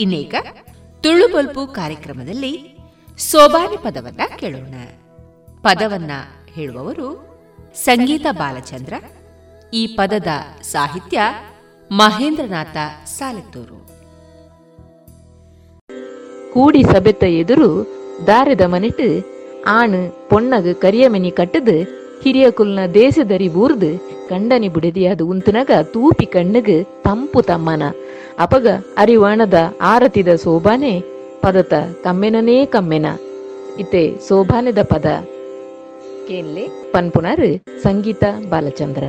ಇನ್ನೀಗ 0.00 0.34
ತುಳು 1.00 1.28
ಬಲ್ಪು 1.34 1.66
ಕಾರ್ಯಕ್ರಮದಲ್ಲಿ 1.66 2.78
ಸೋಬಾನಿ 3.18 3.76
ಪದವನ್ನ 3.76 4.20
ಕೇಳೋಣ. 4.38 4.74
ಪದವನ್ನ 5.60 6.10
ಹೇಳುವವರು 6.46 7.08
ಸಂಗೀತ 7.74 8.26
ಬಾಲಚಂದ್ರ. 8.30 8.94
ಈ 9.74 9.86
ಪದದ 9.86 10.28
ಸಾಹಿತ್ಯ 10.62 11.20
ಮಹೇಂದ್ರನಾಥ 11.98 12.76
ಸಾಲೆತ್ತೂರು. 13.06 13.78
ಕೂಡಿ 16.52 16.82
ಸಬೆತ್ತ 16.82 17.24
ಎದುರು 17.40 17.68
ದಾರದ 18.26 18.60
ಮನಿಟ್ಟು 18.72 19.08
ಆಣ್ 19.66 19.98
ಪೊಣ್ಣಗ 20.30 20.72
ಕರಿಯಮನಿ 20.72 21.30
ಕಟ್ಟದು 21.30 21.76
ಹಿರಿಯ 22.22 22.50
ಕುಲ್ನ 22.50 22.80
ದೇಶದರಿ 22.94 23.48
ಬೂರ್ದು 23.48 23.90
ಕಂಡನಿ 24.28 24.68
ಬುಡದಿಯಾದ 24.68 25.20
ಉಂತನಗ 25.20 25.70
ತೂಪಿ 25.82 26.26
ಕಣ್ಣಗ 26.26 26.70
ತಂಪು 27.04 27.42
ತಮ್ಮನ. 27.42 27.82
ಅಪಗ 28.38 28.66
ಅರಿವಾಣದ 28.96 29.54
ಆರತಿದ 29.80 30.28
ಸೋಬಾನೆ 30.28 30.94
ಪದತ 31.42 31.74
ಕಮ್ಮೆನನೇ 32.04 32.66
ಕಮ್ಮೆನ. 32.66 33.06
ಇತೆ 33.78 34.04
ಸೋಬಾನೆದ 34.28 34.82
ಪದ. 34.82 35.06
ಕೇನ್ಲೆ 36.28 36.64
ಪನ್ಪುನರ್ 36.92 37.46
ಸಂಗೀತ 37.82 38.24
ಬಾಲಚಂದ್ರ. 38.50 39.04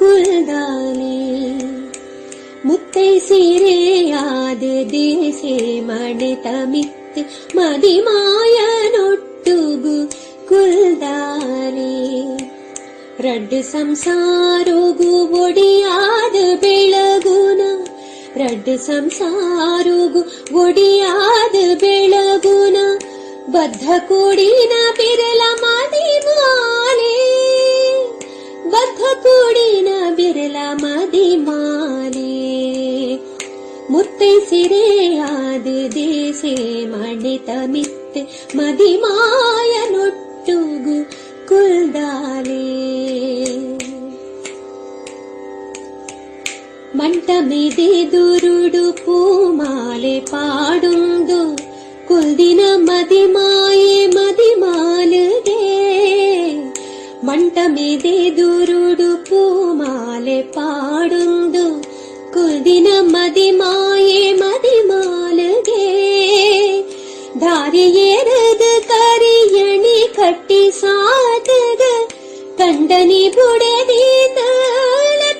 குல்தானே 0.00 1.16
முத்தை 2.64 3.08
சிறையாது 3.28 4.72
தேசே 4.92 5.56
மணிதமித்து 5.88 7.22
மதிமாயனொட்டுகு 7.58 7.96
ಕುಲ್ದಾನೆ 10.48 11.92
ರಡ್ಡು 13.24 13.60
ಸಂಸಾರುಗು 13.72 15.10
ಒಡಿಯಾದ 15.40 16.36
ಬೆಳಗುನ 16.62 17.62
ರಡ್ಡು 18.40 18.74
ಸಂಸಾರುಗು 18.86 20.20
ಒಡಿಯಾದ 20.62 21.56
ಬೆಳಗುನ 21.82 22.78
ಬದ್ಧ 23.52 23.86
ಕೂಡಿನ 24.08 24.74
ಬಿರಲ 24.98 25.42
ಮದಿ 25.62 26.08
ಮಾಲೆ 26.26 27.14
ಬದ್ಧ 28.74 29.02
ಕೂಡಿನ 29.24 29.88
ಬಿರಲ 30.16 30.56
ಮದಿ 30.82 31.28
ಮಾಲೆ 31.46 32.30
ಮುತ್ತೈ 33.92 34.34
ಸಿರೆಯಾದ 34.48 35.66
ದೇಸೆ 35.96 36.54
ಮಣಿತ 36.92 37.50
ಮಿತ್ತೆ 37.72 38.22
ಮದಿಮಾಯ 38.58 39.72
ನೊಟ್ಟುಗು 39.92 40.27
कुलारे 41.49 42.67
मण्टमी 46.99 47.63
दे 47.77 47.87
दुरु 48.13 48.83
पूमाले 49.01 50.13
पाडुन्दु 50.31 51.41
कुल्दिन 52.07 52.61
मदिमाये 52.89 54.07
मदिमालुगे 54.15 54.49
माल 54.63 55.13
गे 55.47 55.59
मण्ट 57.27 57.59
मी 57.75 57.89
कुल्दिन 62.33 62.87
मदिमाये 63.15 64.33
मदिमालुगे 64.41 65.89
मधे 67.71 68.08
ಕಟ್ಟಿ 70.29 70.63
ಸಾತಗ 70.71 71.83
ಕಂಡನಿ 72.57 73.21
ಬುಡದಿಂದ 73.35 74.39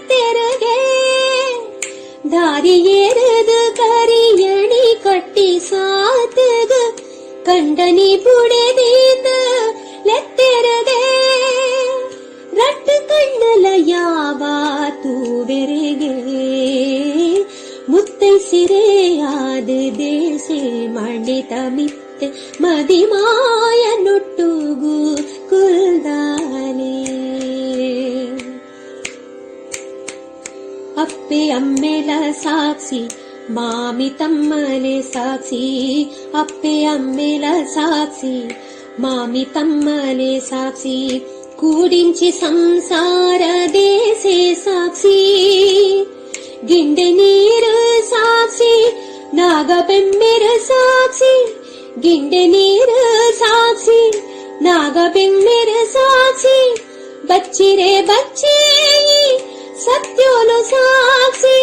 ತೆರಗೆ 0.10 0.78
ದಾರಿ 2.32 2.74
ಏರದು 2.96 3.60
ಕರಿಯಣಿ 3.80 4.82
ಕಟ್ಟಿ 5.04 5.48
ಸಾತಗ 5.68 6.72
ಕಂಡನಿ 7.46 8.10
ಬುಡದಿಂದ 8.26 9.28
ಲೆತ್ತೆರಗೆ 10.08 11.00
ರಟ್ಟು 12.54 12.98
ಕಣ್ಣಲ 13.12 13.66
ಯಾವ 13.92 14.42
ತೂವೆರೆಗೆ 15.04 16.14
ಮುತ್ತೈ 17.90 18.36
ಸಿರೆಯಾದ 18.50 19.70
ದೇಸೆ 20.00 20.62
ಮಂಡಿತ 20.90 21.54
ಮಿತ್ತೆ 21.76 22.09
മതിമായത്ത് 22.24 22.62
മതിമായനൊട്ടുകൂ 22.62 25.16
കുൽദാനേ. 25.52 27.08
അപ്പെ 31.02 31.50
അമ്മല 31.50 32.32
സാക്ഷി 32.32 33.08
മാമി 33.50 34.12
തമ്മലെ 34.22 35.02
സാക്ഷി. 35.02 36.08
അപ്പേ 36.40 36.86
അമ്മല 36.86 37.66
സാക്ഷി 37.76 38.48
മാമി 39.00 39.48
തമ്മലെ 39.58 40.40
സാക്ഷി. 40.40 41.22
കൂടിഞ്ചി 41.60 42.30
സംസാര 42.30 43.66
ദേശേ 43.66 44.54
സാക്ഷി. 44.54 45.20
గిండె 46.72 47.12
నీరు 47.12 48.02
సాక్షి 48.02 48.94
నాగబెమ్మెర 49.34 50.58
సాక్షి 50.58 51.59
గిండె 52.04 52.44
నీరు 52.46 53.00
సాక్షి 53.40 54.02
నాగబింబిర 54.62 55.72
సాక్షి 55.94 56.60
బచ్చిరే 57.30 57.92
బచ్చే 58.10 58.58
సత్యులు 59.86 60.60
సాక్షి 60.72 61.60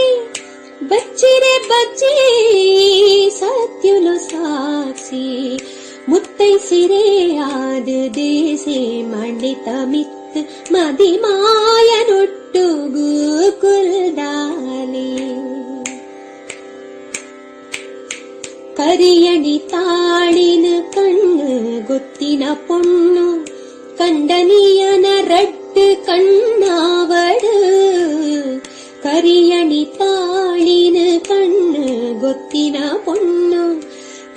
బచ్చిరే 0.82 1.54
బచ్చే 1.70 2.14
సత్యులు 3.40 4.16
సాక్షి 4.28 5.24
ముత్తై 6.10 6.50
साक्षी 6.58 6.98
नाम 7.36 7.76
सत्य 7.78 8.18
साक्षीरे 8.18 9.02
मण्डितमित् 9.10 10.36
मदि 10.72 11.10
ಕರಿಯಣಿ 18.77 19.57
ತಾಳಿನ 19.71 20.67
ಕಣ್ಣು 20.95 21.49
ಗೊತ್ತಿನ 21.87 22.43
ಪೊಣ್ಣು 22.67 23.25
ಕಂಡನಿಯನ 23.99 25.07
ರಟ್ಟು 25.27 25.85
ಕಣ್ಣಾವಡು 26.07 27.55
ಕರಿಯಣಿ 29.05 29.83
ತಾಳಿನ 29.99 30.97
ಕಣ್ಣು 31.29 31.85
ಗೊತ್ತಿನ 32.19 32.77
ಪೊಣ್ಣು 33.05 33.63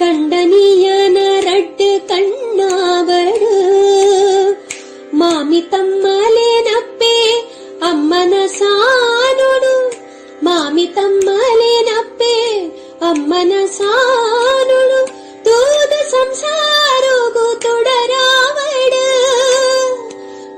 ಕಂಡನಿಯನ 0.01 1.19
ರಡ್ಡು 1.47 1.91
ಕಣ್ಣಾವಡು 2.09 3.53
ಮಾಮಿ 5.20 5.61
ತಮ್ಮಲೇನಪ್ಪೆ 5.73 7.15
ಅಮ್ಮನ 7.82 8.35
ಸಾನುಡು 8.57 9.74
ಮಾಮಿ 10.43 10.86
ತಮ್ಮಲೇನಪ್ಪೆ 10.97 12.35
ಅಮ್ಮನ 13.03 13.53
ಸಾನುಡು 13.77 15.01
ತೂದು 15.47 16.01
ಸಂಸಾರೋಗು 16.12 17.47
ತುಡರಾವಡು 17.65 19.05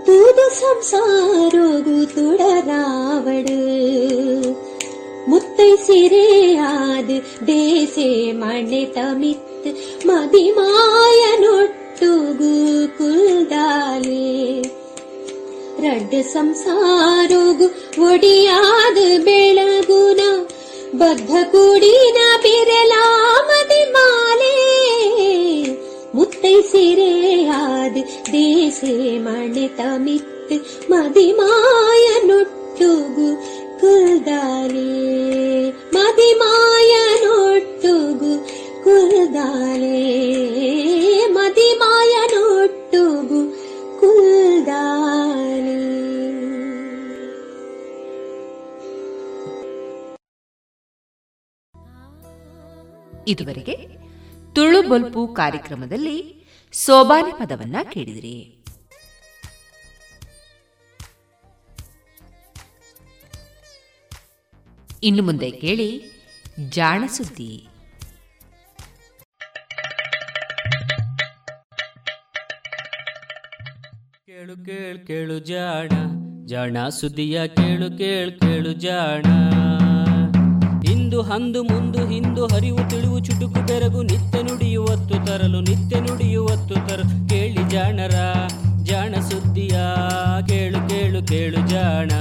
ತೂದು 0.07 0.47
ಸಂಸಾರೋಗು 0.61 1.97
ತುಡರಾವಡು 2.15 3.59
ಮುತ್ತೈ 5.31 5.70
ಸಿರೆಯಾದ 5.87 7.11
ದೇಸೆ 7.47 8.09
ಮಣೆ 8.33 8.83
ತಮಿತ್ 8.95 9.66
ಮದಿಮಾಯನೊಟ್ಟುಗು 10.09 11.43
ಕುಲ್ದಾಲೆ 12.99 14.27
ರಡ್ಡ 15.85 16.15
ಸಂಸಾರೋಗು 16.33 17.66
ಒಡಿಯಾದ 18.07 18.99
ಬೆಳಗುನ 19.24 20.20
ಬದ್ಧ 21.01 21.33
ಕೂಡಿನ 21.53 22.19
ಬಿರಲಾಮದಿ 22.45 23.83
ಮಾಲೆ 23.95 24.55
ಮುತ್ತೈ 26.16 26.57
ಸಿರೆಯಾದ 26.70 27.97
ದೇಸೆ 28.33 28.95
ಮಣೆ 29.27 29.66
ತಮಿತ್ 29.78 30.33
ಮದಿಮಾಯನೊಟ್ಟುಗು 30.91 32.28
ಕುಲ್ದಾಲೆ 33.81 34.91
ಮದಿಮಾಯನೊಟ್ಟುಗು 35.97 37.03
ಕುಲ್ದಾಲೆ 38.85 39.99
ಮದಿಮಾಯನೊಟ್ಟುಗು 41.37 43.41
ಕುಲ್ದಾಲೆ 44.01 45.78
ಇದುವರೆಗೆ 53.32 53.76
ತುಳು 54.56 54.80
ಬಲ್ಪು 54.90 55.22
ಕಾರ್ಯಕ್ರಮದಲ್ಲಿ 55.28 56.18
ಸೋಬಾನೆ 56.74 57.32
ಪದವನ್ನ 57.40 57.76
ಕೇಳಿದಿರಿ. 57.91 58.38
ಇನ್ನು 65.03 65.24
ಮುಂದೆ 65.24 65.52
ಕೇಳಿ 65.52 65.90
ಜಾಣ 66.70 67.03
ಸುದ್ದಿ. 67.08 67.68
ಕೇಳು 74.26 74.56
ಕೇಳು 74.66 75.08
ಕೇಳು 75.08 75.40
ಜಾಣ 75.40 75.90
ಜಾಣ 76.45 76.78
ಸುದ್ದಿಯ 76.90 77.48
ಕೇಳು 77.48 77.98
ಕೇಳು 77.98 78.32
ಕೇಳು 78.40 78.74
ಜಾಣ. 78.74 79.24
ಇಂದು 80.92 81.22
ಹಂದು 81.22 81.64
ಮುಂದು 81.64 82.08
ಹಿಂದು 82.08 82.48
ಹರಿವು 82.48 82.90
ತಿಳಿವು 82.90 83.20
ಚುಟುಕು 83.20 83.66
ಬೆರಗು 83.66 84.02
ನಿತ್ಯ 84.02 84.42
ನುಡಿಯುವತ್ತು 84.42 85.26
ತರಲು 85.26 85.62
ನಿತ್ಯ 85.62 86.00
ನುಡಿಯುವತ್ತು 86.00 86.74
ತರಲು 86.74 87.30
ಕೇಳಿ 87.30 87.70
ಜಾಣರ, 87.70 88.16
ಜಾಣ 88.84 89.16
ಸುದ್ದಿಯ 89.20 89.80
ಕೇಳು 90.48 90.90
ಕೇಳು 90.90 91.28
ಕೇಳು 91.28 91.68
ಜಾಣ 91.68 92.12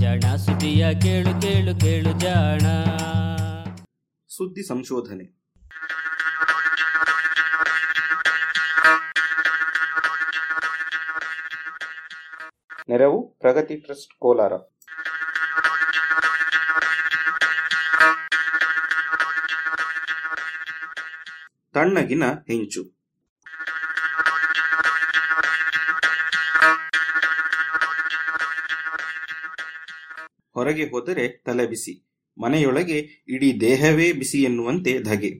ಜಾಣ 0.00 0.36
ಸುದ್ದಿಯ 0.36 0.94
ಕೇಳು 1.00 1.40
ಕೇಳು 1.40 1.80
ಕೇಳು 1.80 2.20
ಜಾಣ. 2.20 2.60
ಸುದ್ದಿ 4.28 4.68
ಸಂಶೋಧನೆ. 4.68 5.36
ನೆರವು 12.88 13.36
ಪ್ರಗತಿ 13.40 13.76
ಟ್ರಸ್ಟ್ 13.76 14.18
ಕೋಲಾರ. 14.18 14.52
ತಣ್ಣಗಿನ 21.76 22.24
ಹೆಂಚು. 22.24 22.82
ಹೊರಗೆ 30.54 30.84
ಹೋದರೆ 30.84 31.28
ತಲೆ 31.28 31.66
ಬಿಸಿ. 31.66 32.08
ಮನೆಯೊಳಗೆ 32.42 33.24
ಇಡೀ 33.28 33.60
ದೇಹವೇ 33.60 34.12
ಬಿಸಿ 34.12 34.42
ಎನ್ನುವಂತೆ 34.42 35.02
ಧಗೆ. 35.02 35.30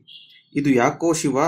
ಇದು 0.55 0.71
ಯಾಕೋ 0.71 1.13
ಶಿವ? 1.13 1.39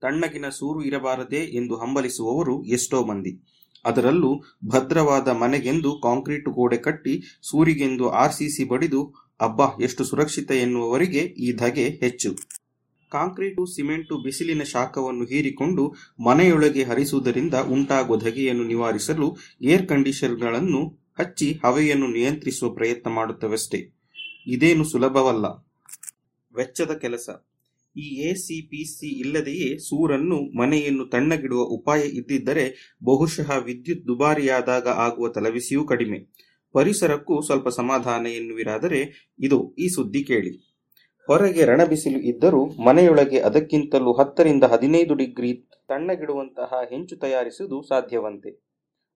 ತಣ್ಣಗಿನ 0.00 0.48
ಸೂರು 0.48 0.82
ಇರಬಾರದೆ 0.82 1.36
ಎಂದು 1.36 1.76
ಹಂಬಲಿಸುವವರು 1.76 2.64
ಎಷ್ಟೋ 2.64 3.04
ಮಂದಿ. 3.04 3.42
ಅದರಲ್ಲೂ 3.84 4.42
ಭದ್ರವಾದ 4.68 5.28
ಮನೆಗೆಂದು 5.28 6.00
ಕಾಂಕ್ರೀಟ್ 6.00 6.48
ಗೋಡೆ 6.48 6.76
ಕಟ್ಟಿ 6.76 7.22
ಸೂರಿಗೆಂದು 7.42 8.10
ಆರ್ಸಿಸಿ 8.10 8.64
ಬಡಿದು, 8.64 9.14
ಅಬ್ಬಾ, 9.40 9.66
ಎಷ್ಟು 9.82 10.04
ಸುರಕ್ಷಿತ 10.04 10.50
ಎನ್ನುವವರಿಗೆ 10.50 11.18
ಈ 11.18 11.52
ಧಗೆ 11.52 11.88
ಹೆಚ್ಚು. 11.88 12.61
ಕಾಂಕ್ರೀಟು, 13.12 13.66
ಸಿಮೆಂಟು, 13.66 14.22
ಬಿಸಿಲಿನ 14.22 14.62
ಶಾಖವನ್ನು 14.62 15.24
ಹೀರಿಕೊಂಡು 15.24 15.94
ಮನೆಯೊಳಗೆ 16.26 16.82
ಹರಿಸುವುದರಿಂದ 16.82 17.54
ಉಂಟಾಗುವ 17.54 18.16
ಧಗೆಯನ್ನು 18.16 18.64
ನಿವಾರಿಸಲು 18.64 19.36
ಏರ್ 19.62 19.86
ಕಂಡೀಷನ್ಗಳನ್ನು 19.86 21.12
ಹಚ್ಚಿ 21.18 21.60
ಹವೆಯನ್ನು 21.64 22.06
ನಿಯಂತ್ರಿಸುವ 22.06 22.74
ಪ್ರಯತ್ನ 22.74 23.10
ಮಾಡುತ್ತವಷ್ಟೇ. 23.10 23.92
ಇದೇನು 24.46 24.84
ಸುಲಭವಲ್ಲ. 24.84 25.44
ವೆಚ್ಚದ 26.56 26.90
ಕೆಲಸ. 26.94 27.30
ಈ 27.96 28.00
ಎಸಿಪಿಸಿ 28.00 29.20
ಇಲ್ಲದೆಯೇ 29.20 29.78
ಸೂರನ್ನು 29.78 30.58
ಮನೆಯನ್ನು 30.58 31.06
ತಣ್ಣಗಿಡುವ 31.06 31.62
ಉಪಾಯ 31.62 32.00
ಇದ್ದಿದ್ದರೆ 32.00 32.96
ಬಹುಶಃ 33.04 33.56
ವಿದ್ಯುತ್ 33.56 34.06
ದುಬಾರಿಯಾದಾಗ 34.06 34.88
ಆಗುವ 34.88 35.28
ತಲೆಬಿಸಿಯೂ 35.28 35.84
ಕಡಿಮೆ. 35.84 36.18
ಪರಿಸರಕ್ಕೂ 36.72 37.42
ಸ್ವಲ್ಪ 37.42 37.68
ಸಮಾಧಾನ 37.68 38.26
ಎನ್ನುವಿರಾದರೆ, 38.26 39.30
ಇದು, 39.38 39.74
ಈ 39.78 39.88
ಸುದ್ದಿ 39.88 40.24
ಕೇಳಿ. 40.24 40.71
ಹೊರಗೆ 41.28 41.64
ರಣಬಿಸಿಲು 41.64 42.18
ಇದ್ದರೂ 42.18 42.64
ಮನೆಯೊಳಗೆ 42.64 43.40
ಅದಕ್ಕಿಂತಲೂ 43.40 44.12
ಹತ್ತರಿಂದ 44.12 44.64
ಹದಿನೈದು 44.64 45.14
ಡಿಗ್ರಿ 45.14 45.68
ತಣ್ಣಗಿಡುವಂತಹ 45.88 46.80
ಹೆಂಚು 46.90 47.16
ತಯಾರಿಸುವುದು 47.16 47.82
ಸಾಧ್ಯವಂತೆ. 47.82 48.50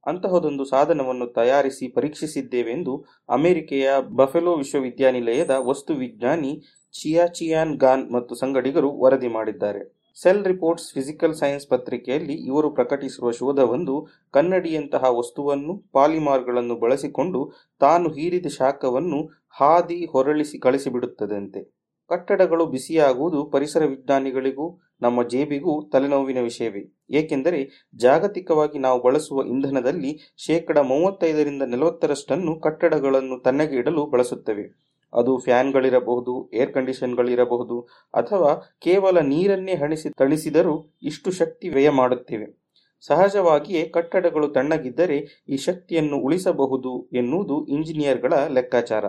ಅಂತಹದೊಂದು 0.07 0.65
ಸಾಧನವನ್ನು 0.65 1.27
ತಯಾರಿಸಿ 1.27 1.89
ಪರೀಕ್ಷಿಸಿದ್ದೇವೆಂದು 1.89 3.05
ಅಮೆರಿಕೆಯ 3.29 3.91
ಬಫೆಲೋ 4.17 4.55
ವಿಶ್ವವಿದ್ಯಾನಿಲಯದ 4.55 5.51
ವಸ್ತು 5.51 5.95
ವಿಜ್ಞಾನಿ 5.95 6.63
ಚಿಯಾಚಿಯಾನ್ 6.93 7.77
ಗಾನ್ 7.77 8.13
ಮತ್ತು 8.13 8.35
ಸಂಗಡಿಗರು 8.35 8.99
ವರದಿ 8.99 9.29
ಮಾಡಿದ್ದಾರೆ. 9.29 9.97
ಸೆಲ್ 10.23 10.45
ರಿಪೋರ್ಟ್ಸ್ 10.45 10.95
ಫಿಸಿಕಲ್ 10.95 11.35
ಸೈನ್ಸ್ 11.35 11.69
ಪತ್ರಿಕೆಯಲ್ಲಿ 11.69 12.35
ಇವರು 12.35 12.71
ಪ್ರಕಟಿಸಿರುವ 12.71 13.31
ಶೋಧವೊಂದು 13.31 14.07
ಕನ್ನಡಿಯಂತಹ 14.31 15.05
ವಸ್ತುವನ್ನು, 15.19 15.85
ಪಾಲಿಮಾರ್ಗಳನ್ನು 15.93 16.77
ಬಳಸಿಕೊಂಡು 16.77 17.53
ತಾನು 17.81 18.09
ಹೀರಿದ 18.09 18.47
ಶಾಖವನ್ನು 18.47 19.27
ಹಾದಿ 19.51 20.05
ಹೊರಳಿಸಿ 20.05 20.59
ಕಳಿಸಿಬಿಡುತ್ತದಂತೆ. 20.59 21.76
ಕಟ್ಟಡಗಳು 22.09 22.67
ಬಿಸಿಯಾಗುವುದು 22.67 23.45
ಪರಿಸರ 23.45 23.85
ವಿಜ್ಞಾನಿಗಳಿಗೂ 23.85 24.81
ನಮ್ಮ 25.03 25.29
ಜೇಬಿಗೂ 25.29 25.89
ತಲೆನೋವಿನ 25.93 26.41
ವಿಷಯವೇ. 26.41 26.97
ಏಕೆಂದರೆ 27.11 27.89
ಜಾಗತಿಕವಾಗಿ 27.95 28.79
ನಾವು 28.79 29.03
ಬಳಸುವ 29.03 29.47
ಇಂಧನದಲ್ಲಿ 29.47 30.35
ಶೇಕಡ 30.37 30.79
ಮೂವತ್ತೈದರಿಂದ 30.79 31.63
ನಲವತ್ತರಷ್ಟನ್ನು 31.63 32.61
ಕಟ್ಟಡಗಳನ್ನು 32.61 33.43
ತಣ್ಣಗೆ 33.43 33.77
ಇಡಲು 33.77 34.07
ಬಳಸುತ್ತವೆ. 34.07 34.97
ಅದು 35.13 35.39
ಫ್ಯಾನ್ಗಳಿರಬಹುದು, 35.39 36.51
ಏರ್ 36.55 36.73
ಕಂಡೀಷನ್ಗಳಿರಬಹುದು 36.73 37.81
ಅಥವಾ 38.15 38.77
ಕೇವಲ 38.81 39.19
ನೀರನ್ನೇ 39.19 39.75
ಹಣಿಸಿ 39.75 40.11
ತಣಿಸಿದರೂ 40.11 40.95
ಇಷ್ಟು 41.03 41.31
ಶಕ್ತಿ 41.31 41.69
ವ್ಯಯ 41.69 41.91
ಮಾಡುತ್ತೇವೆ. 41.91 42.67
ಸಹಜವಾಗಿಯೇ 43.01 43.89
ಕಟ್ಟಡಗಳು 43.89 44.49
ತಣ್ಣಗಿದ್ದರೆ 44.49 45.45
ಈ 45.49 45.57
ಶಕ್ತಿಯನ್ನು 45.57 46.17
ಉಳಿಸಬಹುದು 46.17 47.09
ಎನ್ನುವುದು 47.13 47.67
ಇಂಜಿನಿಯರ್ಗಳ 47.67 48.33
ಲೆಕ್ಕಾಚಾರ. 48.49 49.05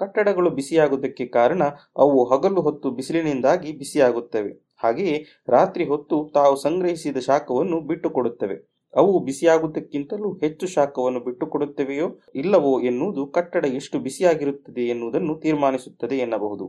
ಕಟ್ಟಡಗಳು 0.00 0.50
ಬಿಸಿಯಾಗುವುದಕ್ಕೆ 0.50 1.26
ಕಾರಣ 1.26 1.62
ಅವು 1.96 2.24
ಹಗಲು 2.24 2.60
ಹೊತ್ತು 2.60 2.90
ಬಿಸಿಲಿನಿಂದಾಗಿ 2.90 3.72
ಬಿಸಿಯಾಗುತ್ತವೆ. 3.72 4.52
ಹಾಗೆಯೇ 4.82 5.24
ರಾತ್ರಿ 5.48 5.84
ಹೊತ್ತು 5.84 6.30
ತಾವು 6.34 6.56
ಸಂಗ್ರಹಿಸಿದ 6.56 7.16
ಶಾಖವನ್ನು 7.16 7.80
ಬಿಟ್ಟುಕೊಡುತ್ತವೆ. 7.80 8.56
ಅವು 8.96 9.24
ಬಿಸಿಯಾಗುವುದಕ್ಕಿಂತಲೂ 9.24 10.32
ಹೆಚ್ಚು 10.32 10.66
ಶಾಖವನ್ನು 10.66 11.20
ಬಿಟ್ಟುಕೊಡುತ್ತವೆಯೋ 11.20 12.20
ಇಲ್ಲವೋ 12.34 12.80
ಎನ್ನುವುದು 12.80 13.26
ಕಟ್ಟಡ 13.26 13.64
ಎಷ್ಟು 13.64 13.98
ಬಿಸಿಯಾಗಿರುತ್ತದೆ 13.98 14.80
ಎನ್ನುವುದನ್ನು 14.80 15.34
ತೀರ್ಮಾನಿಸುತ್ತದೆ 15.40 16.16
ಎನ್ನಬಹುದು. 16.16 16.66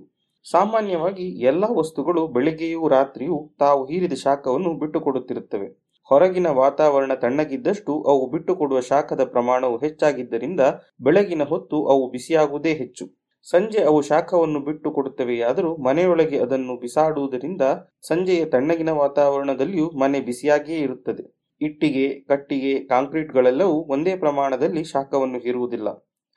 ಸಾಮಾನ್ಯವಾಗಿ 0.51 1.25
ಎಲ್ಲ 1.43 1.63
ವಸ್ತುಗಳು 1.77 2.27
ಬೆಳಿಗ್ಗೆಯೂ 2.27 2.87
ರಾತ್ರಿಯೂ 2.87 3.55
ತಾವು 3.59 3.85
ಹೀರಿದ 3.85 4.13
ಶಾಖವನ್ನು 4.13 4.73
ಬಿಟ್ಟುಕೊಡುತ್ತಿರುತ್ತವೆ. 4.73 5.67
ಹೊರಗಿನ 6.03 6.47
ವಾತಾವರಣ 6.47 7.13
ತಣ್ಣಗಿದ್ದಷ್ಟು 7.13 7.93
ಅವು 8.03 8.29
ಬಿಟ್ಟುಕೊಡುವ 8.29 8.79
ಶಾಖದ 8.79 9.23
ಪ್ರಮಾಣವು 9.23 9.77
ಹೆಚ್ಚಾಗಿದ್ದರಿಂದ 9.77 10.59
ಬೆಳಗಿನ 11.01 11.43
ಹೊತ್ತು 11.43 11.77
ಅವು 11.85 12.11
ಬಿಸಿಯಾಗುವುದೇ 12.11 12.73
ಹೆಚ್ಚು. 12.73 13.20
ಸಂಜೆ 13.47 13.81
ಅವು 13.84 14.01
ಶಾಖವನ್ನು 14.01 14.59
ಬಿಟ್ಟು 14.59 14.91
ಕೊಡುತ್ತವೆಯಾದರೂ 14.91 15.76
ಮನೆಯೊಳಗೆ 15.77 16.38
ಅದನ್ನು 16.39 16.73
ಬಿಸಾಡುವುದರಿಂದ 16.77 17.63
ಸಂಜೆಯ 18.07 18.45
ತಣ್ಣಗಿನ 18.45 18.89
ವಾತಾವರಣದಲ್ಲಿಯೂ 18.89 19.91
ಮನೆ 19.99 20.19
ಬಿಸಿಯಾಗಿಯೇ 20.19 20.80
ಇರುತ್ತದೆ. 20.80 21.23
ಇಟ್ಟಿಗೆ, 21.61 22.05
ಕಟ್ಟಿಗೆ, 22.22 22.73
ಕಾಂಕ್ರೀಟ್ಗಳೆಲ್ಲವೂ 22.88 23.76
ಒಂದೇ 23.93 24.15
ಪ್ರಮಾಣದಲ್ಲಿ 24.18 24.84
ಶಾಖವನ್ನು 24.84 25.39
ಹೀರುವುದಿಲ್ಲ. 25.39 25.89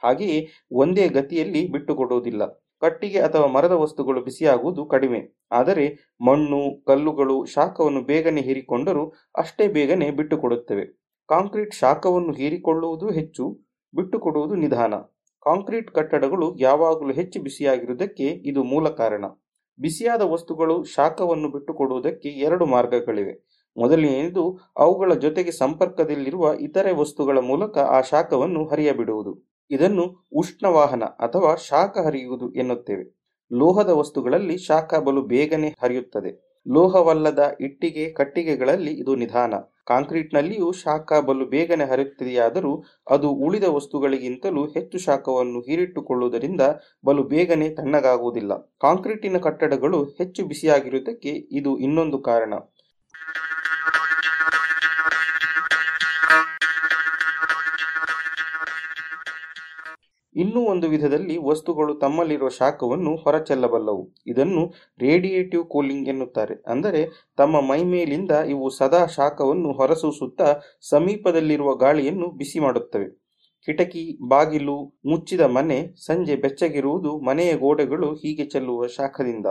ಹಾಗೆಯೇ 0.02 0.38
ಒಂದೇ 0.72 1.08
ಗತಿಯಲ್ಲಿ 1.08 1.72
ಬಿಟ್ಟುಕೊಡುವುದಿಲ್ಲ 1.72 2.42
ಕಟ್ಟಿಗೆ 2.82 3.20
ಅಥವಾ 3.20 3.46
ಮರದ 3.46 3.72
ವಸ್ತುಗಳು 3.72 4.20
ಬಿಸಿಯಾಗುವುದು 4.24 4.86
ಕಡಿಮೆ. 4.86 5.20
ಆದರೆ 5.52 5.86
ಮಣ್ಣು, 6.26 6.60
ಕಲ್ಲುಗಳು 6.86 7.44
ಶಾಖವನ್ನು 7.54 8.02
ಬೇಗನೆ 8.02 8.40
ಹೀರಿಕೊಂಡರೂ 8.40 9.04
ಅಷ್ಟೇ 9.38 9.68
ಬೇಗನೆ 9.68 10.10
ಬಿಟ್ಟುಕೊಡುತ್ತವೆ 10.10 10.86
ಕಾಂಕ್ರೀಟ್ 11.28 11.74
ಶಾಖವನ್ನು 11.74 12.32
ಹೀರಿಕೊಳ್ಳುವುದು 12.32 13.10
ಹೆಚ್ಚು 13.10 13.44
ಬಿಟ್ಟುಕೊಡುವುದು 13.94 14.54
ನಿಧಾನ. 14.54 14.94
ಕಾಂಕ್ರೀಟ್ 15.44 15.90
ಕಟ್ಟಡಗಳು 15.90 16.56
ಯಾವಾಗಲೂ 16.58 17.12
ಹೆಚ್ಚು 17.12 17.42
ಬಿಸಿಯಾಗಿರುವುದಕ್ಕೆ 17.42 18.24
ಇದು 18.24 18.64
ಮೂಲ 18.64 18.88
ಕಾರಣ. 18.88 19.24
ಬಿಸಿಯಾದ 19.78 20.22
ವಸ್ತುಗಳು 20.22 20.84
ಶಾಖವನ್ನು 20.84 21.48
ಬಿಟ್ಟುಕೊಡುವುದಕ್ಕೆ 21.50 22.28
ಎರಡು 22.28 22.66
ಮಾರ್ಗಗಳಿವೆ. 22.66 23.54
ಮೊದಲನೆಯದು, 23.76 24.58
ಅವುಗಳ 24.76 25.14
ಜೊತೆಗೆ 25.14 25.52
ಸಂಪರ್ಕದಲ್ಲಿರುವ 25.52 26.54
ಇತರೆ 26.60 26.92
ವಸ್ತುಗಳ 26.92 27.38
ಮೂಲಕ 27.38 27.78
ಆ 27.78 28.00
ಶಾಖವನ್ನು 28.00 28.66
ಹರಿಯಬಿಡುವುದು. 28.66 29.54
ಇದನ್ನು 29.70 30.28
ಉಷ್ಣವಾಹನ 30.36 31.02
ಅಥವಾ 31.02 31.54
ಶಾಖ 31.54 31.98
ಹರಿಯುವುದು 31.98 32.52
ಎನ್ನುತ್ತೇವೆ. 32.52 33.24
ಲೋಹದ 33.52 33.88
ವಸ್ತುಗಳಲ್ಲಿ 33.88 34.58
ಶಾಖ 34.58 34.94
ಬಲು 34.94 35.22
ಬೇಗನೆ 35.22 35.74
ಹರಿಯುತ್ತದೆ. 35.82 36.62
ಲೋಹವಲ್ಲದ 36.68 37.56
ಇಟ್ಟಿಗೆ 37.60 38.10
ಕಟ್ಟಿಗೆಗಳಲ್ಲಿ 38.10 38.90
ಇದು 38.90 39.16
ನಿಧಾನ. 39.16 39.54
ಕಾಂಕ್ರೀಟ್ನಲ್ಲಿಯೂ 39.86 40.72
ಶಾಖ 40.72 41.12
ಬಲು 41.20 41.46
ಬೇಗನೆ 41.46 41.84
ಹರಿಯುತ್ತದೆಯಾದರೂ 41.84 42.72
ಅದು 43.10 43.28
ಉಳಿದ 43.46 43.66
ವಸ್ತುಗಳಿಗಿಂತಲೂ 43.68 44.64
ಹೆಚ್ಚು 44.66 44.98
ಶಾಖವನ್ನು 44.98 45.60
ಹೀರಿಟ್ಟುಕೊಳ್ಳುವುದರಿಂದ 45.60 46.62
ಬಲು 47.04 47.24
ಬೇಗನೆ 47.24 47.68
ತಣ್ಣಗಾಗುವುದಿಲ್ಲ. 47.70 48.52
ಕಾಂಕ್ರೀಟಿನ 48.80 49.38
ಕಟ್ಟಡಗಳು 49.38 50.04
ಹೆಚ್ಚು 50.18 50.42
ಬಿಸಿಯಾಗಿರುವುದಕ್ಕೆ 50.46 51.32
ಇದು 51.52 51.72
ಇನ್ನೊಂದು 51.78 52.20
ಕಾರಣ. 52.22 52.52
ಇನ್ನೂ 60.36 60.60
ಒಂದು 60.60 60.88
ವಿಧದಲ್ಲಿ 60.88 61.36
ವಸ್ತುಗಳು 61.36 61.94
ತಮ್ಮಲ್ಲಿರುವ 61.94 62.48
ಶಾಖವನ್ನು 62.48 63.16
ಹೊರಚೆಲ್ಲಬಲ್ಲವು. 63.16 64.14
ಇದನ್ನು 64.26 64.72
ರೇಡಿಯೇಟಿವ್ 64.98 65.64
ಕೂಲಿಂಗ್ 65.64 66.08
ಎನ್ನುತ್ತಾರೆ. 66.08 66.62
ಅಂದರೆ 66.66 67.30
ತಮ್ಮ 67.36 67.60
ಮೈಮೇಲಿಂದ 67.60 68.30
ಇವು 68.30 68.70
ಸದಾ 68.70 69.06
ಶಾಖವನ್ನು 69.06 69.72
ಹೊರಸೂಸುತ್ತಾ 69.72 70.60
ಸಮೀಪದಲ್ಲಿರುವ 70.80 71.74
ಗಾಳಿಯನ್ನು 71.74 72.28
ಬಿಸಿ 72.30 72.58
ಮಾಡುತ್ತವೆ. 72.58 73.24
ಕಿಟಕಿ, 73.66 74.18
ಬಾಗಿಲು, 74.28 75.00
ಮುಚ್ಚಿದ 75.06 75.40
ಮನೆ, 75.40 75.94
ಸಂಜೆ 76.06 76.36
ಬೆಚ್ಚಗಿರುವುದು 76.36 77.18
ಮನೆಯ 77.18 77.56
ಗೋಡೆಗಳು 77.56 78.14
ಹೀಗೆ 78.14 78.44
ಚೆಲ್ಲುವ 78.44 78.86
ಶಾಖದಿಂದ. 78.86 79.46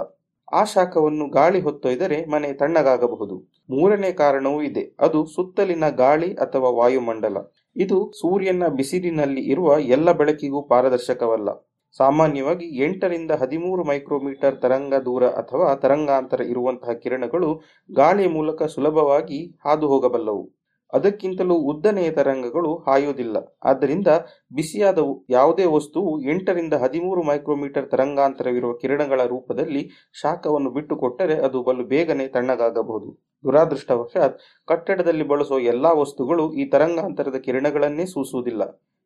ಆ 0.53 0.63
ಶಾಖವನ್ನು 0.63 1.29
ಗಾಳಿ 1.29 1.61
ಹೊತ್ತೊಯ್ದರೆ 1.61 2.25
ಮನೆ 2.25 2.53
ತಣ್ಣಗಾಗಬಹುದು. 2.53 3.51
ಮೂರನೇ 3.69 4.11
ಕಾರಣವೂ 4.11 4.61
ಇದೆ. 4.61 4.95
ಅದು 4.99 5.25
ಸುತ್ತಲಿನ 5.25 5.89
ಗಾಳಿ 5.89 6.33
ಅಥವಾ 6.33 6.69
ವಾಯುಮಂಡಲ. 6.69 7.37
ಇದು 7.75 8.11
ಸೂರ್ಯನ 8.21 8.67
ಬಿಸಿಲಿನಲ್ಲಿ 8.67 9.41
ಇರುವ 9.41 9.79
ಎಲ್ಲ 9.79 10.11
ಬೆಳಕಿಗೂ 10.11 10.61
ಪಾರದರ್ಶಕವಲ್ಲ. 10.61 11.49
ಸಾಮಾನ್ಯವಾಗಿ 11.97 12.67
ಎಂಟರಿಂದ 12.83 13.31
ಹದಿಮೂರು 13.31 13.83
ಮೈಕ್ರೋಮೀಟರ್ 13.83 14.61
ತರಂಗ 14.61 14.93
ದೂರ 14.93 15.23
ಅಥವಾ 15.27 15.75
ತರಂಗಾಂತರ 15.75 16.41
ಇರುವಂತಹ 16.41 16.93
ಕಿರಣಗಳು 16.93 17.61
ಗಾಳಿಯ 17.91 18.27
ಮೂಲಕ 18.27 18.63
ಸುಲಭವಾಗಿ 18.63 19.57
ಹಾದು 19.65 19.87
ಹೋಗಬಲ್ಲವು. 19.87 20.62
ಅದಕ್ಕಿಂತಲೂ 20.93 21.55
ಉದ್ದನೆಯ 21.55 22.11
ತರಂಗಗಳು 22.11 22.77
ಹಾಯುವುದಿಲ್ಲ. 22.77 23.37
ಆದ್ದರಿಂದ 23.63 24.07
ಬಿಸಿಯಾದ 24.53 24.97
ಯಾವುದೇ 25.29 25.65
ವಸ್ತುವು 25.65 26.21
ಎಂಟರಿಂದ 26.21 26.73
ಹದಿಮೂರು 26.73 27.23
ಮೈಕ್ರೋಮೀಟರ್ 27.23 27.91
ತರಂಗಾಂತರವಿರುವ 27.91 28.73
ಕಿರಣಗಳ 28.73 29.25
ರೂಪದಲ್ಲಿ 29.25 29.89
ಶಾಖವನ್ನು 30.21 30.69
ಬಿಟ್ಟುಕೊಟ್ಟರೆ 30.69 31.33
ಅದು 31.33 31.63
ಬಲು 31.63 31.83
ಬೇಗನೆ 31.83 32.27
ತಣ್ಣಗಾಗಬಹುದು. 32.27 33.23
ದುರಾದೃಷ್ಟವಶಾತ್ 33.43 34.39
ಕಟ್ಟಡದಲ್ಲಿ 34.67 35.27
ಬಳಸುವ 35.27 35.59
ಎಲ್ಲಾ 35.59 35.93
ವಸ್ತುಗಳು 35.93 36.53
ಈ 36.53 36.65
ತರಂಗಾಂತರದ 36.69 37.35
ಕಿರಣಗಳನ್ನೇ 37.35 38.05
ಸೂಸುವುದಿಲ್ಲ. 38.05 38.63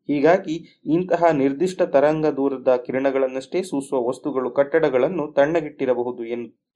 ಹೀಗಾಗಿ 0.10 0.82
ಇಂತಹ 0.86 1.32
ನಿರ್ದಿಷ್ಟ 1.32 1.82
ತರಂಗ 1.82 2.26
ದೂರದ 2.26 2.76
ಕಿರಣಗಳನ್ನಷ್ಟೇ 2.86 3.64
ಸೂಸುವ 3.64 4.08
ವಸ್ತುಗಳು 4.08 4.52
ಕಟ್ಟಡಗಳನ್ನು 4.52 5.34
ತಣ್ಣಗಿಟ್ಟಿರಬಹುದು 5.34 6.26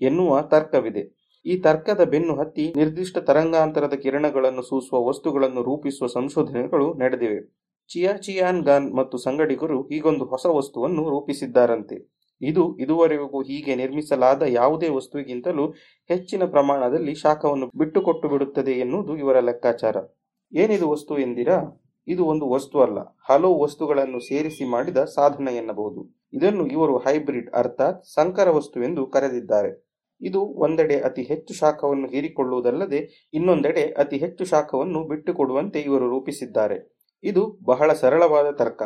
ಎನ್ನುವ 0.01 0.41
ತರ್ಕವಿದೆ. 0.41 1.20
ಈ 1.45 1.53
ತರ್ಕದ 1.61 2.01
ಬೆನ್ನು 2.03 2.33
ಹತ್ತಿ 2.35 2.73
ನಿರ್ದಿಷ್ಟ 2.75 3.17
ತರಂಗಾಂತರದ 3.17 3.93
ಕಿರಣಗಳನ್ನು 3.93 4.61
ಸೂಸುವ 4.61 5.07
ವಸ್ತುಗಳನ್ನು 5.07 5.61
ರೂಪಿಸುವ 5.63 6.07
ಸಂಶೋಧನೆಗಳು 6.07 6.87
ನಡೆದಿವೆ. 6.93 7.39
ಚಿಯಾಚಿಯಾನ್ 7.89 8.63
ಗಾನ್ 8.63 8.87
ಮತ್ತು 8.93 9.17
ಸಂಗಡಿಗರು 9.17 9.81
ಹೀಗೊಂದು 9.81 10.25
ಹೊಸ 10.25 10.45
ವಸ್ತುವನ್ನು 10.45 11.09
ರೂಪಿಸಿದ್ದಾರಂತೆ. 11.09 11.97
ಇದು 12.41 12.63
ಇದುವರೆಗೂ 12.77 13.41
ಹೀಗೆ 13.41 13.75
ನಿರ್ಮಿಸಲಾದ 13.75 14.43
ಯಾವುದೇ 14.47 14.89
ವಸ್ತುವಿಗಿಂತಲೂ 14.89 15.65
ಹೆಚ್ಚಿನ 16.09 16.43
ಪ್ರಮಾಣದಲ್ಲಿ 16.45 17.15
ಶಾಖವನ್ನು 17.15 17.67
ಬಿಟ್ಟುಕೊಟ್ಟು 17.77 18.29
ಬಿಡುತ್ತದೆ 18.29 18.71
ಎನ್ನುವುದು 18.71 19.17
ಇವರ 19.17 19.39
ಲೆಕ್ಕಾಚಾರ. 19.39 19.97
ಏನಿದು 20.53 20.89
ವಸ್ತು 20.89 21.19
ಎಂದಿರಾ? 21.19 21.57
ಇದು 22.07 22.23
ಒಂದು 22.25 22.49
ವಸ್ತು 22.49 22.77
ಅಲ್ಲ, 22.79 22.99
ಹಲವು 23.29 23.63
ವಸ್ತುಗಳನ್ನು 23.63 24.19
ಸೇರಿಸಿ 24.19 24.65
ಮಾಡಿದ 24.69 24.97
ಸಾಧನ 24.97 25.47
ಎನ್ನಬಹುದು. 25.47 26.01
ಇದನ್ನು 26.33 26.67
ಇವರು 26.67 26.97
ಹೈಬ್ರಿಡ್, 26.97 27.49
ಅರ್ಥಾತ್ 27.55 28.05
ಸಂಕರ 28.05 28.49
ವಸ್ತು 28.49 28.83
ಎಂದು 28.83 29.05
ಕರೆದಿದ್ದಾರೆ. 29.05 29.90
ಇದು 30.21 30.41
ಒಂದೆಡೆ 30.65 30.97
ಅತಿ 30.99 31.23
ಹೆಚ್ಚು 31.23 31.53
ಶಾಖವನ್ನು 31.53 32.07
ಹೀರಿಕೊಳ್ಳುವುದಲ್ಲದೆ 32.07 32.99
ಇನ್ನೊಂದೆಡೆ 33.33 33.83
ಅತಿ 34.03 34.17
ಹೆಚ್ಚು 34.17 34.45
ಶಾಖವನ್ನು 34.45 35.01
ಬಿಟ್ಟುಕೊಡುವಂತೆ 35.07 35.81
ಇವರು 35.81 36.07
ರೂಪಿಸಿದ್ದಾರೆ. 36.09 36.77
ಇದು 37.23 37.43
ಬಹಳ 37.63 37.93
ಸರಳವಾದ 37.93 38.49
ತರ್ಕ. 38.51 38.81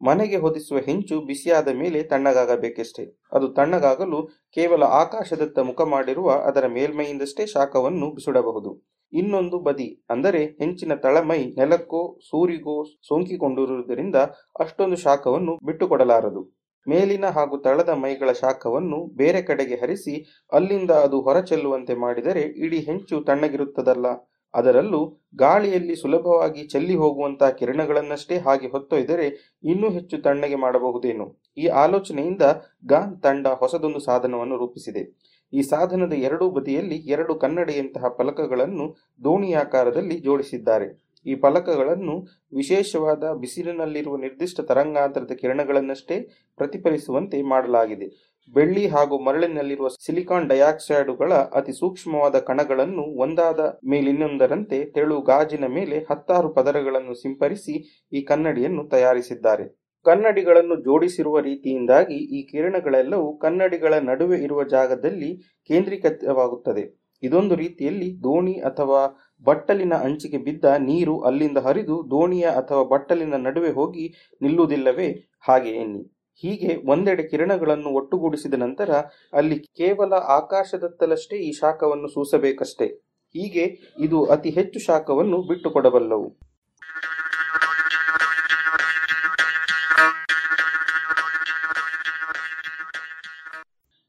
ಮನೆಗೆ 0.00 0.36
ಹೊದಿಸುವ 0.36 0.78
ಹೆಂಚು 0.78 1.16
ಬಿಸಿಯಾದ 1.20 1.68
ಮೇಲೆ 1.80 2.02
ತಣ್ಣಗಾಗಬೇಕಷ್ಟೇ. 2.02 3.04
ಅದು 3.32 3.46
ತಣ್ಣಗಾಗಲು 3.48 4.20
ಕೇವಲ 4.54 4.82
ಆಕಾಶದತ್ತ 5.00 5.58
ಮುಖ 5.70 5.80
ಮಾಡಿರುವ 5.94 6.30
ಅದರ 6.50 6.66
ಮೇಲ್ಮೈಯಿಂದಷ್ಟೇ 6.66 7.46
ಶಾಖವನ್ನು 7.46 8.06
ಬಿಸುಡಬಹುದು. 8.14 8.70
ಇನ್ನೊಂದು 9.12 9.58
ಬದಿ, 9.58 9.88
ಅಂದರೆ 10.10 10.40
ಹೆಂಚಿನ 10.60 10.94
ತಳಮೈ 10.94 11.38
ನೆಲಕ್ಕೋ 11.58 12.02
ಸೂರಿಗೋ 12.30 12.76
ಸೋಂಕಿಕೊಂಡಿರುವುದರಿಂದ 13.08 14.18
ಅಷ್ಟೊಂದು 14.60 14.96
ಶಾಖವನ್ನು 14.96 15.54
ಬಿಟ್ಟುಕೊಡಲಾರದು. 15.66 16.42
ಮೇಲಿನ 16.88 17.24
ಹಾಗೂ 17.24 17.56
ತಳದ 17.56 17.88
ಮೈಗಳ 17.88 18.32
ಶಾಖವನ್ನು 18.32 19.06
ಬೇರೆ 19.16 19.42
ಕಡೆಗೆ 19.42 19.74
ಹರಿಸಿ 19.74 20.44
ಅಲ್ಲಿಂದ 20.52 20.90
ಅದು 20.90 21.20
ಹೊರಚೆಲ್ಲುವಂತೆ 21.20 21.94
ಮಾಡಿದರೆ 21.94 22.40
ಇಡೀ 22.40 22.78
ಹೆಂಚು 22.78 23.20
ತಣ್ಣಗಿರುತ್ತದಲ್ಲ. 23.20 24.06
ಅದರಲ್ಲೂ 24.54 25.20
ಗಾಳಿಯಲ್ಲಿ 25.36 25.96
ಸುಲಭವಾಗಿ 25.96 26.66
ಚೆಲ್ಲಿ 26.68 26.94
ಹೋಗುವಂತಹ 26.94 27.48
ಕಿರಣಗಳನ್ನಷ್ಟೇ 27.48 28.38
ಹಾಗೆ 28.38 28.66
ಹೊತ್ತೊಯ್ದರೆ 28.66 29.56
ಇನ್ನೂ 29.64 29.90
ಹೆಚ್ಚು 29.90 30.22
ತಣ್ಣಗೆ 30.22 30.54
ಮಾಡಬಹುದೇನು? 30.54 31.40
ಈ 31.58 31.66
ಆಲೋಚನೆಯಿಂದ 31.66 32.42
ಗಾನ್ 32.86 33.22
ತಂಡ 33.22 33.46
ಹೊಸದೊಂದು 33.46 33.98
ಸಾಧನವನ್ನು 33.98 34.56
ರೂಪಿಸಿದೆ. 34.56 35.30
ಈ 35.52 35.62
ಸಾಧನದ 35.62 36.12
ಎರಡೂ 36.12 36.50
ಬದಿಯಲ್ಲಿ 36.50 36.94
ಎರಡು 36.94 37.34
ಕನ್ನಡಿಯಂತಹ 37.34 38.08
ಫಲಕಗಳನ್ನು 38.08 38.96
ದೋಣಿಯಾಕಾರದಲ್ಲಿ 39.24 40.18
ಜೋಡಿಸಿದ್ದಾರೆ. 40.20 41.09
ಈ 41.26 41.34
ಫಲಕಗಳನ್ನು 41.34 42.14
ವಿಶೇಷವಾದ 42.52 43.24
ಬಿಸಿಲಿನಲ್ಲಿರುವ 43.32 44.16
ನಿರ್ದಿಷ್ಟ 44.16 44.60
ತರಂಗಾಂತರದ 44.60 45.32
ಕಿರಣಗಳನ್ನಷ್ಟೇ 45.32 46.16
ಪ್ರತಿಫಲಿಸುವಂತೆ 46.58 47.42
ಮಾಡಲಾಗಿದೆ. 47.42 48.08
ಬೆಳ್ಳಿ 48.54 48.86
ಹಾಗೂ 48.86 49.16
ಮರಳಿನಲ್ಲಿರುವ 49.18 49.88
ಸಿಲಿಕಾನ್ 50.06 50.48
ಡೈಆಕ್ಸೈಡುಗಳ 50.48 51.32
ಅತಿ 51.32 51.72
ಸೂಕ್ಷ್ಮವಾದ 51.72 52.36
ಕಣಗಳನ್ನು 52.38 53.04
ಒಂದಾದ 53.24 53.60
ಮೇಲಿನ್ನೊಂದರಂತೆ 53.84 54.78
ತೆಳು 54.90 55.20
ಗಾಜಿನ 55.22 55.66
ಮೇಲೆ 55.66 55.98
ಹತ್ತಾರು 56.10 56.48
ಪದರಗಳನ್ನು 56.54 57.14
ಸಿಂಪರಿಸಿ 57.14 57.74
ಈ 58.12 58.22
ಕನ್ನಡಿಯನ್ನು 58.22 58.84
ತಯಾರಿಸಿದ್ದಾರೆ. 58.88 59.66
ಕನ್ನಡಿಗಳನ್ನು 60.06 60.76
ಜೋಡಿಸಿರುವ 60.76 61.38
ರೀತಿಯಿಂದಾಗಿ 61.40 62.18
ಈ 62.36 62.42
ಕಿರಣಗಳೆಲ್ಲವೂ 62.50 63.36
ಕನ್ನಡಿಗಳ 63.38 63.94
ನಡುವೆ 63.94 64.38
ಇರುವ 64.38 64.62
ಜಾಗದಲ್ಲಿ 64.64 65.30
ಕೇಂದ್ರೀಕೃತವಾಗುತ್ತದೆ. 65.70 66.84
ಇದೊಂದು 67.22 67.54
ರೀತಿಯಲ್ಲಿ 67.54 68.08
ದೋಣಿ 68.22 68.54
ಅಥವಾ 68.60 69.00
ಬಟ್ಟಲಿನ 69.44 69.94
ಅಂಚಿಗೆ 69.94 70.38
ಬಿದ್ದ 70.38 70.64
ನೀರು 70.64 71.20
ಅಲ್ಲಿಂದ 71.20 71.58
ಹರಿದು 71.58 72.06
ದೋಣಿಯ 72.10 72.42
ಅಥವಾ 72.42 72.84
ಬಟ್ಟಲಿನ 72.84 73.34
ನಡುವೆ 73.34 73.70
ಹೋಗಿ 73.70 74.14
ನಿಲ್ಲುವುದಿಲ್ಲವೇ? 74.42 75.30
ಹಾಗೆ 75.40 75.70
ಎನ್ನಿ. 75.70 76.16
ಹೀಗೆ 76.34 76.90
ಒಂದೆಡೆ 76.90 77.22
ಕಿರಣಗಳನ್ನು 77.22 77.88
ಒಟ್ಟುಗೂಡಿಸಿದ 77.88 78.54
ನಂತರ 78.54 78.90
ಅಲ್ಲಿ 79.32 79.58
ಕೇವಲ 79.58 80.12
ಆಕಾಶದತ್ತಲಷ್ಟೇ 80.14 81.36
ಈ 81.36 81.52
ಶಾಖವನ್ನು 81.52 82.08
ಸೂಸಬೇಕಷ್ಟೇ. 82.08 82.86
ಹೀಗೆ 83.34 83.94
ಇದು 83.98 84.24
ಅತಿ 84.24 84.50
ಹೆಚ್ಚು 84.50 84.80
ಶಾಖವನ್ನು 84.80 85.42
ಬಿಟ್ಟುಕೊಡಬಲ್ಲವು. 85.42 86.28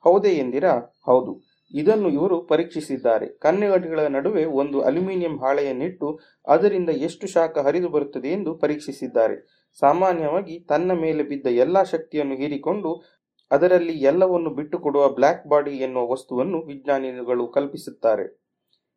ಹೌದೇ 0.03 0.29
ಎಂದಿರಾ? 0.29 0.93
ಹೌದು. 1.05 1.50
ಇದನ್ನು 1.73 2.09
ಇವರು 2.09 2.41
ಪರೀಕ್ಷಿಸಿದ್ದಾರೆ. 2.41 3.27
ಕನ್ನಡಿಗಳ 3.27 3.99
ನಡುವೆ 4.07 4.45
ಒಂದು 4.45 4.81
ಅಲ್ಯೂಮಿನಿಯಂ 4.81 5.39
ಹಾಳೆಯನ್ನಿಟ್ಟು 5.39 6.19
ಅದರಿಂದ 6.47 6.89
ಎಷ್ಟು 6.89 7.27
ಶಾಖ 7.27 7.57
ಹರಿದು 7.57 7.89
ಬರುತ್ತದೆ 7.89 8.27
ಎಂದು 8.27 8.55
ಪರೀಕ್ಷಿಸಿದ್ದಾರೆ. 8.55 9.69
ಸಾಮಾನ್ಯವಾಗಿ 9.79 10.59
ತನ್ನ 10.59 10.91
ಮೇಲೆ 10.91 11.23
ಬಿದ್ದ 11.23 11.47
ಎಲ್ಲಾ 11.47 11.83
ಶಕ್ತಿಯನ್ನು 11.83 12.35
ಹೀರಿಕೊಂಡು 12.35 13.03
ಅದರಲ್ಲಿ 13.51 13.93
ಎಲ್ಲವನ್ನು 13.93 14.49
ಬಿಟ್ಟುಕೊಡುವ 14.49 15.09
ಬ್ಲ್ಯಾಕ್ 15.09 15.47
ಬಾಡಿ 15.47 15.71
ಎನ್ನುವ 15.71 16.11
ವಸ್ತುವನ್ನು 16.11 16.65
ವಿಜ್ಞಾನಿಗಳು 16.65 17.47
ಕಲ್ಪಿಸುತ್ತಾರೆ. 17.47 18.41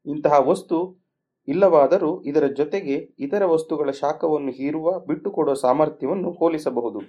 ಇಂತಹ 0.07 0.49
ವಸ್ತು 0.49 1.05
ಇಲ್ಲವಾದರೂ 1.49 2.23
ಇದರ 2.23 2.47
ಜೊತೆಗೆ 2.47 2.95
ಇತರ 2.95 3.45
ವಸ್ತುಗಳ 3.45 3.91
ಶಾಖವನ್ನು 3.91 4.51
ಹೀರುವ, 4.51 5.01
ಬಿಟ್ಟುಕೊಡುವ 5.01 5.55
ಸಾಮರ್ಥ್ಯವನ್ನು 5.55 6.31
ಹೋಲಿಸಬಹುದು. 6.31 7.01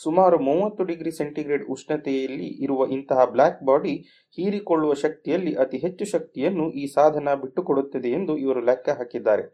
ಸುಮಾರು 0.00 0.36
ಮೂವತ್ತು 0.46 0.82
ಡಿಗ್ರಿ 0.84 1.12
ಸೆಂಟಿಗ್ರೇಡ್ 1.18 1.64
ಉಷ್ಣತೆಯಲ್ಲಿ 1.68 2.48
ಇರುವ 2.64 2.86
ಇಂತಹ 2.96 3.24
ಬ್ಲ್ಯಾಕ್ 3.34 3.60
ಬಾಡಿ 3.64 3.94
ಹೀರಿಕೊಳ್ಳುವ 4.38 4.92
ಶಕ್ತಿಯಲ್ಲಿ 5.04 5.52
ಅತಿ 5.54 5.78
ಹೆಚ್ಚು 5.78 6.04
ಶಕ್ತಿಯನ್ನು 6.04 6.66
ಈ 6.72 6.84
ಸಾಧನ 6.96 7.34
ಬಿಟ್ಟುಕೊಡುತ್ತದೆ 7.42 8.10
ಎಂದು 8.18 8.34
ಇವರು 8.36 8.62
ಲೆಕ್ಕ 8.70 8.90
ಹಾಕಿದ್ದಾರೆ. 9.00 9.44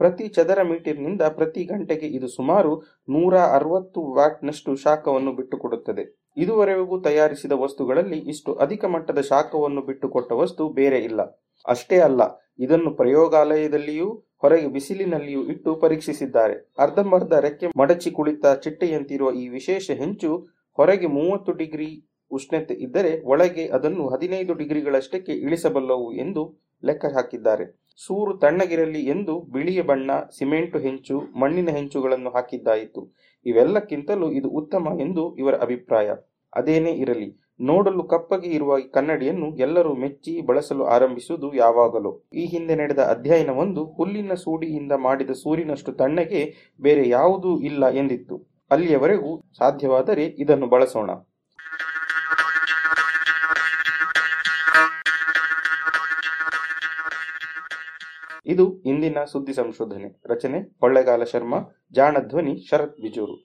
ಪ್ರತಿ 0.00 0.24
ಚದರ 0.28 0.60
ಮೀಟರ್ನಿಂದ 0.62 1.24
ಪ್ರತಿ 1.36 1.62
ಗಂಟೆಗೆ 1.64 2.08
ಇದು 2.16 2.28
ಸುಮಾರು 2.28 2.72
ನೂರ 3.08 3.34
ಅರವತ್ತು 3.56 4.00
ವ್ಯಾಟ್ನಷ್ಟು 4.16 4.72
ಶಾಖವನ್ನು 4.84 5.32
ಬಿಟ್ಟುಕೊಡುತ್ತದೆ. 5.32 6.04
ಇದುವರೆಗೂ 6.36 6.96
ತಯಾರಿಸಿದ 7.00 7.54
ವಸ್ತುಗಳಲ್ಲಿ 7.64 8.18
ಇಷ್ಟು 8.32 8.52
ಅಧಿಕ 8.64 8.84
ಮಟ್ಟದ 8.94 9.20
ಶಾಖವನ್ನು 9.30 9.82
ಬಿಟ್ಟುಕೊಟ್ಟ 9.82 10.30
ವಸ್ತು 10.42 10.64
ಬೇರೆ 10.80 10.98
ಇಲ್ಲ. 11.08 11.20
ಅಷ್ಟೇ 11.66 11.98
ಅಲ್ಲ, 12.08 12.22
ಇದನ್ನು 12.64 12.90
ಪ್ರಯೋಗಾಲಯದಲ್ಲಿಯೂ 13.00 14.08
ಹೊರಗೆ 14.44 14.68
ಬಿಸಿಲಿನಲ್ಲಿಯೂ 14.68 15.42
ಇಟ್ಟು 15.44 15.70
ಪರೀಕ್ಷಿಸಿದ್ದಾರೆ. 15.74 16.56
ಅರ್ಧಂಬರ್ಧ 16.78 17.32
ರೆಕ್ಕೆ 17.32 17.66
ಮಡಚಿ 17.80 18.10
ಕುಳಿತ 18.10 18.46
ಚಿಟ್ಟೆಯಂತಿರುವ 18.46 19.30
ಈ 19.42 19.48
ವಿಶೇಷ 19.48 19.90
ಹೆಂಚು 19.90 20.32
ಹೊರಗೆ 20.78 21.06
ಮೂವತ್ತು 21.06 21.52
ಡಿಗ್ರಿ 21.52 21.88
ಉಷ್ಣತೆ 22.30 22.74
ಇದ್ದರೆ 22.74 23.22
ಒಳಗೆ 23.22 23.64
ಅದನ್ನು 23.66 24.04
ಹದಿನೈದು 24.08 24.54
ಡಿಗ್ರಿಗಳಷ್ಟಕ್ಕೆ 24.54 25.32
ಇಳಿಸಬಲ್ಲವು 25.32 26.12
ಎಂದು 26.12 26.42
ಲೆಕ್ಕ 26.84 27.04
ಹಾಕಿದ್ದಾರೆ. 27.14 27.64
ಸೂರು 28.06 28.32
ತಣ್ಣಗಿರಲಿ 28.38 29.02
ಎಂದು 29.06 29.34
ಬಿಳಿಯ 29.52 29.82
ಬಣ್ಣ, 29.82 30.10
ಸಿಮೆಂಟು 30.38 30.78
ಹೆಂಚು, 30.78 31.16
ಮಣ್ಣಿನ 31.40 31.70
ಹೆಂಚುಗಳನ್ನು 31.70 32.30
ಹಾಕಿದ್ದಾಯಿತು. 32.30 33.02
ಇವೆಲ್ಲಕ್ಕಿಂತಲೂ 33.46 34.32
ಇದು 34.32 34.48
ಉತ್ತಮ 34.48 34.88
ಎಂದು 35.00 35.36
ಇವರ 35.36 35.54
ಅಭಿಪ್ರಾಯ. 35.54 36.08
ಅದೇನೇ 36.52 36.92
ಇರಲಿ 37.04 37.28
ನೋಡಲು 37.60 38.04
ಕಪ್ಪಗೆ 38.04 38.48
ಇರುವ 38.48 38.78
ಈ 38.78 38.90
ಕನ್ನಡಿಯನ್ನು 38.90 39.56
ಎಲ್ಲರೂ 39.56 39.94
ಮೆಚ್ಚಿ 39.94 40.40
ಬಳಸಲು 40.40 40.84
ಆರಂಭಿಸುವುದು 40.84 41.54
ಯಾವಾಗಲೂ. 41.54 42.28
ಈ 42.34 42.44
ಹಿಂದೆ 42.44 42.74
ನಡೆದ 42.74 42.98
ಅಧ್ಯಯನವೊಂದು 42.98 43.84
ಹುಲ್ಲಿನ 43.84 44.34
ಸೂಡಿಯಿಂದ 44.34 44.92
ಮಾಡಿದ 44.92 45.30
ಸೂರಿನಷ್ಟು 45.30 45.92
ತಣ್ಣಗೆ 45.92 46.72
ಬೇರೆ 46.80 47.08
ಯಾವುದೂ 47.08 47.60
ಇಲ್ಲ 47.60 47.88
ಎಂದಿತ್ತು. 47.88 48.58
ಅಲ್ಲಿಯವರೆಗೂ 48.70 49.44
ಸಾಧ್ಯವಾದರೆ 49.58 50.24
ಇದನ್ನು 50.24 50.66
ಬಳಸೋಣ. 50.66 51.10
ಇದು 58.46 58.82
ಇಂದಿನ 58.82 59.24
ಸುದ್ದಿ 59.24 59.54
ಸಂಶೋಧನೆ. 59.54 60.22
ರಚನೆ, 60.26 60.78
ಕೊಳ್ಳೆಗಾಲ 60.80 61.24
ಶರ್ಮಾ 61.24 61.58
ಜಾಣ 61.92 62.18
ಧ್ವನಿ 62.18 62.68
ಶರತ್ 62.70 63.00
ಬಿಜೂರು. 63.00 63.44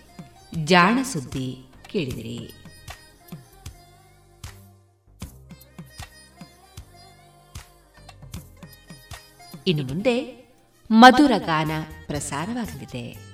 ಜಾಣ 0.53 0.99
ಸುದ್ದಿ 1.03 1.65
ಕೇಳಿದಿರಿ. 1.87 2.53
ಇನ್ನು 9.67 9.83
ಮುಂದೆ 9.83 10.41
ಮಧುರ 10.91 11.31
ಗಾನ 11.37 11.71
ಪ್ರಸಾರವಾಗಲಿದೆ. 12.07 13.30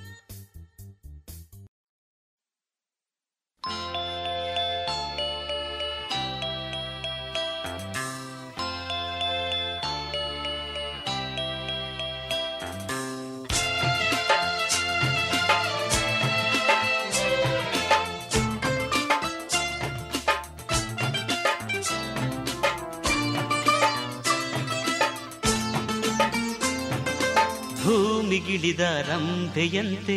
ರಂಭೆಯಂತೆ 29.58 30.16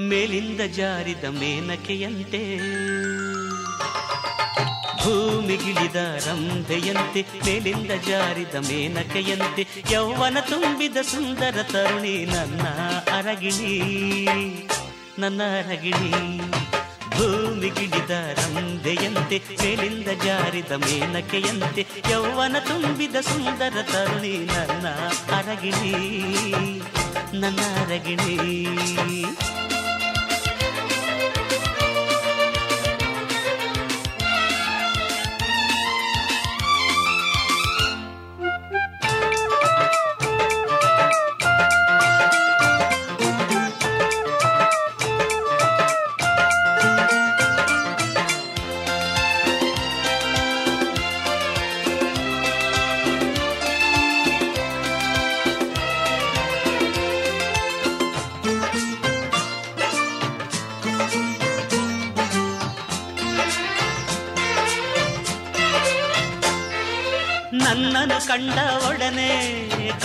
ಮೇಲಿಂದ 0.00 0.60
ಜಾರಿದ 0.76 1.24
ಮೇನಕೆಯಂತೆ, 1.30 2.40
ಭೂಮಿಗಿಳಿದ 5.02 5.96
ರಂಭೆಯಂತೆ 6.26 7.22
ಮೇಲಿಂದ 7.46 7.92
ಜಾರಿದ 8.08 8.54
ಮೇನಕೆಯಂತೆ, 8.54 9.66
ಯೌವನ 9.90 10.36
ತುಂಬಿದ 10.40 10.96
ಸುಂದರ 11.02 11.62
ತರುಣಿ 11.62 12.16
ನನ್ನ 12.24 12.66
ಅರಗಿಣಿ 13.14 13.74
ನನ್ನ 15.18 15.40
ಅರಗಿಣಿ. 15.60 16.12
ಭೂಮಿಗಿಳಿದ 17.18 18.10
ರಂದೆಯಂತೆ 18.10 19.38
ಮೇಲಿಂದ 19.38 20.08
ಜಾರಿದ 20.24 20.72
ಮೇನಕೆಯಂತೆ 20.72 21.86
ಯೌವನ 22.10 22.56
ತುಂಬಿದ 22.58 23.14
ಸುಂದರ 23.14 23.82
ತರುಣಿ 23.82 24.38
ನನ್ನ 24.38 24.86
ಅರಗಿಣಿ 25.36 25.94
ನನ್ನ 27.40 27.60
ಅರಗಿಣಿ. 27.80 28.36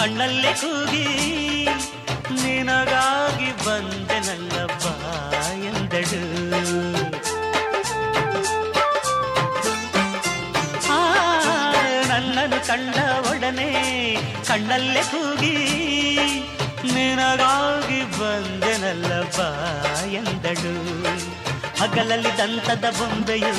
ಕಣ್ಣಲ್ಲೇ 0.04 0.50
ಕೂಗಿ, 0.62 1.04
ನಿನಗಾಗಿ 2.40 3.50
ಬಂದೆ 3.66 4.18
ನಲ್ಲಪ್ಪ 4.26 4.86
ಎಂದಳು 5.68 6.24
ನನ್ನನ್ನು 12.10 12.60
ಕಂಡ 12.70 12.98
ಒಡನೆ 13.30 13.70
ಕಣ್ಣಲ್ಲೇ 14.50 15.04
ಕೂಗಿ, 15.12 15.56
ನಿನಗಾಗಿ 16.96 18.02
ಬಂದೆನಲ್ಲಪ್ಪ 18.20 19.40
ಎಂದಳು 20.20 20.76
ಹಗಲಲ್ಲಿ 21.82 22.34
ದಂತದ 22.42 22.86
ಬೊಂಬೆಯು, 23.00 23.56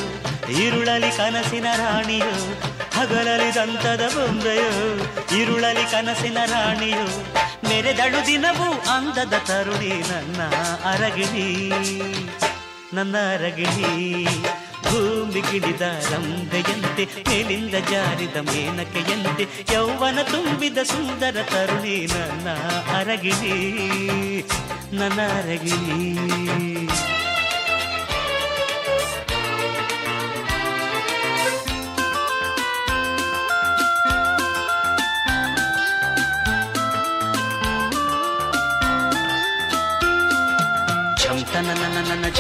ಈರುಳಲಿ 0.61 1.13
ಕನಸಿನ 1.17 1.67
ರಾಣಿಯು 1.83 2.37
ಹಗಲಲಿ 2.97 3.51
ದಂತದ 3.55 4.03
ಬೊಂಬೆಯೋ, 4.15 4.73
ಇರುಳಲಿ 5.41 5.85
ಕನಸಿನ 5.93 6.39
ರಾಣಿಯೋ 6.53 7.07
ಮೆರೆದಳು 7.69 8.27
ದಿನವೂ 8.27 8.69
ಅಂದದ 8.91 9.35
ತರುಣಿ 9.49 9.93
ನನ್ನ 10.11 10.41
ಅರಗಿಣಿ 10.85 11.49
ನನ್ನ 12.95 13.17
ಅರಗಿಣಿ. 13.35 13.91
ಭೂಮಿ 14.87 15.41
ಗಿಡಿದ 15.41 15.85
ರಂಭೆಯಂತೆ 16.11 17.05
ಮೇಲಿಂದ 17.29 17.77
ಜಾರಿದ 17.91 18.37
ಮೇನಕೆಯಂತೆ, 18.51 19.45
ಯೌವನ 19.75 20.19
ತುಂಬಿದ 20.23 20.79
ಸುಂದರ 20.83 21.37
ತರುಣಿ 21.53 21.97
ನನ್ನ 22.07 22.49
ಅರಗಿಣಿ 22.99 23.57
ನನ್ನ 24.93 25.21
ಅರಗಿಣಿ. 25.39 25.99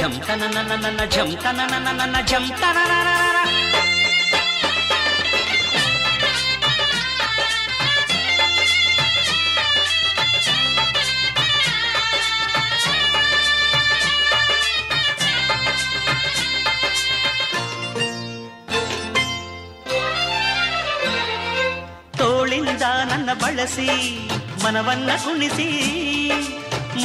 జం 0.04 0.12
ನನ್ನ 23.08 23.30
ಬಳಸಿ 23.32 23.88
ಮನವನ್ನ 24.64 25.10
ಕುಣಿಸಿ 25.24 25.68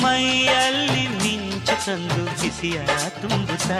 ಮೈಯಲ್ಲಿ 0.02 1.19
ಮಿಂಚು 1.70 1.86
ತಂದು 1.86 2.24
ಬಿಸಿಯ 2.40 2.78
ತುಂಬುತ್ತಾ 3.22 3.80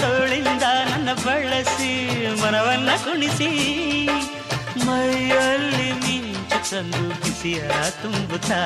ತೋಳಿಂದ 0.00 0.64
ನನ್ನ 0.88 1.10
ಬಳಸಿ 1.24 1.90
ಮನವನ್ನ 2.40 2.90
ಕುಣಿಸಿ 3.04 3.50
ಮೈಯಲ್ಲಿ 4.86 5.90
ಮಿಂಚು 6.04 6.60
ತಂದು 6.70 7.04
ಬಿಸಿಯ 7.20 7.60
ತುಂಬುತ್ತಾ 8.02 8.60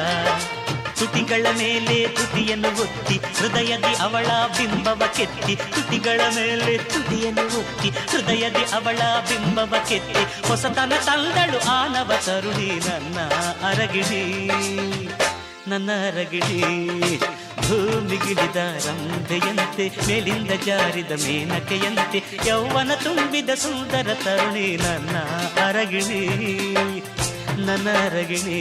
ತುಟಿಗಳ 1.02 1.46
ಮೇಲೆ 1.58 2.08
ತುಟಿಯನ್ನು 2.08 2.68
ಒತ್ತಿ, 2.82 3.16
ಹೃದಯದಿ 3.38 3.92
ಅವಳ 4.02 4.26
ಬಿಂಬವ 4.56 5.02
ಕೆತ್ತಿ, 5.16 5.54
ತುಟಿಗಳ 5.56 6.20
ಮೇಲೆ 6.34 6.78
ತುಟಿಯನ್ನು 6.78 7.44
ಒತ್ತಿ, 7.58 7.88
ಹೃದಯದಿ 7.88 8.64
ಅವಳ 8.72 9.00
ಬಿಂಬವ 9.28 9.74
ಕೆತ್ತಿ, 9.88 10.22
ಹೊಸತನ 10.48 10.92
ತಂದಳು 11.06 11.58
ಆನವ 11.70 12.12
ತರುಣಿ, 12.26 12.68
ನನ್ನ 12.88 13.18
ಅರಗಿಡಿ 13.70 14.22
ನನ್ನ 15.68 15.90
ಅರಗಿಡಿ 15.90 16.60
ಭೂಮಿಗಿಳಿದ 17.56 18.56
ರಂಭೆಯಂತೆ 18.86 19.84
ಮೇಲಿಂದ 20.06 20.50
ಜಾರಿದ 20.50 21.12
ಮೇನಕೆಯಂತೆ, 21.24 22.22
ಯೌವನ 22.46 22.90
ತುಂಬಿದ 22.94 23.50
ಸುಂದರ 23.54 24.08
ತರುಣಿ, 24.24 24.76
ನನ್ನ 24.76 25.16
ಅರಗಿಣಿ 25.68 26.22
ನನ್ನ 27.66 27.88
ಅರಗಿಣಿ. 28.06 28.60